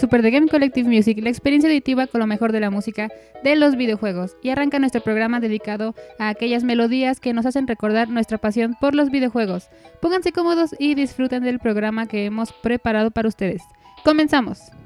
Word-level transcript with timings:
Super 0.00 0.22
The 0.22 0.30
Game 0.30 0.48
Collective 0.48 0.88
Music, 0.88 1.18
la 1.22 1.28
experiencia 1.28 1.68
auditiva 1.68 2.06
con 2.06 2.20
lo 2.20 2.26
mejor 2.26 2.52
de 2.52 2.60
la 2.60 2.70
música 2.70 3.10
de 3.44 3.54
los 3.54 3.76
videojuegos. 3.76 4.34
Y 4.42 4.48
arranca 4.48 4.78
nuestro 4.78 5.02
programa 5.02 5.40
dedicado 5.40 5.94
a 6.18 6.30
aquellas 6.30 6.64
melodías 6.64 7.20
que 7.20 7.34
nos 7.34 7.44
hacen 7.44 7.66
recordar 7.66 8.08
nuestra 8.08 8.38
pasión 8.38 8.76
por 8.80 8.94
los 8.94 9.10
videojuegos. 9.10 9.68
Pónganse 10.00 10.32
cómodos 10.32 10.74
y 10.78 10.94
disfruten 10.94 11.42
del 11.42 11.58
programa 11.58 12.06
que 12.06 12.24
hemos 12.24 12.50
preparado 12.50 13.10
para 13.10 13.28
ustedes. 13.28 13.62
Comenzamos. 14.02 14.79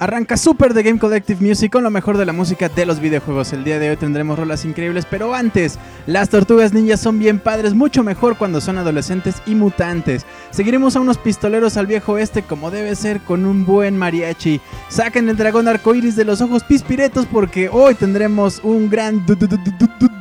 Arranca 0.00 0.36
Super 0.36 0.74
The 0.74 0.84
Game 0.84 1.00
Collective 1.00 1.44
Music 1.44 1.72
con 1.72 1.82
lo 1.82 1.90
mejor 1.90 2.16
de 2.16 2.24
la 2.24 2.32
música 2.32 2.68
de 2.68 2.86
los 2.86 3.00
videojuegos. 3.00 3.52
El 3.52 3.64
día 3.64 3.80
de 3.80 3.90
hoy 3.90 3.96
tendremos 3.96 4.38
rolas 4.38 4.64
increíbles, 4.64 5.06
pero 5.10 5.34
antes, 5.34 5.76
las 6.06 6.28
tortugas 6.28 6.72
ninjas 6.72 7.00
son 7.00 7.18
bien 7.18 7.40
padres, 7.40 7.74
mucho 7.74 8.04
mejor 8.04 8.38
cuando 8.38 8.60
son 8.60 8.78
adolescentes 8.78 9.42
y 9.44 9.56
mutantes. 9.56 10.24
Seguiremos 10.52 10.94
a 10.94 11.00
unos 11.00 11.18
pistoleros 11.18 11.76
al 11.76 11.88
viejo 11.88 12.12
oeste 12.12 12.42
como 12.42 12.70
debe 12.70 12.94
ser 12.94 13.20
con 13.22 13.44
un 13.44 13.66
buen 13.66 13.98
mariachi. 13.98 14.60
Saquen 14.88 15.28
el 15.28 15.36
dragón 15.36 15.66
arcoíris 15.66 16.14
de 16.14 16.24
los 16.24 16.40
ojos 16.40 16.62
pispiretos 16.62 17.26
porque 17.26 17.68
hoy 17.68 17.96
tendremos 17.96 18.60
un 18.62 18.88
gran 18.88 19.26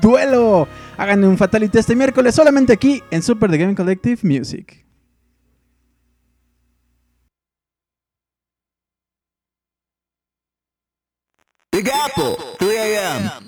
duelo. 0.02 0.67
Hagan 0.98 1.23
un 1.23 1.38
fatality 1.38 1.78
este 1.78 1.95
miércoles 1.95 2.34
solamente 2.34 2.73
aquí 2.73 3.03
en 3.12 3.22
Super 3.22 3.52
The 3.52 3.59
Game 3.59 3.75
Collective 3.75 4.22
Music. 4.23 4.87
Big 11.78 11.89
Apple, 11.89 12.33
3 12.58 12.75
a.m. 12.75 13.47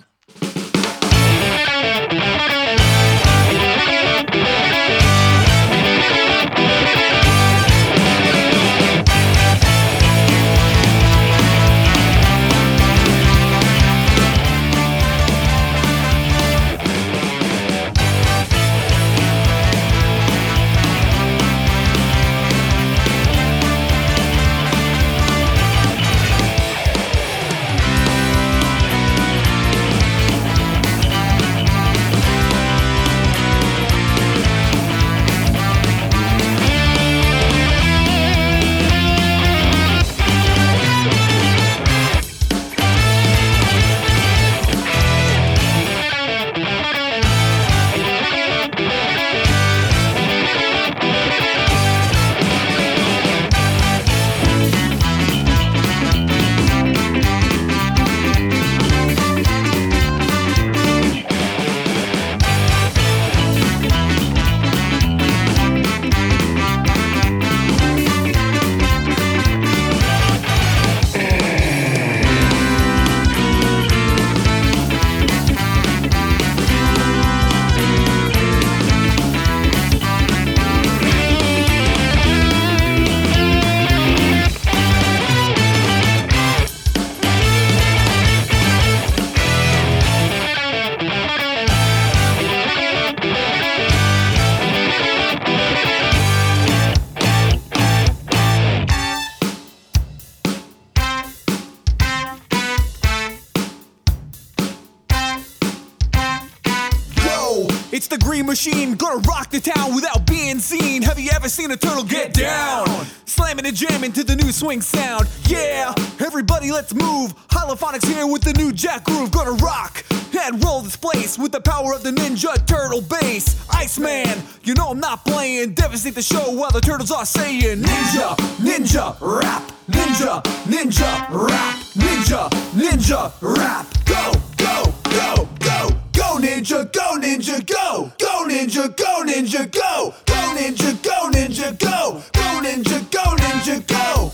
machine, 108.50 108.96
gonna 108.96 109.22
rock 109.28 109.52
the 109.52 109.62
town 109.62 109.94
without 109.94 110.26
being 110.26 110.58
seen. 110.58 111.04
Have 111.04 111.20
you 111.20 111.30
ever 111.36 111.48
seen 111.48 111.70
a 111.70 111.78
turtle 111.78 112.04
get 112.04 112.34
down? 112.34 112.88
Slamming 113.26 113.68
and 113.68 113.76
jamming 113.76 114.12
to 114.14 114.24
the 114.24 114.36
new 114.36 114.52
swing 114.52 114.82
sound. 114.82 115.30
Yeah, 115.44 115.94
everybody 116.20 116.72
let's 116.72 116.92
move. 116.96 117.36
Holophonics 117.50 118.08
here 118.08 118.26
with 118.26 118.42
the 118.42 118.54
new 118.54 118.74
jack 118.74 119.04
groove. 119.04 119.30
Gonna 119.32 119.52
rock 119.52 120.04
and 120.42 120.64
roll 120.64 120.82
this 120.82 120.96
place 120.96 121.38
with 121.38 121.52
the 121.52 121.62
power 121.62 121.94
of 121.94 122.02
the 122.02 122.10
Ninja 122.10 122.66
Turtle 122.66 123.02
bass. 123.02 123.56
Iceman, 123.70 124.42
you 124.64 124.74
know 124.74 124.90
I'm 124.90 125.00
not 125.00 125.24
playing. 125.26 125.76
Devastate 125.76 126.16
the 126.16 126.24
show 126.24 126.52
while 126.52 126.72
the 126.72 126.82
turtles 126.82 127.12
are 127.12 127.28
saying 127.28 127.84
Ninja, 127.84 128.36
Ninja, 128.58 129.16
rap, 129.22 129.72
Ninja, 129.92 130.42
Ninja, 130.66 131.30
rap, 131.30 131.76
Ninja, 131.94 132.50
Ninja, 132.74 133.32
rap. 133.42 133.86
Go, 134.06 134.34
go, 134.58 134.92
go, 135.04 135.48
go. 135.60 135.99
Ninja, 136.40 136.90
go 136.94 137.18
ninja, 137.20 137.60
go! 137.66 138.12
Go 138.18 138.46
ninja, 138.48 138.88
go 138.96 139.24
ninja, 139.26 139.70
go! 139.72 140.14
Go 140.26 140.34
ninja, 140.56 141.04
go 141.04 141.30
ninja, 141.32 141.78
go! 141.78 142.22
Go 142.34 142.62
ninja, 142.62 143.12
go 143.12 143.36
ninja, 143.36 143.86
go, 143.88 144.32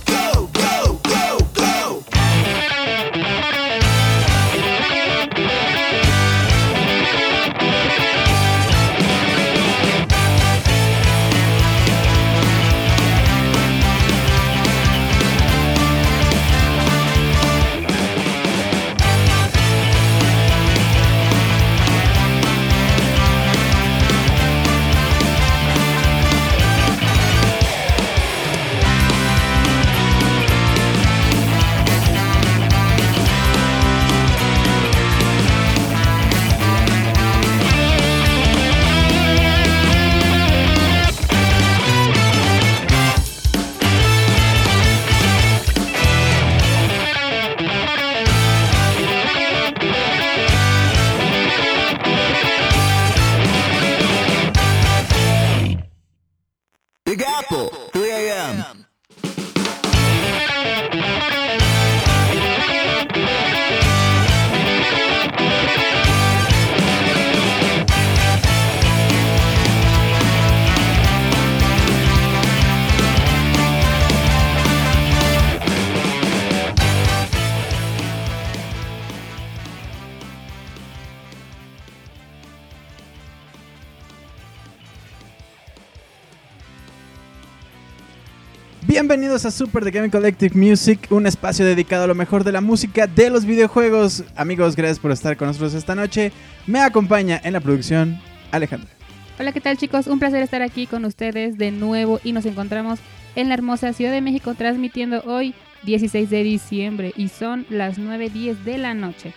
Bienvenidos 88.96 89.46
a 89.46 89.52
Super 89.52 89.84
The 89.84 89.92
Game 89.92 90.10
Collective 90.10 90.56
Music, 90.56 91.08
un 91.10 91.28
espacio 91.28 91.66
dedicado 91.66 92.06
a 92.06 92.08
lo 92.08 92.16
mejor 92.16 92.46
de 92.46 92.54
la 92.54 92.62
música 92.62 93.08
de 93.08 93.30
los 93.30 93.44
videojuegos. 93.44 94.24
Amigos, 94.38 94.78
gracias 94.78 95.00
por 95.00 95.12
estar 95.12 95.36
con 95.36 95.50
nosotros 95.50 95.74
esta 95.74 95.96
noche. 95.96 96.32
Me 96.66 96.80
acompaña 96.80 97.42
en 97.44 97.52
la 97.52 97.60
producción 97.60 98.18
Alejandra. 98.52 98.90
Hola, 99.38 99.52
¿qué 99.52 99.60
tal 99.60 99.76
chicos? 99.76 100.08
Un 100.08 100.20
placer 100.20 100.42
estar 100.42 100.62
aquí 100.62 100.88
con 100.88 101.04
ustedes 101.04 101.58
de 101.58 101.72
nuevo 101.72 102.22
y 102.24 102.32
nos 102.32 102.46
encontramos 102.46 103.00
en 103.36 103.50
la 103.50 103.56
hermosa 103.56 103.92
Ciudad 103.92 104.14
de 104.14 104.22
México 104.22 104.54
transmitiendo 104.54 105.22
hoy 105.26 105.54
16 105.84 106.30
de 106.30 106.44
diciembre 106.44 107.14
y 107.18 107.28
son 107.28 107.66
las 107.70 108.00
9.10 108.00 108.64
de 108.64 108.78
la 108.78 108.94
noche. 108.94 109.34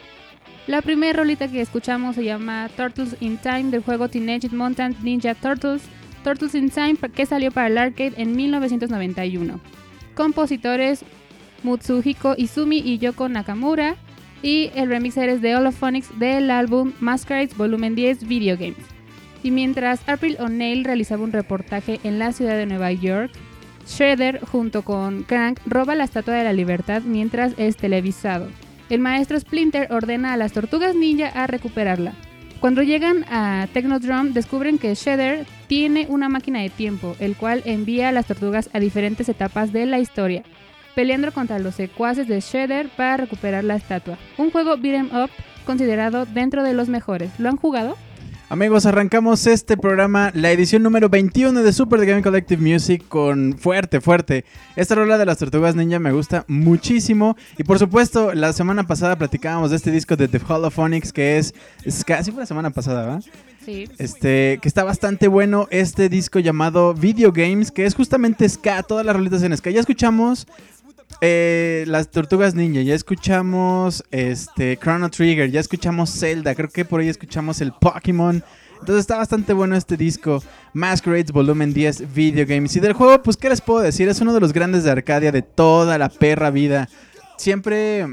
La 0.68 0.82
primera 0.82 1.18
rolita 1.18 1.48
que 1.48 1.60
escuchamos 1.60 2.14
se 2.14 2.22
llama 2.22 2.70
Turtles 2.76 3.16
in 3.18 3.38
Time 3.38 3.72
del 3.72 3.82
juego 3.82 4.08
Teenage 4.08 4.50
Mutant 4.50 5.00
Ninja 5.00 5.34
Turtles 5.34 5.82
Turtles 6.24 6.54
in 6.54 6.70
Time 6.70 6.96
que 7.14 7.26
salió 7.26 7.50
para 7.50 7.68
el 7.68 7.78
arcade 7.78 8.14
en 8.16 8.36
1991. 8.36 9.60
Compositores 10.14 11.04
Mutsuhiko 11.62 12.34
Izumi 12.36 12.78
y 12.78 12.98
Yoko 12.98 13.28
Nakamura 13.28 13.96
y 14.42 14.70
el 14.74 14.88
remixer 14.88 15.28
es 15.28 15.42
de 15.42 15.56
Holophonics 15.56 16.18
del 16.18 16.50
álbum 16.50 16.92
Masquerades 17.00 17.56
Volumen 17.56 17.94
10 17.94 18.26
Video 18.28 18.56
Games. 18.56 18.84
Y 19.42 19.50
mientras 19.50 20.08
April 20.08 20.36
O'Neil 20.40 20.84
realizaba 20.84 21.24
un 21.24 21.32
reportaje 21.32 22.00
en 22.04 22.18
la 22.18 22.32
ciudad 22.32 22.56
de 22.56 22.66
Nueva 22.66 22.92
York, 22.92 23.30
Shredder 23.86 24.40
junto 24.40 24.82
con 24.82 25.22
Crank 25.22 25.60
roba 25.66 25.94
la 25.94 26.04
Estatua 26.04 26.34
de 26.34 26.44
la 26.44 26.52
Libertad 26.52 27.02
mientras 27.02 27.54
es 27.56 27.76
televisado. 27.76 28.48
El 28.90 29.00
maestro 29.00 29.38
Splinter 29.38 29.92
ordena 29.92 30.32
a 30.32 30.36
las 30.36 30.52
tortugas 30.52 30.94
ninja 30.94 31.28
a 31.28 31.46
recuperarla. 31.46 32.12
Cuando 32.60 32.82
llegan 32.82 33.24
a 33.30 33.68
Technodrome 33.72 34.30
descubren 34.30 34.78
que 34.78 34.94
Shredder 34.94 35.46
tiene 35.68 36.06
una 36.08 36.28
máquina 36.28 36.60
de 36.60 36.70
tiempo, 36.70 37.14
el 37.20 37.36
cual 37.36 37.62
envía 37.64 38.08
a 38.08 38.12
las 38.12 38.26
tortugas 38.26 38.68
a 38.72 38.80
diferentes 38.80 39.28
etapas 39.28 39.72
de 39.72 39.86
la 39.86 40.00
historia, 40.00 40.42
peleando 40.96 41.30
contra 41.30 41.60
los 41.60 41.76
secuaces 41.76 42.26
de 42.26 42.40
Shredder 42.40 42.88
para 42.88 43.18
recuperar 43.18 43.62
la 43.62 43.76
estatua. 43.76 44.18
Un 44.38 44.50
juego 44.50 44.76
beat'em 44.76 45.10
up 45.14 45.30
considerado 45.64 46.26
dentro 46.26 46.64
de 46.64 46.74
los 46.74 46.88
mejores. 46.88 47.38
¿Lo 47.38 47.50
han 47.50 47.56
jugado? 47.56 47.96
Amigos, 48.50 48.86
arrancamos 48.86 49.46
este 49.46 49.76
programa, 49.76 50.30
la 50.34 50.50
edición 50.50 50.82
número 50.82 51.10
21 51.10 51.62
de 51.62 51.70
Super 51.70 52.00
The 52.00 52.06
Game 52.06 52.22
Collective 52.22 52.62
Music 52.62 53.04
con 53.06 53.58
fuerte, 53.58 54.00
fuerte. 54.00 54.46
Esta 54.74 54.94
rola 54.94 55.18
de 55.18 55.26
las 55.26 55.36
tortugas 55.36 55.76
ninja 55.76 55.98
me 55.98 56.12
gusta 56.12 56.46
muchísimo. 56.48 57.36
Y 57.58 57.64
por 57.64 57.78
supuesto, 57.78 58.32
la 58.32 58.54
semana 58.54 58.86
pasada 58.86 59.16
platicábamos 59.16 59.68
de 59.68 59.76
este 59.76 59.90
disco 59.90 60.16
de 60.16 60.28
The 60.28 60.40
Holophonics 60.48 61.12
que 61.12 61.36
es, 61.36 61.54
es 61.84 62.02
casi 62.02 62.30
fue 62.30 62.40
la 62.40 62.46
semana 62.46 62.70
pasada, 62.70 63.02
¿verdad? 63.02 63.24
Sí. 63.66 63.86
Este, 63.98 64.58
que 64.62 64.68
está 64.68 64.82
bastante 64.82 65.28
bueno 65.28 65.68
este 65.70 66.08
disco 66.08 66.38
llamado 66.38 66.94
Video 66.94 67.32
Games, 67.32 67.70
que 67.70 67.84
es 67.84 67.94
justamente 67.94 68.48
ska, 68.48 68.82
todas 68.82 69.04
las 69.04 69.14
rolitas 69.14 69.42
en 69.42 69.54
ska. 69.58 69.70
Ya 69.70 69.80
escuchamos 69.80 70.46
eh, 71.20 71.84
las 71.86 72.10
Tortugas 72.10 72.54
Ninja, 72.54 72.80
ya 72.82 72.94
escuchamos 72.94 74.04
este 74.10 74.76
Chrono 74.76 75.10
Trigger, 75.10 75.50
ya 75.50 75.60
escuchamos 75.60 76.10
Zelda, 76.10 76.54
creo 76.54 76.68
que 76.68 76.84
por 76.84 77.00
ahí 77.00 77.08
escuchamos 77.08 77.60
el 77.60 77.72
Pokémon. 77.72 78.42
Entonces 78.80 79.00
está 79.00 79.16
bastante 79.16 79.52
bueno 79.52 79.74
este 79.74 79.96
disco, 79.96 80.42
Masquerades 80.72 81.32
Volumen 81.32 81.72
10 81.74 82.14
Video 82.14 82.46
Games. 82.46 82.76
Y 82.76 82.80
del 82.80 82.92
juego, 82.92 83.20
pues, 83.22 83.36
¿qué 83.36 83.48
les 83.48 83.60
puedo 83.60 83.80
decir? 83.80 84.08
Es 84.08 84.20
uno 84.20 84.32
de 84.32 84.40
los 84.40 84.52
grandes 84.52 84.84
de 84.84 84.92
Arcadia 84.92 85.32
de 85.32 85.42
toda 85.42 85.98
la 85.98 86.08
perra 86.08 86.50
vida. 86.50 86.88
Siempre 87.36 88.06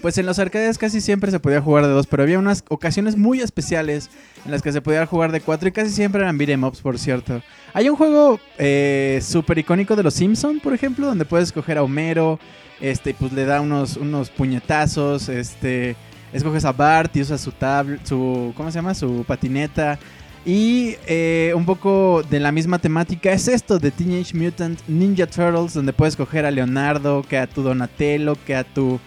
pues 0.00 0.18
en 0.18 0.26
los 0.26 0.38
arcades 0.38 0.78
casi 0.78 1.00
siempre 1.00 1.30
se 1.30 1.40
podía 1.40 1.60
jugar 1.60 1.86
de 1.86 1.92
dos, 1.92 2.06
pero 2.06 2.22
había 2.22 2.38
unas 2.38 2.64
ocasiones 2.68 3.16
muy 3.16 3.40
especiales 3.40 4.10
en 4.44 4.50
las 4.50 4.62
que 4.62 4.72
se 4.72 4.80
podía 4.80 5.06
jugar 5.06 5.32
de 5.32 5.40
cuatro 5.40 5.68
y 5.68 5.72
casi 5.72 5.90
siempre 5.90 6.22
eran 6.22 6.38
beat'em 6.38 6.64
ups, 6.64 6.80
por 6.80 6.98
cierto. 6.98 7.42
Hay 7.72 7.88
un 7.88 7.96
juego 7.96 8.40
eh, 8.58 9.20
súper 9.22 9.58
icónico 9.58 9.96
de 9.96 10.02
los 10.02 10.14
Simpsons, 10.14 10.62
por 10.62 10.74
ejemplo, 10.74 11.06
donde 11.06 11.24
puedes 11.24 11.48
escoger 11.48 11.78
a 11.78 11.82
Homero, 11.82 12.38
este, 12.80 13.14
pues 13.14 13.32
le 13.32 13.44
da 13.44 13.60
unos, 13.60 13.96
unos 13.96 14.30
puñetazos, 14.30 15.28
este, 15.28 15.96
escoges 16.32 16.64
a 16.64 16.72
Bart 16.72 17.14
y 17.16 17.22
usas 17.22 17.40
su 17.40 17.52
tablet, 17.52 18.04
su, 18.06 18.52
¿cómo 18.56 18.70
se 18.70 18.78
llama? 18.78 18.94
Su 18.94 19.24
patineta. 19.26 19.98
Y 20.44 20.96
eh, 21.06 21.52
un 21.54 21.66
poco 21.66 22.22
de 22.22 22.40
la 22.40 22.50
misma 22.50 22.78
temática 22.78 23.30
es 23.30 23.46
esto 23.46 23.78
de 23.78 23.90
Teenage 23.90 24.34
Mutant 24.34 24.80
Ninja 24.88 25.26
Turtles, 25.26 25.74
donde 25.74 25.92
puedes 25.92 26.14
escoger 26.14 26.46
a 26.46 26.50
Leonardo, 26.50 27.22
que 27.28 27.36
a 27.36 27.46
tu 27.46 27.62
Donatello, 27.62 28.36
que 28.46 28.54
a 28.54 28.64
tu 28.64 28.98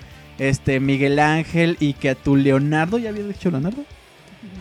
este 0.49 0.79
Miguel 0.79 1.19
Ángel 1.19 1.77
y 1.79 1.93
que 1.93 2.09
a 2.09 2.15
tu 2.15 2.35
Leonardo, 2.35 2.97
¿ya 2.97 3.09
había 3.09 3.23
dicho 3.23 3.49
Leonardo? 3.49 3.83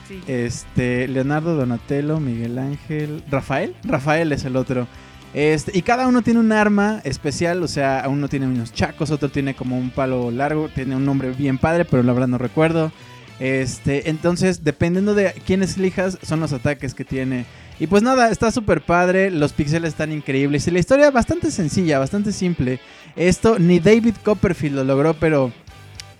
Sí. 0.08 0.20
Este, 0.26 1.08
Leonardo, 1.08 1.56
Donatello, 1.56 2.20
Miguel 2.20 2.58
Ángel, 2.58 3.22
Rafael, 3.30 3.74
Rafael 3.84 4.32
es 4.32 4.44
el 4.44 4.56
otro. 4.56 4.86
Este, 5.34 5.76
y 5.76 5.82
cada 5.82 6.06
uno 6.06 6.22
tiene 6.22 6.40
un 6.40 6.52
arma 6.52 7.00
especial, 7.04 7.62
o 7.62 7.68
sea, 7.68 8.04
uno 8.08 8.28
tiene 8.28 8.46
unos 8.46 8.72
chacos, 8.72 9.10
otro 9.10 9.30
tiene 9.30 9.54
como 9.54 9.78
un 9.78 9.90
palo 9.90 10.30
largo, 10.30 10.68
tiene 10.68 10.94
un 10.94 11.06
nombre 11.06 11.30
bien 11.30 11.58
padre, 11.58 11.84
pero 11.84 12.02
la 12.02 12.12
verdad 12.12 12.28
no 12.28 12.38
recuerdo. 12.38 12.92
Este, 13.40 14.10
entonces, 14.10 14.62
dependiendo 14.62 15.14
de 15.14 15.32
quiénes 15.46 15.76
elijas, 15.76 16.18
son 16.22 16.40
los 16.40 16.52
ataques 16.52 16.94
que 16.94 17.04
tiene. 17.04 17.46
Y 17.80 17.86
pues 17.86 18.02
nada, 18.02 18.30
está 18.30 18.50
súper 18.52 18.82
padre, 18.82 19.30
los 19.30 19.52
píxeles 19.52 19.88
están 19.88 20.12
increíbles 20.12 20.68
y 20.68 20.70
la 20.70 20.78
historia 20.78 21.10
bastante 21.10 21.50
sencilla, 21.50 21.98
bastante 21.98 22.30
simple. 22.30 22.78
Esto 23.16 23.58
ni 23.58 23.80
David 23.80 24.14
Copperfield 24.22 24.76
lo 24.76 24.84
logró, 24.84 25.14
pero 25.14 25.50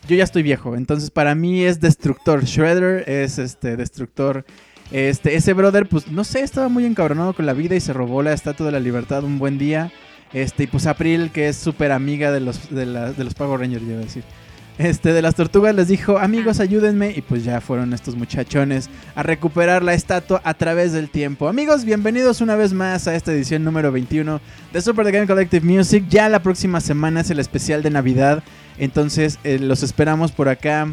yo 0.09 0.17
ya 0.17 0.25
estoy 0.25 0.43
viejo, 0.43 0.77
entonces 0.77 1.11
para 1.11 1.35
mí 1.35 1.63
es 1.65 1.81
destructor. 1.81 2.45
Shredder 2.45 3.09
es 3.09 3.39
este 3.39 3.77
destructor. 3.77 4.45
Este, 4.91 5.37
ese 5.37 5.53
brother, 5.55 5.89
pues 5.89 6.09
no 6.09 6.23
sé, 6.25 6.41
estaba 6.41 6.69
muy 6.69 6.85
encabronado 6.85 7.33
con 7.35 7.47
la 7.47 7.55
vida 7.55 7.75
y 7.77 7.81
se 7.81 7.93
robó 7.93 8.23
la 8.23 8.33
estatua 8.33 8.67
de 8.67 8.73
la 8.73 8.81
libertad 8.81 9.25
un 9.25 9.39
buen 9.39 9.57
día. 9.59 9.91
Este, 10.35 10.65
y 10.65 10.67
pues 10.67 10.87
April, 10.87 11.31
que 11.33 11.49
es 11.49 11.57
súper 11.57 11.93
amiga 11.93 12.31
de 12.33 12.41
los, 12.41 12.71
de, 12.71 12.87
la- 12.87 13.13
de 13.13 13.25
los 13.25 13.35
Power 13.35 13.61
Rangers, 13.61 13.87
decir. 13.87 14.25
Este, 14.79 15.13
de 15.13 15.21
las 15.23 15.35
tortugas 15.35 15.75
les 15.75 15.89
dijo, 15.89 16.19
amigos, 16.19 16.59
ayúdenme. 16.59 17.13
Y 17.15 17.21
pues 17.23 17.45
ya 17.45 17.61
fueron 17.61 17.93
estos 17.93 18.17
muchachones 18.17 18.89
a 19.15 19.23
recuperar 19.23 19.83
la 19.83 19.95
estatua 19.95 20.41
a 20.45 20.55
través 20.55 20.93
del 20.93 21.11
tiempo. 21.11 21.49
Amigos, 21.49 21.85
bienvenidos 21.85 22.41
una 22.41 22.57
vez 22.57 22.73
más 22.73 23.07
a 23.07 23.15
esta 23.15 23.33
edición 23.33 23.65
número 23.65 23.93
21 23.93 24.41
de 24.73 24.81
Super 24.83 25.05
The 25.07 25.13
Game 25.13 25.27
Collective 25.27 25.65
Music. 25.67 26.05
Ya 26.09 26.29
la 26.29 26.43
próxima 26.43 26.81
semana 26.81 27.21
es 27.21 27.31
el 27.31 27.39
especial 27.39 27.83
de 27.83 27.91
Navidad. 27.91 28.43
Entonces 28.79 29.39
eh, 29.45 29.59
los 29.59 29.83
esperamos 29.83 30.33
por 30.33 30.49
acá. 30.49 30.93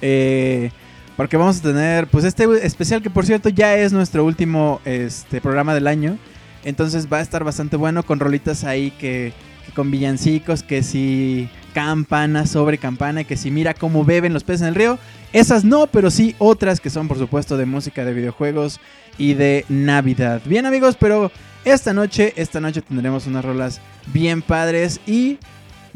Eh, 0.00 0.70
porque 1.16 1.36
vamos 1.36 1.58
a 1.58 1.62
tener, 1.62 2.06
pues 2.06 2.24
este 2.24 2.44
especial 2.64 3.02
que 3.02 3.10
por 3.10 3.26
cierto 3.26 3.48
ya 3.48 3.76
es 3.76 3.92
nuestro 3.92 4.24
último 4.24 4.80
este, 4.84 5.40
programa 5.40 5.74
del 5.74 5.86
año. 5.86 6.16
Entonces 6.64 7.08
va 7.12 7.18
a 7.18 7.22
estar 7.22 7.44
bastante 7.44 7.76
bueno 7.76 8.04
con 8.04 8.20
rolitas 8.20 8.64
ahí 8.64 8.92
que, 8.92 9.32
que 9.66 9.72
con 9.72 9.90
villancicos, 9.90 10.62
que 10.62 10.82
si 10.82 11.48
campana 11.74 12.46
sobre 12.46 12.78
campana, 12.78 13.24
que 13.24 13.36
si 13.36 13.50
mira 13.50 13.74
cómo 13.74 14.04
beben 14.04 14.32
los 14.32 14.44
peces 14.44 14.62
en 14.62 14.68
el 14.68 14.74
río. 14.74 14.98
Esas 15.32 15.64
no, 15.64 15.86
pero 15.88 16.10
sí 16.10 16.34
otras 16.38 16.80
que 16.80 16.90
son 16.90 17.08
por 17.08 17.18
supuesto 17.18 17.56
de 17.56 17.66
música 17.66 18.04
de 18.04 18.14
videojuegos 18.14 18.80
y 19.18 19.34
de 19.34 19.64
Navidad. 19.68 20.40
Bien 20.44 20.66
amigos, 20.66 20.96
pero 20.98 21.30
esta 21.64 21.92
noche, 21.92 22.32
esta 22.36 22.60
noche 22.60 22.80
tendremos 22.80 23.26
unas 23.26 23.44
rolas 23.44 23.80
bien 24.12 24.40
padres 24.42 25.00
y 25.06 25.38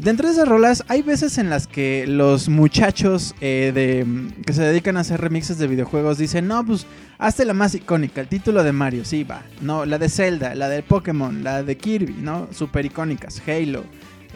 dentro 0.03 0.27
de 0.27 0.33
esas 0.33 0.47
rolas 0.47 0.83
hay 0.87 1.01
veces 1.01 1.37
en 1.37 1.49
las 1.49 1.67
que 1.67 2.05
los 2.07 2.49
muchachos 2.49 3.33
eh, 3.41 4.05
que 4.45 4.53
se 4.53 4.61
dedican 4.61 4.97
a 4.97 5.01
hacer 5.01 5.21
remixes 5.21 5.57
de 5.57 5.67
videojuegos 5.67 6.17
dicen, 6.17 6.47
no, 6.47 6.65
pues 6.65 6.85
hazte 7.17 7.45
la 7.45 7.53
más 7.53 7.73
icónica, 7.73 8.21
el 8.21 8.27
título 8.27 8.63
de 8.63 8.71
Mario, 8.71 9.05
sí, 9.05 9.23
va, 9.23 9.43
no, 9.61 9.85
la 9.85 9.97
de 9.97 10.09
Zelda, 10.09 10.55
la 10.55 10.69
de 10.69 10.83
Pokémon, 10.83 11.43
la 11.43 11.63
de 11.63 11.77
Kirby, 11.77 12.13
¿no? 12.13 12.47
Super 12.51 12.85
icónicas, 12.85 13.41
Halo, 13.47 13.83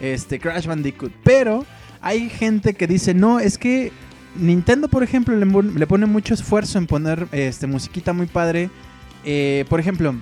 este, 0.00 0.38
Crash 0.38 0.66
Bandicoot, 0.66 1.12
pero 1.22 1.64
hay 2.00 2.28
gente 2.30 2.74
que 2.74 2.86
dice, 2.86 3.14
no, 3.14 3.40
es 3.40 3.58
que 3.58 3.92
Nintendo, 4.36 4.88
por 4.88 5.02
ejemplo, 5.02 5.36
le 5.36 5.86
pone 5.86 6.06
mucho 6.06 6.34
esfuerzo 6.34 6.78
en 6.78 6.86
poner 6.86 7.26
este, 7.32 7.66
musiquita 7.66 8.12
muy 8.12 8.26
padre. 8.26 8.70
Eh, 9.24 9.64
por 9.68 9.80
ejemplo, 9.80 10.14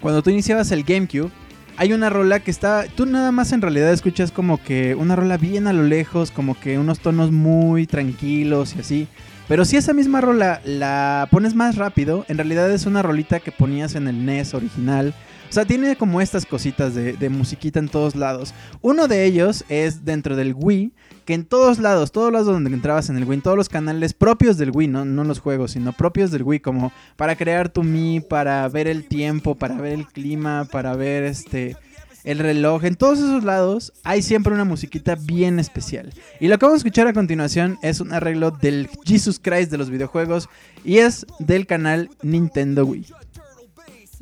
cuando 0.00 0.22
tú 0.22 0.30
iniciabas 0.30 0.70
el 0.72 0.82
GameCube, 0.82 1.30
hay 1.76 1.92
una 1.92 2.10
rola 2.10 2.40
que 2.40 2.50
está. 2.50 2.86
Tú 2.94 3.06
nada 3.06 3.32
más 3.32 3.52
en 3.52 3.62
realidad 3.62 3.92
escuchas 3.92 4.30
como 4.30 4.62
que 4.62 4.94
una 4.94 5.16
rola 5.16 5.36
bien 5.36 5.66
a 5.66 5.72
lo 5.72 5.82
lejos, 5.82 6.30
como 6.30 6.58
que 6.58 6.78
unos 6.78 7.00
tonos 7.00 7.32
muy 7.32 7.86
tranquilos 7.86 8.74
y 8.76 8.80
así. 8.80 9.08
Pero 9.48 9.64
si 9.64 9.76
esa 9.76 9.92
misma 9.92 10.20
rola 10.20 10.60
la 10.64 11.28
pones 11.30 11.54
más 11.54 11.76
rápido, 11.76 12.24
en 12.28 12.38
realidad 12.38 12.70
es 12.70 12.86
una 12.86 13.02
rolita 13.02 13.40
que 13.40 13.52
ponías 13.52 13.94
en 13.94 14.08
el 14.08 14.24
NES 14.24 14.54
original. 14.54 15.14
O 15.50 15.52
sea, 15.52 15.64
tiene 15.66 15.96
como 15.96 16.20
estas 16.20 16.46
cositas 16.46 16.94
de, 16.94 17.12
de 17.12 17.28
musiquita 17.28 17.78
en 17.78 17.88
todos 17.88 18.16
lados. 18.16 18.54
Uno 18.80 19.06
de 19.06 19.24
ellos 19.24 19.64
es 19.68 20.04
dentro 20.04 20.34
del 20.34 20.54
Wii, 20.56 20.92
que 21.24 21.34
en 21.34 21.44
todos 21.44 21.78
lados, 21.78 22.12
todos 22.12 22.32
lados 22.32 22.46
donde 22.46 22.70
entrabas 22.70 23.08
en 23.08 23.16
el 23.16 23.24
Wii, 23.24 23.36
en 23.36 23.42
todos 23.42 23.56
los 23.56 23.68
canales 23.68 24.14
propios 24.14 24.56
del 24.56 24.70
Wii, 24.70 24.88
no, 24.88 25.04
no 25.04 25.24
los 25.24 25.38
juegos, 25.38 25.72
sino 25.72 25.92
propios 25.92 26.30
del 26.30 26.42
Wii, 26.42 26.60
como 26.60 26.92
para 27.16 27.36
crear 27.36 27.68
tu 27.68 27.82
Mi, 27.82 28.20
para 28.20 28.68
ver 28.68 28.88
el 28.88 29.04
tiempo, 29.04 29.54
para 29.54 29.76
ver 29.76 29.92
el 29.92 30.06
clima, 30.06 30.66
para 30.70 30.94
ver 30.94 31.24
este 31.24 31.76
el 32.24 32.38
reloj, 32.38 32.84
en 32.84 32.96
todos 32.96 33.18
esos 33.18 33.44
lados 33.44 33.92
hay 34.02 34.22
siempre 34.22 34.54
una 34.54 34.64
musiquita 34.64 35.14
bien 35.14 35.58
especial. 35.58 36.12
Y 36.40 36.48
lo 36.48 36.58
que 36.58 36.64
vamos 36.64 36.78
a 36.78 36.82
escuchar 36.82 37.06
a 37.06 37.12
continuación 37.12 37.78
es 37.82 38.00
un 38.00 38.14
arreglo 38.14 38.50
del 38.50 38.88
Jesus 39.04 39.38
Christ 39.38 39.70
de 39.70 39.76
los 39.76 39.90
videojuegos 39.90 40.48
y 40.84 40.98
es 40.98 41.26
del 41.38 41.66
canal 41.66 42.08
Nintendo 42.22 42.86
Wii. 42.86 43.06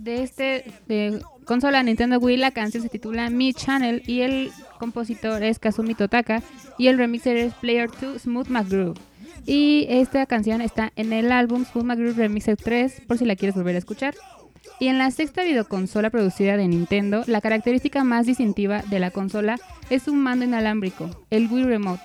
De 0.03 0.23
este 0.23 0.65
consola 1.45 1.83
Nintendo 1.83 2.19
Wii. 2.19 2.37
La 2.37 2.51
canción 2.51 2.83
se 2.83 2.89
titula 2.89 3.31
Mi 3.31 3.55
Channel 3.55 4.03
y 4.07 4.23
el 4.23 4.51
compositor 4.79 5.43
es 5.43 5.59
Kazumi 5.59 5.95
Totaka 5.95 6.43
y 6.79 6.89
el 6.89 6.99
remixer 6.99 7.37
es 7.37 7.55
Player 7.55 7.89
2 8.01 8.23
Smooth 8.23 8.49
McGroove. 8.49 8.99
Y 9.47 9.87
esta 9.89 10.27
canción 10.27 10.61
está 10.61 10.93
en 10.97 11.13
el 11.13 11.33
álbum 11.33 11.65
Smooth 11.65 11.85
McGroove 11.85 12.17
Remixer 12.17 12.57
3 12.57 13.03
por 13.07 13.19
si 13.19 13.25
la 13.25 13.37
quieres 13.37 13.55
volver 13.55 13.77
a 13.77 13.79
escuchar. 13.79 14.15
Y 14.79 14.89
en 14.89 14.99
la 14.99 15.11
sexta 15.11 15.45
videoconsola 15.45 16.11
producida 16.11 16.57
de 16.57 16.67
Nintendo, 16.67 17.23
la 17.27 17.41
característica 17.41 18.05
más 18.05 18.27
distintiva 18.27 18.83
de 18.83 18.99
la 18.99 19.11
consola 19.11 19.59
es 19.91 20.09
un 20.09 20.21
mando 20.21 20.45
inalámbrico, 20.45 21.25
el 21.31 21.49
Wii 21.51 21.65
Remote, 21.65 22.03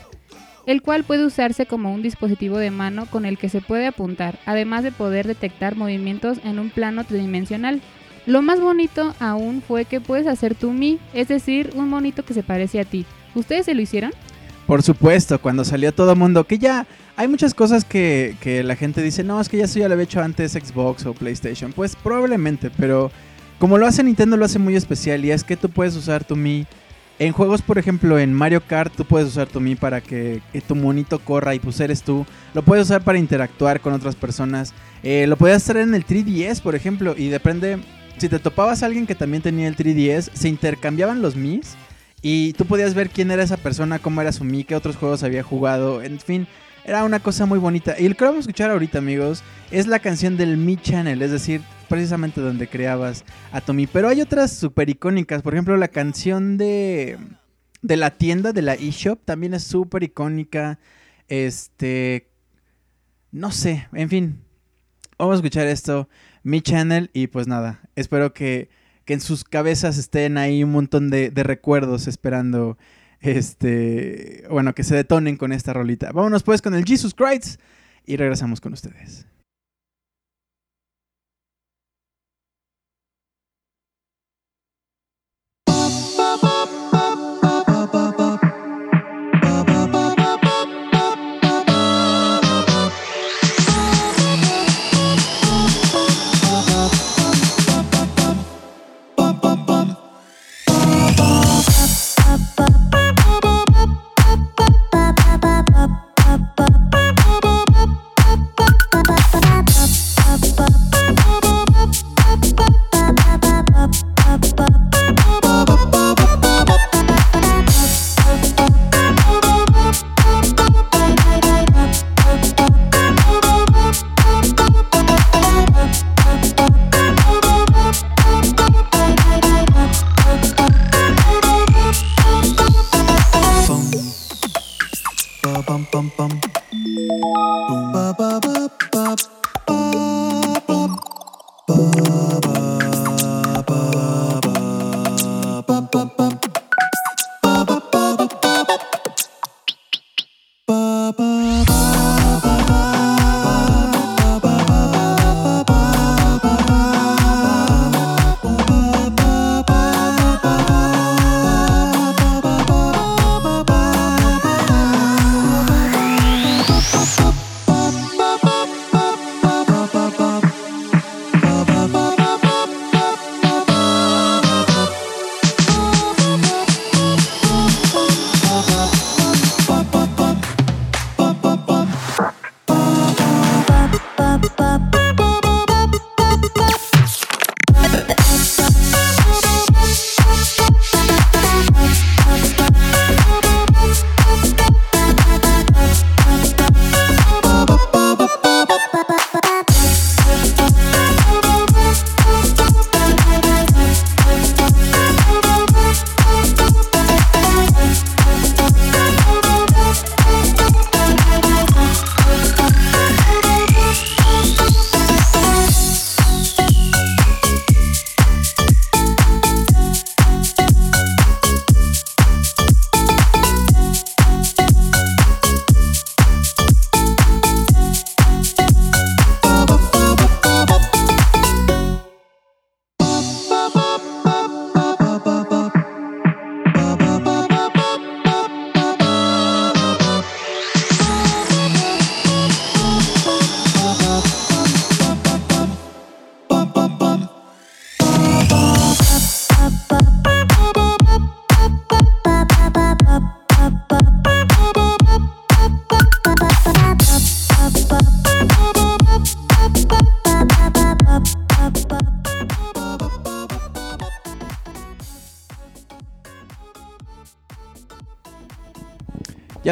el 0.68 0.82
cual 0.82 1.06
puede 1.06 1.26
usarse 1.26 1.66
como 1.66 1.94
un 1.94 2.04
dispositivo 2.04 2.58
de 2.58 2.72
mano 2.72 3.08
con 3.08 3.26
el 3.26 3.38
que 3.38 3.50
se 3.50 3.62
puede 3.62 3.88
apuntar, 3.88 4.38
además 4.46 4.84
de 4.84 4.92
poder 4.92 5.26
detectar 5.26 5.76
movimientos 5.76 6.40
en 6.44 6.60
un 6.60 6.70
plano 6.70 7.06
tridimensional. 7.06 7.82
Lo 8.26 8.42
más 8.42 8.60
bonito 8.60 9.16
aún 9.20 9.64
fue 9.66 9.86
que 9.86 10.02
puedes 10.02 10.28
hacer 10.28 10.54
tu 10.54 10.74
Mi, 10.74 11.00
es 11.14 11.30
decir, 11.30 11.72
un 11.76 11.90
monito 11.90 12.26
que 12.26 12.34
se 12.34 12.44
parece 12.44 12.82
a 12.82 12.86
ti. 12.86 13.06
¿Ustedes 13.34 13.66
se 13.66 13.74
lo 13.74 13.82
hicieron? 13.82 14.12
Por 14.68 14.84
supuesto, 14.84 15.40
cuando 15.40 15.64
salió 15.64 15.94
todo 15.94 16.12
el 16.12 16.20
mundo, 16.20 16.44
que 16.44 16.60
ya 16.60 16.86
hay 17.16 17.30
muchas 17.30 17.54
cosas 17.54 17.86
que, 17.86 18.36
que 18.42 18.62
la 18.64 18.76
gente 18.76 19.02
dice, 19.02 19.24
no, 19.24 19.40
es 19.40 19.48
que 19.48 19.56
ya 19.56 19.64
eso 19.64 19.80
ya 19.80 19.88
lo 19.88 19.94
había 19.94 20.04
hecho 20.04 20.22
antes 20.22 20.52
Xbox 20.52 21.06
o 21.06 21.14
PlayStation. 21.14 21.72
Pues 21.72 21.96
probablemente, 21.96 22.70
pero 22.78 23.10
como 23.60 23.78
lo 23.78 23.88
hace 23.88 24.04
Nintendo 24.04 24.36
lo 24.36 24.44
hace 24.44 24.60
muy 24.60 24.76
especial 24.76 25.24
y 25.24 25.32
es 25.32 25.46
que 25.46 25.56
tú 25.56 25.70
puedes 25.70 25.96
usar 25.96 26.26
tu 26.26 26.36
Mi 26.36 26.68
en 27.20 27.34
juegos, 27.34 27.62
por 27.62 27.78
ejemplo, 27.80 28.20
en 28.20 28.34
Mario 28.34 28.62
Kart, 28.66 28.94
tú 28.96 29.04
puedes 29.04 29.30
usar 29.30 29.48
tu 29.48 29.60
Mi 29.60 29.76
para 29.76 30.02
que, 30.02 30.42
que 30.54 30.62
tu 30.62 30.76
monito 30.76 31.20
corra 31.20 31.56
y 31.56 31.60
pues 31.60 31.80
eres 31.80 32.04
tú. 32.04 32.26
Lo 32.54 32.62
puedes 32.62 32.86
usar 32.86 33.04
para 33.04 33.18
interactuar 33.18 33.82
con 33.82 33.94
otras 33.94 34.16
personas. 34.16 34.74
Eh, 35.02 35.26
lo 35.28 35.36
puedes 35.36 35.58
hacer 35.58 35.78
en 35.78 35.96
el 35.96 36.06
3DS, 36.06 36.62
por 36.62 36.76
ejemplo, 36.76 37.16
y 37.18 37.30
depende. 37.30 37.80
Si 38.18 38.30
te 38.30 38.40
topabas 38.40 38.82
a 38.82 38.88
alguien 38.88 39.08
que 39.08 39.16
también 39.16 39.42
tenía 39.42 39.68
el 39.68 39.76
3DS, 39.76 40.32
se 40.34 40.50
intercambiaban 40.50 41.22
los 41.22 41.36
Mis 41.36 41.76
y 42.22 42.54
tú 42.54 42.66
podías 42.66 42.94
ver 42.94 43.10
quién 43.10 43.32
era 43.32 43.44
esa 43.44 43.58
persona, 43.58 44.00
cómo 44.00 44.22
era 44.22 44.32
su 44.32 44.44
Mi, 44.44 44.64
qué 44.64 44.76
otros 44.76 44.96
juegos 44.96 45.24
había 45.24 45.44
jugado, 45.44 46.02
en 46.02 46.20
fin. 46.20 46.48
Era 46.86 47.04
una 47.04 47.20
cosa 47.20 47.46
muy 47.46 47.60
bonita. 47.60 47.96
Y 48.00 48.08
lo 48.08 48.16
que 48.16 48.26
vamos 48.26 48.38
a 48.38 48.42
escuchar 48.42 48.72
ahorita, 48.72 49.00
amigos, 49.00 49.44
es 49.72 49.88
la 49.88 50.00
canción 50.00 50.38
del 50.38 50.58
Mi 50.58 50.78
Channel, 50.78 51.22
es 51.22 51.32
decir, 51.32 51.62
precisamente 51.88 52.42
donde 52.42 52.68
creabas 52.68 53.24
a 53.52 53.62
Tommy. 53.62 53.88
Pero 53.88 54.10
hay 54.10 54.22
otras 54.22 54.52
súper 54.52 54.90
icónicas, 54.90 55.42
por 55.42 55.54
ejemplo, 55.54 55.76
la 55.78 55.88
canción 55.88 56.58
de, 56.58 57.18
de 57.82 57.98
la 57.98 58.12
tienda, 58.12 58.54
de 58.54 58.62
la 58.62 58.74
eShop, 58.74 59.24
también 59.26 59.54
es 59.54 59.64
súper 59.64 60.04
icónica. 60.04 60.80
Este, 61.28 62.30
no 63.32 63.52
sé, 63.52 63.88
en 63.94 64.10
fin, 64.10 64.42
vamos 65.18 65.34
a 65.34 65.38
escuchar 65.38 65.68
esto, 65.68 66.08
Mi 66.44 66.62
Channel, 66.62 67.10
y 67.14 67.28
pues 67.28 67.48
nada, 67.48 67.82
espero 67.96 68.34
que, 68.34 68.70
que 69.06 69.14
en 69.14 69.22
sus 69.22 69.44
cabezas 69.44 69.98
estén 69.98 70.38
ahí 70.38 70.64
un 70.64 70.72
montón 70.72 71.10
de, 71.10 71.30
de 71.30 71.44
recuerdos 71.44 72.08
esperando 72.08 72.78
este, 73.20 74.46
bueno, 74.50 74.74
que 74.76 74.84
se 74.84 74.96
detonen 74.96 75.38
con 75.38 75.52
esta 75.52 75.74
rolita. 75.74 76.12
Vámonos 76.12 76.44
pues 76.44 76.62
con 76.62 76.74
el 76.76 76.86
Jesus 76.86 77.14
Christ 77.14 77.60
y 78.06 78.18
regresamos 78.18 78.62
con 78.62 78.74
ustedes. 78.74 79.28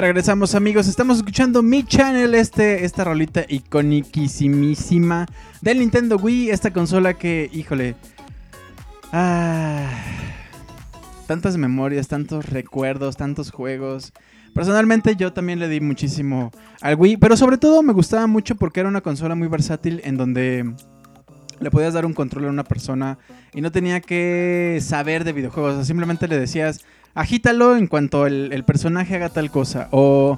Regresamos 0.08 0.54
amigos, 0.54 0.88
estamos 0.88 1.18
escuchando 1.18 1.64
mi 1.64 1.84
channel, 1.84 2.36
este, 2.36 2.86
esta 2.86 3.04
rolita 3.04 3.44
iconiquísimísima 3.48 5.26
del 5.62 5.80
Nintendo 5.80 6.18
Wii, 6.18 6.52
esta 6.52 6.72
consola 6.72 7.16
que, 7.16 7.50
híjole, 7.52 7.96
Ah, 9.12 9.90
tantas 11.26 11.58
memorias, 11.58 12.08
tantos 12.08 12.46
recuerdos, 12.48 13.16
tantos 13.16 13.50
juegos. 13.50 14.14
Personalmente 14.54 15.16
yo 15.16 15.34
también 15.34 15.58
le 15.60 15.70
di 15.70 15.80
muchísimo 15.82 16.52
al 16.82 16.96
Wii, 16.96 17.18
pero 17.18 17.36
sobre 17.38 17.58
todo 17.58 17.82
me 17.82 17.94
gustaba 17.94 18.28
mucho 18.28 18.56
porque 18.56 18.82
era 18.82 18.90
una 18.90 19.02
consola 19.02 19.34
muy 19.34 19.48
versátil 19.48 20.02
en 20.04 20.18
donde 20.18 20.76
le 21.60 21.72
podías 21.72 21.94
dar 21.94 22.06
un 22.06 22.14
control 22.14 22.46
a 22.46 22.50
una 22.50 22.64
persona 22.64 23.18
y 23.54 23.62
no 23.62 23.72
tenía 23.72 24.02
que 24.02 24.80
saber 24.82 25.24
de 25.24 25.34
videojuegos, 25.34 25.74
o 25.74 25.76
sea, 25.78 25.86
simplemente 25.86 26.28
le 26.28 26.38
decías, 26.38 26.86
agítalo 27.16 27.78
en 27.78 27.88
cuanto 27.88 28.28
el, 28.28 28.64
personaje 28.66 29.16
haga 29.16 29.30
tal 29.30 29.50
cosa, 29.50 29.88
o 29.92 30.38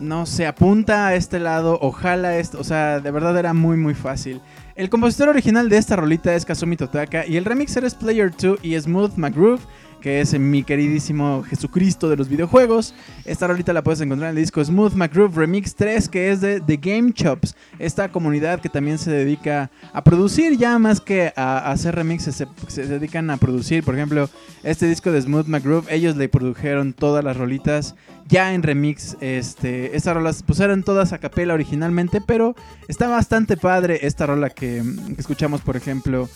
no 0.00 0.26
sé, 0.26 0.46
apunta 0.46 1.06
a 1.06 1.14
este 1.14 1.38
lado, 1.38 1.78
o 1.80 1.92
jala 1.92 2.36
esto, 2.36 2.60
o 2.60 2.64
sea, 2.64 3.00
de 3.00 3.10
verdad 3.10 3.38
era 3.38 3.54
muy 3.54 3.76
muy 3.76 3.94
fácil. 3.94 4.40
El 4.74 4.90
compositor 4.90 5.28
original 5.28 5.68
de 5.68 5.76
esta 5.78 5.94
rolita 5.94 6.34
es 6.34 6.44
Kazumi 6.44 6.76
Totaka 6.76 7.24
y 7.26 7.36
el 7.36 7.44
remixer 7.44 7.84
es 7.84 7.94
Player 7.94 8.32
2 8.36 8.58
y 8.62 8.78
Smooth 8.78 9.16
McGroove, 9.16 9.62
que 10.04 10.20
es 10.20 10.38
mi 10.38 10.62
queridísimo 10.62 11.44
Jesucristo 11.48 12.10
de 12.10 12.18
los 12.18 12.28
videojuegos. 12.28 12.94
Esta 13.24 13.46
rolita 13.46 13.72
la 13.72 13.82
puedes 13.82 14.02
encontrar 14.02 14.32
en 14.32 14.36
el 14.36 14.42
disco 14.42 14.62
Smooth 14.62 14.92
McGroove 14.92 15.34
Remix 15.34 15.74
3, 15.76 16.10
que 16.10 16.30
es 16.30 16.42
de 16.42 16.60
The 16.60 16.76
Game 16.76 17.14
Chops, 17.14 17.56
esta 17.78 18.10
comunidad 18.10 18.60
que 18.60 18.68
también 18.68 18.98
se 18.98 19.10
dedica 19.10 19.70
a 19.94 20.04
producir 20.04 20.58
ya 20.58 20.78
más 20.78 21.00
que 21.00 21.32
a, 21.36 21.70
hacer 21.70 21.94
remixes, 21.94 22.44
se, 22.68 22.86
dedican 22.86 23.30
a 23.30 23.38
producir, 23.38 23.82
por 23.82 23.94
ejemplo, 23.94 24.28
este 24.62 24.86
disco 24.86 25.10
de 25.10 25.22
Smooth 25.22 25.46
McGroove, 25.46 25.86
ellos 25.88 26.16
le 26.16 26.28
produjeron 26.28 26.92
todas 26.92 27.24
las 27.24 27.38
rolitas 27.38 27.94
ya 28.28 28.52
en 28.52 28.62
remix, 28.62 29.16
este, 29.22 29.96
estas 29.96 30.14
rolas 30.14 30.44
eran 30.58 30.82
todas 30.82 31.14
a 31.14 31.18
capela 31.18 31.54
originalmente, 31.54 32.20
pero 32.20 32.54
está 32.88 33.08
bastante 33.08 33.56
padre 33.56 34.00
esta 34.02 34.26
rola 34.26 34.50
que 34.50 34.82
escuchamos, 35.16 35.62
por 35.62 35.78
ejemplo, 35.78 36.28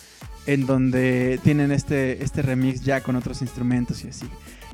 en 0.48 0.64
donde 0.64 1.38
tienen 1.44 1.70
este, 1.70 2.24
este 2.24 2.40
remix 2.40 2.80
ya 2.80 3.02
con 3.02 3.14
otros 3.16 3.42
instrumentos 3.42 4.02
y 4.02 4.08
así. 4.08 4.26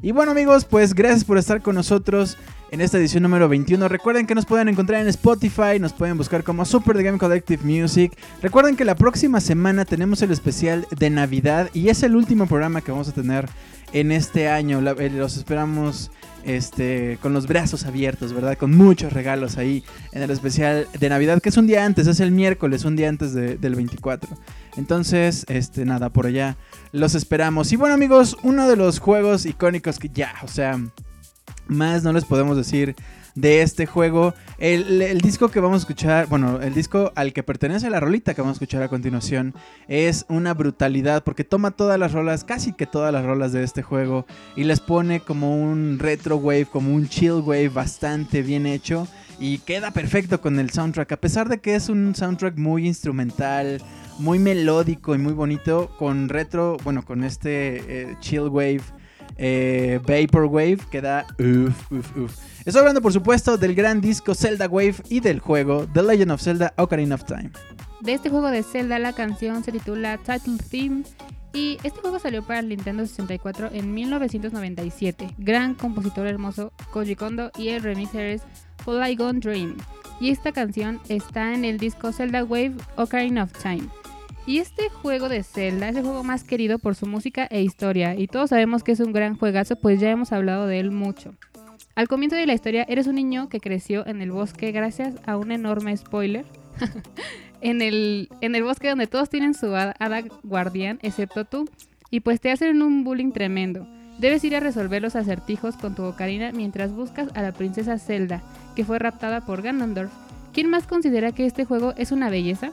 Y 0.03 0.13
bueno 0.13 0.31
amigos, 0.31 0.65
pues 0.65 0.95
gracias 0.95 1.25
por 1.25 1.37
estar 1.37 1.63
con 1.63 1.75
nosotros 1.75 2.39
en 2.71 2.81
esta 2.81 2.97
edición 2.97 3.25
número 3.25 3.49
21. 3.49 3.89
Recuerden 3.89 4.27
que 4.27 4.37
nos 4.37 4.47
pueden 4.47 4.69
encontrar 4.69 5.03
en 5.03 5.09
Spotify, 5.09 5.81
nos 5.81 5.93
pueden 5.93 6.17
buscar 6.17 6.45
como 6.45 6.65
Super 6.65 6.97
The 6.97 7.03
Game 7.03 7.19
Collective 7.19 7.65
Music. 7.65 8.13
Recuerden 8.41 8.77
que 8.77 8.85
la 8.85 8.95
próxima 8.95 9.41
semana 9.41 9.85
tenemos 9.85 10.23
el 10.23 10.31
especial 10.31 10.87
de 10.97 11.11
Navidad 11.11 11.71
y 11.75 11.89
es 11.89 12.05
el 12.05 12.15
último 12.15 12.47
programa 12.47 12.81
que 12.81 12.93
vamos 12.93 13.09
a 13.09 13.13
tener 13.13 13.49
en 13.95 14.13
este 14.13 14.49
año. 14.49 14.81
Eh, 14.99 15.09
los 15.09 15.39
esperamos 15.39 16.11
este, 16.45 17.19
con 17.23 17.33
los 17.33 17.47
brazos 17.47 17.87
abiertos, 17.87 18.35
¿verdad? 18.35 18.59
Con 18.59 18.77
muchos 18.77 19.15
regalos 19.15 19.57
ahí 19.57 19.83
en 20.13 20.21
el 20.23 20.31
especial 20.31 20.87
de 21.01 21.09
Navidad, 21.09 21.41
que 21.41 21.49
es 21.49 21.57
un 21.57 21.67
día 21.67 21.87
antes, 21.87 22.07
es 22.07 22.21
el 22.21 22.33
miércoles, 22.33 22.85
un 22.85 22.97
día 22.97 23.09
antes 23.09 23.33
de- 23.33 23.57
del 23.57 23.75
24. 23.75 24.29
Entonces, 24.77 25.47
este, 25.49 25.87
nada, 25.87 26.11
por 26.11 26.27
allá 26.27 26.59
los 26.93 27.15
esperamos. 27.15 27.73
Y 27.73 27.77
bueno, 27.77 27.95
amigos, 27.95 28.37
uno 28.43 28.69
de 28.69 28.77
los 28.77 28.99
juegos 28.99 29.47
icónicos 29.47 29.99
que 29.99 30.11
ya, 30.13 30.35
o 30.43 30.49
sea, 30.49 30.79
más 31.67 32.03
no 32.03 32.13
les 32.13 32.27
podemos 32.27 32.59
decir 32.59 32.95
de 33.35 33.63
este 33.63 33.87
juego. 33.87 34.35
El, 34.59 35.21
disco 35.21 35.51
que 35.51 35.61
vamos 35.61 35.77
a 35.77 35.81
escuchar, 35.81 36.27
bueno, 36.27 36.61
el 36.61 36.75
disco 36.75 37.13
al 37.17 37.33
que 37.33 37.43
pertenece 37.43 37.91
la 37.91 38.01
rolita 38.01 38.35
que 38.35 38.41
vamos 38.41 38.55
a 38.55 38.59
escuchar 38.59 38.83
a 38.83 38.89
continuación 38.89 39.55
es 39.89 40.25
una 40.29 40.55
brutalidad 40.55 41.25
porque 41.25 41.45
toma 41.45 41.73
todas 41.73 41.99
las 41.99 42.13
rolas, 42.13 42.45
casi 42.45 42.73
que 42.73 42.87
todas 42.87 43.13
las 43.13 43.25
rolas 43.25 43.53
de 43.53 43.65
este 43.65 43.83
juego 43.83 44.27
y 44.57 44.65
les 44.65 44.81
pone 44.81 45.21
como 45.21 45.57
un 45.61 45.99
retro 45.99 46.37
wave, 46.37 46.67
como 46.67 46.95
un 46.95 47.09
chill 47.09 47.43
wave 47.45 47.69
bastante 47.69 48.43
bien 48.43 48.67
hecho 48.67 49.09
y 49.41 49.59
queda 49.59 49.91
perfecto 49.91 50.41
con 50.41 50.61
el 50.61 50.71
soundtrack, 50.71 51.13
a 51.13 51.17
pesar 51.17 51.49
de 51.49 51.59
que 51.59 51.75
es 51.75 51.89
un 51.89 52.15
soundtrack 52.15 52.57
muy 52.57 52.87
instrumental, 52.87 53.83
muy 54.19 54.39
melódico 54.39 55.15
y 55.15 55.19
muy 55.19 55.33
bonito 55.33 55.91
con 55.99 56.29
retro, 56.29 56.77
bueno, 56.85 57.05
con 57.05 57.25
este 57.25 57.83
eh, 57.89 58.17
chill 58.21 58.49
wave 58.49 58.83
eh, 59.37 60.01
Vaporwave 60.07 60.79
que 60.91 61.01
da 61.01 61.27
uff, 61.39 61.93
uff, 61.93 62.17
uff. 62.17 62.39
Estoy 62.65 62.81
hablando, 62.81 63.03
por 63.03 63.13
supuesto, 63.13 63.59
del 63.59 63.75
gran 63.75 64.01
disco 64.01 64.35
Zelda 64.35 64.67
Wave 64.67 64.97
y 65.09 65.21
del 65.21 65.39
juego 65.39 65.87
The 65.93 66.03
Legend 66.03 66.33
of 66.33 66.41
Zelda 66.41 66.73
Ocarina 66.77 67.15
of 67.15 67.25
Time. 67.25 67.51
De 68.01 68.13
este 68.15 68.31
juego 68.31 68.51
de 68.51 68.63
Zelda, 68.63 68.99
la 68.99 69.13
canción 69.13 69.65
se 69.65 69.73
titula 69.73 70.19
Title 70.19 70.59
Theme 70.71 71.03
y 71.55 71.79
este 71.85 72.01
juego 72.01 72.19
salió 72.19 72.43
para 72.43 72.61
el 72.61 72.69
Nintendo 72.69 73.07
64 73.07 73.71
en 73.73 73.95
1997. 73.95 75.35
Gran 75.39 75.75
compositor 75.75 76.27
hermoso 76.27 76.73
Koji 76.91 77.17
Kondo 77.17 77.51
y 77.57 77.69
el 77.69 77.83
remixer 77.83 78.27
es 78.27 78.43
Polygon 78.85 79.41
Dream. 79.41 79.77
Y 80.21 80.31
esta 80.31 80.53
canción 80.53 81.01
está 81.09 81.55
en 81.55 81.65
el 81.65 81.79
disco 81.79 82.13
Zelda 82.13 82.45
Wave 82.45 82.75
Ocarina 82.97 83.45
of 83.45 83.53
Time. 83.53 83.89
Y 84.47 84.59
este 84.59 84.91
juego 84.91 85.31
de 85.31 85.43
Zelda 85.43 85.89
es 85.89 85.97
el 85.97 86.03
juego 86.03 86.23
más 86.23 86.45
querido 86.45 86.79
por 86.79 86.95
su 86.95 87.07
música 87.07 87.47
e 87.51 87.63
historia, 87.63 88.15
y 88.15 88.27
todos 88.27 88.51
sabemos 88.51 88.83
que 88.83 88.93
es 88.93 89.01
un 89.01 89.13
gran 89.13 89.39
juegazo, 89.39 89.77
pues 89.77 90.01
ya 90.01 90.11
hemos 90.11 90.33
hablado 90.33 90.67
de 90.67 90.81
él 90.81 90.91
mucho. 90.91 91.35
Al 91.95 92.09
comienzo 92.09 92.37
de 92.37 92.47
la 92.47 92.53
historia, 92.53 92.85
eres 92.87 93.07
un 93.07 93.15
niño 93.15 93.49
que 93.49 93.61
creció 93.61 94.07
en 94.07 94.21
el 94.21 94.33
bosque 94.33 94.71
gracias 94.71 95.15
a 95.25 95.39
un 95.39 95.51
enorme 95.51 95.97
spoiler. 95.97 96.45
en, 97.63 97.81
el, 97.81 98.29
en 98.43 98.55
el 98.55 98.65
bosque 98.65 98.91
donde 98.91 99.07
todos 99.07 99.31
tienen 99.31 99.55
su 99.55 99.75
hada, 99.75 99.95
guardián, 100.43 100.99
excepto 101.03 101.47
tú, 101.47 101.67
y 102.11 102.21
pues 102.21 102.41
te 102.41 102.51
hacen 102.51 102.83
un 102.83 103.03
bullying 103.03 103.33
tremendo. 103.33 103.87
Debes 104.19 104.45
ir 104.45 104.55
a 104.57 104.61
resolver 104.61 105.01
los 105.01 105.17
acertijos 105.17 105.77
con 105.77 105.95
tu 105.95 106.05
ocarina 106.05 106.53
mientras 106.53 106.93
buscas 106.93 107.29
a 107.35 107.41
la 107.41 107.53
princesa 107.53 107.99
Zelda, 107.99 108.43
que 108.77 108.85
fue 108.85 108.99
raptada 108.99 109.41
por 109.41 109.63
Ganondorf. 109.63 110.13
¿Quién 110.53 110.69
más 110.69 110.87
considera 110.87 111.33
que 111.33 111.47
este 111.47 111.65
juego 111.65 111.95
es 111.97 112.13
una 112.13 112.29
belleza? 112.29 112.73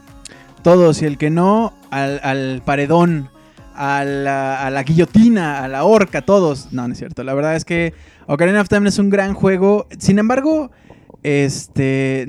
Todos, 0.62 1.02
y 1.02 1.06
el 1.06 1.18
que 1.18 1.30
no, 1.30 1.72
al, 1.90 2.62
paredón, 2.64 3.30
a 3.74 4.04
la, 4.04 4.64
a 4.64 4.70
la 4.70 4.82
guillotina, 4.82 5.64
a 5.64 5.68
la 5.68 5.84
horca, 5.84 6.22
todos. 6.22 6.72
No, 6.72 6.86
no 6.86 6.92
es 6.92 6.98
cierto. 6.98 7.24
La 7.24 7.34
verdad 7.34 7.56
es 7.56 7.64
que 7.64 7.94
Ocarina 8.26 8.60
of 8.60 8.68
Time 8.68 8.88
es 8.88 8.98
un 8.98 9.10
gran 9.10 9.34
juego. 9.34 9.88
Sin 9.98 10.18
embargo, 10.18 10.70
este, 11.22 12.26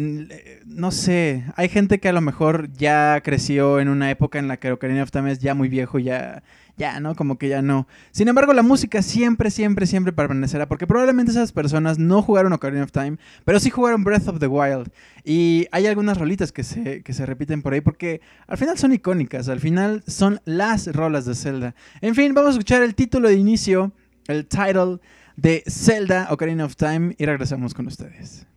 no 0.66 0.92
sé, 0.92 1.44
hay 1.56 1.70
gente 1.70 2.00
que 2.00 2.10
a 2.10 2.14
lo 2.14 2.22
mejor 2.22 2.72
ya 2.74 3.22
creció 3.24 3.80
en 3.80 3.90
una 3.90 4.10
época 4.10 4.40
en 4.40 4.48
la 4.48 4.58
que 4.58 4.72
Ocarina 4.72 5.04
of 5.04 5.12
Time 5.12 5.32
es 5.32 5.40
ya 5.40 5.54
muy 5.54 5.70
viejo, 5.70 6.00
ya, 6.00 6.44
ya, 6.78 7.00
¿no? 7.00 7.16
Como 7.16 7.38
que 7.38 7.50
ya 7.50 7.62
no. 7.62 7.88
Sin 8.12 8.28
embargo, 8.28 8.54
la 8.54 8.64
música 8.64 9.02
siempre, 9.02 9.52
siempre, 9.52 9.86
siempre 9.86 10.12
permanecerá, 10.12 10.68
porque 10.68 10.88
probablemente 10.88 11.32
esas 11.32 11.52
personas 11.52 12.00
no 12.00 12.22
jugaron 12.22 12.54
Ocarina 12.54 12.84
of 12.84 12.92
Time, 12.92 13.18
pero 13.46 13.60
sí 13.60 13.70
jugaron 13.70 14.04
Breath 14.04 14.28
of 14.28 14.40
the 14.40 14.48
Wild. 14.48 14.90
Y 15.24 15.68
hay 15.72 15.86
algunas 15.88 16.18
rolitas 16.18 16.52
que 16.52 16.64
se, 16.64 17.04
que 17.04 17.14
se 17.14 17.26
repiten 17.26 17.62
por 17.62 17.74
ahí, 17.74 17.82
porque 17.82 18.22
al 18.48 18.58
final 18.58 18.78
son 18.78 18.94
icónicas, 18.94 19.50
al 19.50 19.60
final 19.60 20.04
son 20.08 20.42
las 20.46 20.88
rolas 20.94 21.26
de 21.26 21.36
Zelda. 21.36 21.76
En 22.02 22.16
fin, 22.16 22.34
vamos 22.34 22.50
a 22.50 22.54
escuchar 22.54 22.82
el 22.82 22.96
título 22.96 23.30
de 23.30 23.36
inicio, 23.36 23.92
el 24.28 24.48
title 24.48 25.00
de 25.36 25.64
Zelda 25.68 26.28
Ocarina 26.32 26.66
of 26.66 26.76
Time, 26.76 27.16
y 27.18 27.26
regresamos 27.26 27.74
con 27.74 27.88
ustedes. 27.88 28.48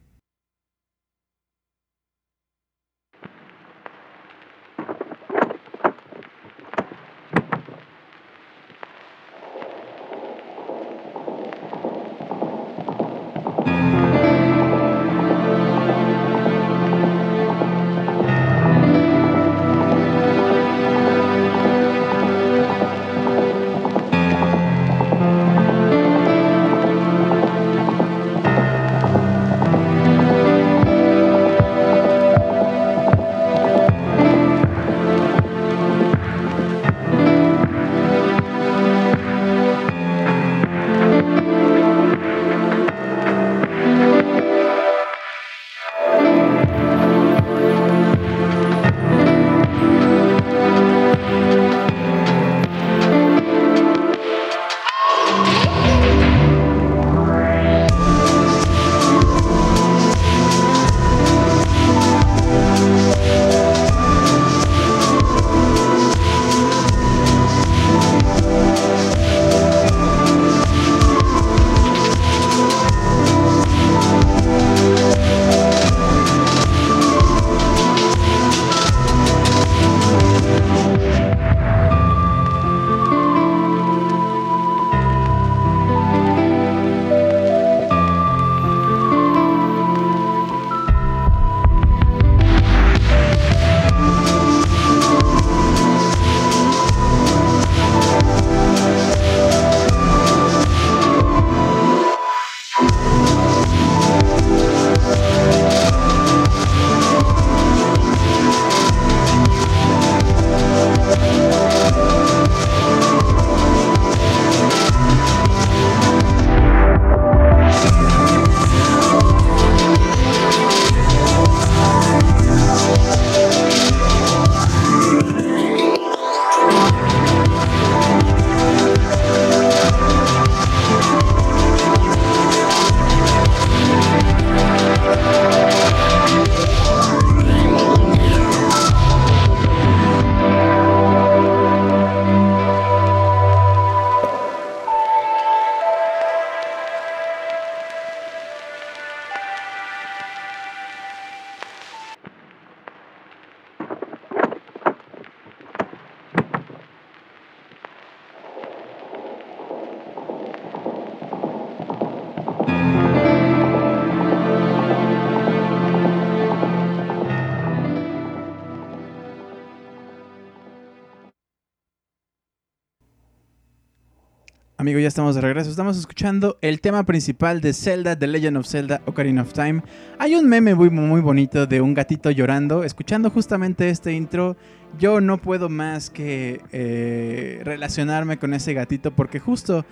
Ya 175.06 175.08
estamos 175.08 175.36
de 175.36 175.40
regreso. 175.40 175.70
Estamos 175.70 175.96
escuchando 175.96 176.58
el 176.62 176.80
tema 176.80 177.04
principal 177.04 177.60
de 177.60 177.72
Zelda, 177.74 178.18
The 178.18 178.26
Legend 178.26 178.56
of 178.56 178.66
Zelda, 178.66 179.02
Ocarina 179.06 179.42
of 179.42 179.52
Time. 179.52 179.84
Hay 180.18 180.34
un 180.34 180.48
meme 180.48 180.74
muy, 180.74 180.90
muy 180.90 181.20
bonito 181.20 181.64
de 181.68 181.80
un 181.80 181.94
gatito 181.94 182.28
llorando. 182.32 182.82
Escuchando 182.82 183.30
justamente 183.30 183.88
este 183.88 184.12
intro, 184.14 184.56
yo 184.98 185.20
no 185.20 185.38
puedo 185.38 185.68
más 185.68 186.10
que 186.10 186.60
eh, 186.72 187.60
relacionarme 187.62 188.36
con 188.40 188.52
ese 188.52 188.74
gatito 188.74 189.12
porque 189.12 189.38
justo, 189.38 189.86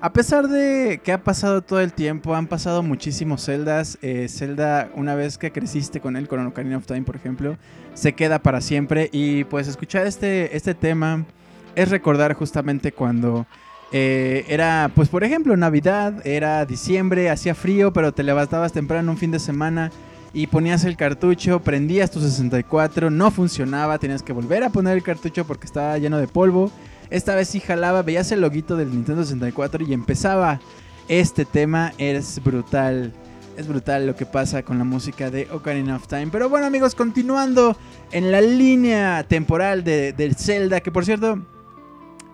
a 0.00 0.12
pesar 0.12 0.46
de 0.46 1.00
que 1.02 1.10
ha 1.10 1.24
pasado 1.24 1.62
todo 1.62 1.80
el 1.80 1.92
tiempo, 1.92 2.36
han 2.36 2.46
pasado 2.46 2.84
muchísimos 2.84 3.46
Zeldas. 3.46 3.98
eh, 4.02 4.28
Zelda, 4.28 4.88
una 4.94 5.16
vez 5.16 5.36
que 5.36 5.50
creciste 5.50 5.98
con 5.98 6.16
él, 6.16 6.28
con 6.28 6.46
Ocarina 6.46 6.76
of 6.76 6.86
Time, 6.86 7.02
por 7.02 7.16
ejemplo, 7.16 7.56
se 7.94 8.12
queda 8.12 8.40
para 8.40 8.60
siempre. 8.60 9.08
Y 9.10 9.42
pues 9.42 9.66
escuchar 9.66 10.06
este, 10.06 10.56
este 10.56 10.74
tema 10.74 11.26
es 11.74 11.88
recordar 11.90 12.34
justamente 12.34 12.92
cuando... 12.92 13.48
Eh, 13.92 14.44
era, 14.48 14.90
pues 14.94 15.08
por 15.08 15.24
ejemplo, 15.24 15.56
Navidad, 15.56 16.24
era 16.26 16.64
diciembre, 16.64 17.30
hacía 17.30 17.54
frío, 17.54 17.92
pero 17.92 18.12
te 18.12 18.22
levantabas 18.22 18.72
temprano 18.72 19.10
un 19.10 19.18
fin 19.18 19.30
de 19.32 19.38
semana 19.40 19.90
y 20.32 20.46
ponías 20.46 20.84
el 20.84 20.96
cartucho, 20.96 21.60
prendías 21.60 22.10
tu 22.10 22.20
64, 22.20 23.10
no 23.10 23.30
funcionaba, 23.30 23.98
tenías 23.98 24.22
que 24.22 24.32
volver 24.32 24.62
a 24.62 24.70
poner 24.70 24.96
el 24.96 25.02
cartucho 25.02 25.44
porque 25.44 25.66
estaba 25.66 25.98
lleno 25.98 26.18
de 26.18 26.28
polvo. 26.28 26.70
Esta 27.10 27.34
vez 27.34 27.48
sí 27.48 27.58
jalaba, 27.58 28.02
veías 28.02 28.30
el 28.30 28.40
loguito 28.40 28.76
del 28.76 28.90
Nintendo 28.90 29.24
64 29.24 29.84
y 29.84 29.92
empezaba 29.92 30.60
este 31.08 31.44
tema. 31.44 31.92
Es 31.98 32.40
brutal. 32.42 33.12
Es 33.56 33.66
brutal 33.66 34.06
lo 34.06 34.14
que 34.14 34.24
pasa 34.24 34.62
con 34.62 34.78
la 34.78 34.84
música 34.84 35.30
de 35.30 35.48
Ocarina 35.50 35.96
of 35.96 36.06
Time. 36.06 36.28
Pero 36.30 36.48
bueno 36.48 36.66
amigos, 36.66 36.94
continuando 36.94 37.76
en 38.12 38.30
la 38.30 38.40
línea 38.40 39.24
temporal 39.24 39.82
de, 39.82 40.12
del 40.12 40.36
Zelda, 40.36 40.80
que 40.80 40.92
por 40.92 41.04
cierto, 41.04 41.40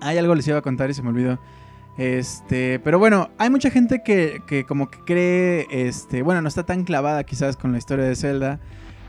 hay 0.06 0.18
algo 0.18 0.34
les 0.34 0.46
iba 0.48 0.58
a 0.58 0.62
contar 0.62 0.90
y 0.90 0.94
se 0.94 1.02
me 1.02 1.08
olvidó. 1.10 1.38
Este, 1.98 2.78
pero 2.80 2.98
bueno, 2.98 3.30
hay 3.38 3.48
mucha 3.48 3.70
gente 3.70 4.02
que, 4.02 4.42
que 4.46 4.64
como 4.64 4.90
que 4.90 4.98
cree, 5.00 5.66
este, 5.70 6.22
bueno, 6.22 6.42
no 6.42 6.48
está 6.48 6.64
tan 6.64 6.84
clavada 6.84 7.24
quizás 7.24 7.56
con 7.56 7.72
la 7.72 7.78
historia 7.78 8.04
de 8.04 8.16
Zelda. 8.16 8.60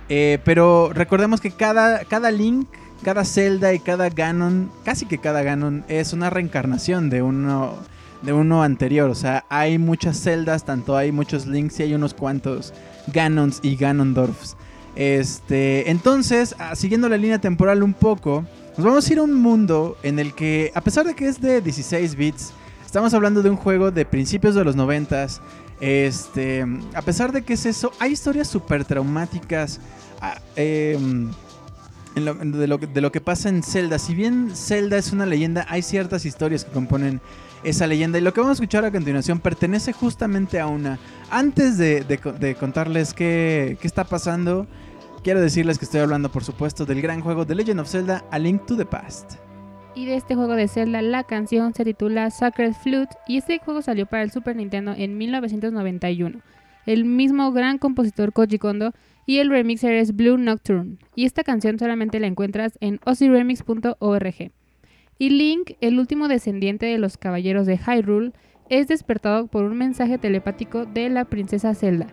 eh, 0.10 0.40
pero 0.46 0.92
recordemos 0.94 1.42
que 1.42 1.52
cada, 1.52 2.06
cada 2.06 2.32
Link, 2.32 2.68
cada 3.04 3.26
Zelda 3.26 3.74
y 3.74 3.80
cada 3.80 4.10
Ganon, 4.10 4.72
casi 4.86 5.06
que 5.06 5.18
cada 5.18 5.44
Ganon 5.44 5.84
es 5.90 6.14
una 6.14 6.30
reencarnación 6.30 7.10
de 7.10 7.22
uno, 7.22 7.76
de 8.22 8.34
uno 8.34 8.64
anterior. 8.64 9.10
O 9.10 9.16
sea, 9.16 9.46
hay 9.50 9.78
muchas 9.78 10.22
Zeldas, 10.22 10.64
tanto 10.64 10.96
hay 10.96 11.12
muchos 11.12 11.46
Links 11.46 11.80
y 11.80 11.84
hay 11.84 11.94
unos 11.94 12.14
cuantos 12.14 12.74
Ganons 13.14 13.60
y 13.64 13.76
Ganondorfs. 13.76 14.56
Este, 14.96 15.92
entonces, 15.92 16.56
ah, 16.58 16.76
siguiendo 16.76 17.08
la 17.08 17.18
línea 17.18 17.40
temporal 17.40 17.84
un 17.84 17.94
poco, 17.94 18.46
nos 18.78 18.86
vamos 18.86 19.08
a 19.10 19.14
ir 19.14 19.20
a 19.20 19.24
un 19.24 19.34
mundo 19.34 19.98
en 20.04 20.20
el 20.20 20.34
que, 20.34 20.72
a 20.76 20.82
pesar 20.82 21.06
de 21.06 21.16
que 21.16 21.28
es 21.28 21.42
de 21.42 21.62
16 21.62 22.16
bits, 22.16 22.52
estamos 22.86 23.14
hablando 23.14 23.42
de 23.42 23.50
un 23.50 23.58
juego 23.58 23.92
de 23.92 24.06
principios 24.06 24.56
de 24.56 24.64
los 24.64 24.76
90 24.76 25.28
Este, 25.80 26.66
a 26.96 27.02
pesar 27.04 27.32
de 27.32 27.44
que 27.44 27.54
es 27.54 27.66
eso, 27.66 27.92
hay 28.00 28.12
historias 28.12 28.48
súper 28.48 28.84
traumáticas 28.86 29.80
ah, 30.22 30.40
em, 30.56 31.30
en 32.16 32.26
lo- 32.26 32.34
de, 32.34 32.68
lo, 33.02 33.12
que- 33.12 33.22
pasa 33.22 33.50
en 33.50 33.62
Zelda. 33.62 34.00
Si 34.00 34.16
bien 34.16 34.52
Zelda 34.56 34.98
es 34.98 35.12
una 35.12 35.26
leyenda, 35.28 35.66
hay 35.70 35.82
ciertas 35.84 36.26
historias 36.26 36.66
que 36.66 36.72
componen 36.72 37.22
esa 37.64 37.86
leyenda. 37.86 38.18
Y 38.18 38.22
lo 38.22 38.34
que 38.34 38.40
vamos 38.42 38.56
a 38.58 38.60
escuchar 38.62 38.86
a 38.86 38.92
continuación 38.92 39.40
pertenece 39.40 39.94
justamente 39.94 40.60
a 40.60 40.66
una. 40.68 40.98
Antes 41.30 41.78
de, 41.78 42.04
de 42.04 42.18
de 42.40 42.56
contarles 42.56 43.14
qué, 43.14 43.78
qué 43.80 43.88
está 43.88 44.04
pasando, 44.04 44.66
quiero 45.28 45.42
decirles 45.42 45.78
que 45.78 45.84
estoy 45.84 46.00
hablando, 46.00 46.32
por 46.32 46.46
supuesto, 46.46 46.86
del 46.86 47.02
gran 47.02 47.20
juego 47.20 47.46
The 47.46 47.54
Legend 47.54 47.82
of 47.82 47.90
Zelda: 47.90 48.24
A 48.32 48.40
Link 48.40 48.66
to 48.66 48.78
the 48.78 48.86
Past. 48.86 49.34
Y 49.94 50.06
de 50.06 50.16
este 50.16 50.36
juego 50.36 50.56
de 50.56 50.70
Zelda, 50.70 51.02
la 51.02 51.26
canción 51.26 51.74
se 51.74 51.84
titula 51.84 52.32
Sacred 52.32 52.72
Flute 52.72 53.14
y 53.28 53.36
este 53.36 53.60
juego 53.60 53.82
salió 53.82 54.06
para 54.06 54.24
el 54.24 54.32
Super 54.32 54.56
Nintendo 54.56 54.94
en 54.96 55.18
1991. 55.18 56.40
El 56.86 57.04
mismo 57.04 57.52
gran 57.52 57.78
compositor 57.78 58.32
Koji 58.32 58.58
Kondo 58.58 58.94
y 59.26 59.40
el 59.40 59.50
remixer 59.50 59.96
es 59.96 60.16
Blue 60.16 60.38
Nocturne. 60.38 60.96
Y 61.14 61.26
esta 61.26 61.44
canción 61.44 61.78
solamente 61.78 62.22
la 62.22 62.28
encuentras 62.28 62.78
en 62.80 63.02
oziremix.org. 63.04 64.52
Y 65.20 65.30
Link, 65.30 65.72
el 65.82 66.00
último 66.00 66.30
descendiente 66.30 66.86
de 66.86 67.00
los 67.00 67.18
caballeros 67.18 67.68
de 67.68 67.78
Hyrule, 67.78 68.32
es 68.70 68.88
despertado 68.88 69.48
por 69.48 69.66
un 69.66 69.78
mensaje 69.78 70.18
telepático 70.20 70.86
de 70.86 71.10
la 71.10 71.26
princesa 71.26 71.76
Zelda, 71.76 72.08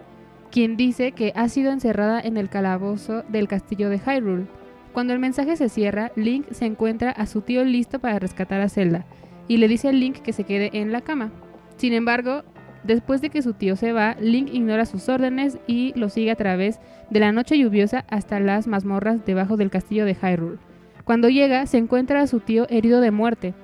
quien 0.54 0.76
dice 0.76 1.10
que 1.10 1.32
ha 1.34 1.48
sido 1.48 1.72
encerrada 1.72 2.20
en 2.20 2.36
el 2.36 2.48
calabozo 2.48 3.24
del 3.28 3.48
castillo 3.48 3.88
de 3.88 3.98
Hyrule. 3.98 4.46
Cuando 4.92 5.12
el 5.12 5.18
mensaje 5.18 5.56
se 5.56 5.68
cierra, 5.68 6.12
Link 6.14 6.46
se 6.52 6.64
encuentra 6.64 7.10
a 7.10 7.26
su 7.26 7.40
tío 7.40 7.64
listo 7.64 7.98
para 7.98 8.20
rescatar 8.20 8.60
a 8.60 8.68
Zelda 8.68 9.04
y 9.48 9.56
le 9.56 9.66
dice 9.66 9.88
a 9.88 9.92
Link 9.92 10.18
que 10.18 10.32
se 10.32 10.44
quede 10.44 10.70
en 10.74 10.92
la 10.92 11.00
cama. 11.00 11.32
Sin 11.76 11.92
embargo, 11.92 12.44
después 12.84 13.20
de 13.20 13.30
que 13.30 13.42
su 13.42 13.54
tío 13.54 13.74
se 13.74 13.92
va, 13.92 14.14
Link 14.20 14.48
ignora 14.52 14.86
sus 14.86 15.08
órdenes 15.08 15.58
y 15.66 15.92
lo 15.96 16.08
sigue 16.08 16.30
a 16.30 16.36
través 16.36 16.78
de 17.10 17.18
la 17.18 17.32
noche 17.32 17.58
lluviosa 17.58 18.04
hasta 18.08 18.38
las 18.38 18.68
mazmorras 18.68 19.24
debajo 19.24 19.56
del 19.56 19.70
castillo 19.70 20.04
de 20.04 20.14
Hyrule. 20.14 20.58
Cuando 21.02 21.28
llega, 21.30 21.66
se 21.66 21.78
encuentra 21.78 22.20
a 22.20 22.28
su 22.28 22.38
tío 22.38 22.68
herido 22.70 23.00
de 23.00 23.10
muerte 23.10 23.54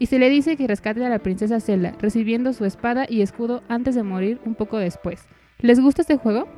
y 0.00 0.06
se 0.06 0.18
le 0.18 0.28
dice 0.28 0.56
que 0.56 0.66
rescate 0.66 1.06
a 1.06 1.10
la 1.10 1.20
princesa 1.20 1.60
Zelda, 1.60 1.94
recibiendo 2.00 2.52
su 2.54 2.64
espada 2.64 3.06
y 3.08 3.22
escudo 3.22 3.62
antes 3.68 3.94
de 3.94 4.02
morir 4.02 4.40
un 4.44 4.56
poco 4.56 4.78
después. 4.78 5.28
¿Les 5.62 5.80
gusta 5.80 6.02
este 6.02 6.16
juego? 6.16 6.48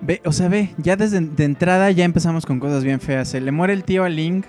Ve, 0.00 0.20
o 0.24 0.32
sea, 0.32 0.48
ve, 0.48 0.74
ya 0.78 0.96
desde 0.96 1.20
de 1.20 1.44
entrada 1.44 1.90
ya 1.90 2.04
empezamos 2.04 2.46
con 2.46 2.60
cosas 2.60 2.84
bien 2.84 3.00
feas. 3.00 3.28
Se 3.28 3.40
le 3.40 3.52
muere 3.52 3.72
el 3.72 3.84
tío 3.84 4.04
a 4.04 4.08
Link. 4.08 4.46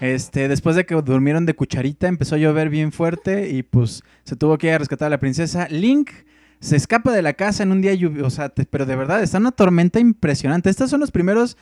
Este, 0.00 0.48
después 0.48 0.76
de 0.76 0.84
que 0.84 0.94
durmieron 0.96 1.46
de 1.46 1.54
cucharita, 1.54 2.06
empezó 2.06 2.34
a 2.34 2.38
llover 2.38 2.68
bien 2.68 2.92
fuerte 2.92 3.48
y 3.48 3.62
pues 3.62 4.02
se 4.24 4.36
tuvo 4.36 4.58
que 4.58 4.66
ir 4.66 4.74
a 4.74 4.78
rescatar 4.78 5.06
a 5.06 5.10
la 5.10 5.20
princesa. 5.20 5.68
Link 5.68 6.10
se 6.60 6.76
escapa 6.76 7.12
de 7.12 7.22
la 7.22 7.32
casa 7.32 7.62
en 7.62 7.72
un 7.72 7.80
día 7.80 7.94
lluvioso, 7.94 8.26
o 8.26 8.30
sea, 8.30 8.48
pero 8.48 8.84
de 8.84 8.96
verdad 8.96 9.22
está 9.22 9.38
una 9.38 9.52
tormenta 9.52 9.98
impresionante. 10.00 10.68
Estos 10.68 10.90
son 10.90 11.00
los 11.00 11.10
primeros 11.10 11.56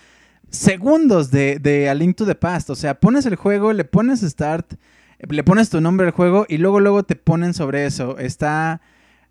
segundos 0.50 1.30
de, 1.30 1.58
de 1.58 1.88
A 1.88 1.94
Link 1.94 2.16
to 2.16 2.26
the 2.26 2.34
Past. 2.34 2.70
O 2.70 2.74
sea, 2.74 2.98
pones 2.98 3.26
el 3.26 3.36
juego, 3.36 3.72
le 3.72 3.84
pones 3.84 4.20
start, 4.20 4.74
le 5.18 5.44
pones 5.44 5.70
tu 5.70 5.80
nombre 5.80 6.06
al 6.06 6.12
juego 6.12 6.46
y 6.48 6.58
luego 6.58 6.80
luego 6.80 7.02
te 7.04 7.16
ponen 7.16 7.54
sobre 7.54 7.86
eso. 7.86 8.18
Está 8.18 8.80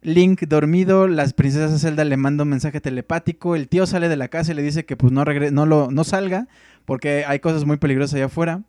Link 0.03 0.41
dormido, 0.47 1.07
las 1.07 1.33
princesas 1.33 1.81
Zelda 1.81 2.03
le 2.03 2.17
manda 2.17 2.43
un 2.43 2.49
mensaje 2.49 2.81
telepático, 2.81 3.55
el 3.55 3.67
tío 3.67 3.85
sale 3.85 4.09
de 4.09 4.17
la 4.17 4.27
casa 4.27 4.51
y 4.51 4.55
le 4.55 4.61
dice 4.61 4.85
que 4.85 4.97
pues 4.97 5.11
no 5.11 5.23
regre 5.25 5.51
no 5.51 5.65
lo 5.65 5.91
no 5.91 6.03
salga 6.03 6.47
porque 6.85 7.25
hay 7.25 7.39
cosas 7.39 7.65
muy 7.65 7.77
peligrosas 7.77 8.15
allá 8.15 8.25
afuera. 8.25 8.61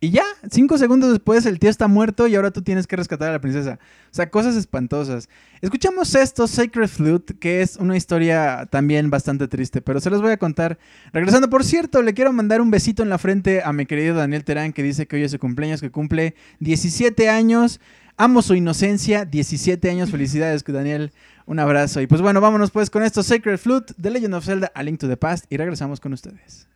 Y 0.00 0.10
ya, 0.10 0.22
cinco 0.48 0.78
segundos 0.78 1.10
después 1.10 1.44
el 1.44 1.58
tío 1.58 1.68
está 1.68 1.88
muerto 1.88 2.28
y 2.28 2.36
ahora 2.36 2.52
tú 2.52 2.62
tienes 2.62 2.86
que 2.86 2.94
rescatar 2.94 3.30
a 3.30 3.32
la 3.32 3.40
princesa. 3.40 3.80
O 4.12 4.14
sea, 4.14 4.30
cosas 4.30 4.54
espantosas. 4.54 5.28
Escuchamos 5.60 6.14
esto, 6.14 6.46
Sacred 6.46 6.86
Flute, 6.86 7.34
que 7.36 7.62
es 7.62 7.76
una 7.76 7.96
historia 7.96 8.68
también 8.70 9.10
bastante 9.10 9.48
triste, 9.48 9.82
pero 9.82 10.00
se 10.00 10.08
los 10.08 10.22
voy 10.22 10.30
a 10.30 10.36
contar. 10.36 10.78
Regresando, 11.12 11.50
por 11.50 11.64
cierto, 11.64 12.02
le 12.02 12.14
quiero 12.14 12.32
mandar 12.32 12.60
un 12.60 12.70
besito 12.70 13.02
en 13.02 13.08
la 13.08 13.18
frente 13.18 13.60
a 13.64 13.72
mi 13.72 13.86
querido 13.86 14.14
Daniel 14.14 14.44
Terán, 14.44 14.72
que 14.72 14.84
dice 14.84 15.08
que 15.08 15.16
hoy 15.16 15.24
es 15.24 15.32
su 15.32 15.40
cumpleaños, 15.40 15.80
que 15.80 15.90
cumple 15.90 16.36
17 16.60 17.28
años. 17.28 17.80
Amo 18.20 18.42
su 18.42 18.56
inocencia, 18.56 19.24
17 19.24 19.88
años, 19.88 20.10
felicidades, 20.10 20.64
Daniel, 20.64 21.12
un 21.46 21.60
abrazo. 21.60 22.00
Y 22.00 22.08
pues 22.08 22.20
bueno, 22.20 22.40
vámonos 22.40 22.72
pues 22.72 22.90
con 22.90 23.04
esto, 23.04 23.22
Sacred 23.22 23.58
Flute, 23.58 23.94
The 23.94 24.10
Legend 24.10 24.34
of 24.34 24.44
Zelda, 24.44 24.72
A 24.74 24.82
Link 24.82 24.98
to 24.98 25.06
the 25.06 25.16
Past, 25.16 25.44
y 25.50 25.56
regresamos 25.56 26.00
con 26.00 26.12
ustedes. 26.12 26.66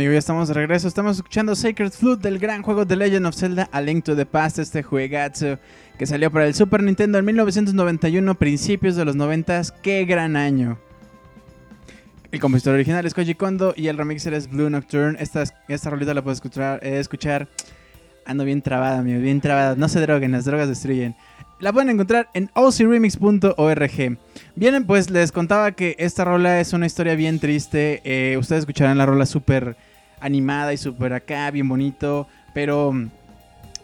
Amigo, 0.00 0.14
ya 0.14 0.18
estamos 0.18 0.48
de 0.48 0.54
regreso. 0.54 0.88
Estamos 0.88 1.18
escuchando 1.18 1.54
Sacred 1.54 1.90
Flute 1.90 2.26
del 2.26 2.38
gran 2.38 2.62
juego 2.62 2.86
The 2.86 2.96
Legend 2.96 3.26
of 3.26 3.36
Zelda 3.36 3.68
A 3.70 3.82
Link 3.82 4.02
to 4.02 4.16
the 4.16 4.24
Past, 4.24 4.58
este 4.58 4.82
juegazo 4.82 5.58
que 5.98 6.06
salió 6.06 6.30
para 6.30 6.46
el 6.46 6.54
Super 6.54 6.82
Nintendo 6.82 7.18
en 7.18 7.26
1991, 7.26 8.34
principios 8.36 8.96
de 8.96 9.04
los 9.04 9.14
90. 9.14 9.60
¡Qué 9.82 10.06
gran 10.06 10.36
año! 10.36 10.78
El 12.32 12.40
compositor 12.40 12.76
original 12.76 13.04
es 13.04 13.12
Koji 13.12 13.34
Kondo 13.34 13.74
y 13.76 13.88
el 13.88 13.98
remixer 13.98 14.32
es 14.32 14.48
Blue 14.48 14.70
Nocturne. 14.70 15.18
Esta, 15.20 15.44
esta 15.68 15.90
rolita 15.90 16.14
la 16.14 16.22
puedes 16.22 16.38
escuchar, 16.38 16.80
eh, 16.82 16.98
escuchar. 16.98 17.48
Ando 18.24 18.46
bien 18.46 18.62
trabada, 18.62 19.00
amigo, 19.00 19.20
bien 19.20 19.42
trabada. 19.42 19.74
No 19.76 19.90
se 19.90 20.00
droguen, 20.00 20.32
las 20.32 20.46
drogas 20.46 20.70
destruyen. 20.70 21.14
La 21.58 21.74
pueden 21.74 21.90
encontrar 21.90 22.30
en 22.32 22.50
ocremix.org. 22.54 24.18
Bien, 24.56 24.86
pues 24.86 25.10
les 25.10 25.30
contaba 25.30 25.72
que 25.72 25.94
esta 25.98 26.24
rola 26.24 26.58
es 26.58 26.72
una 26.72 26.86
historia 26.86 27.14
bien 27.16 27.38
triste. 27.38 28.00
Eh, 28.04 28.38
ustedes 28.38 28.60
escucharán 28.60 28.96
la 28.96 29.04
rola 29.04 29.26
súper 29.26 29.76
animada 30.20 30.72
y 30.72 30.76
súper 30.76 31.12
acá, 31.12 31.50
bien 31.50 31.68
bonito. 31.68 32.26
Pero, 32.54 32.94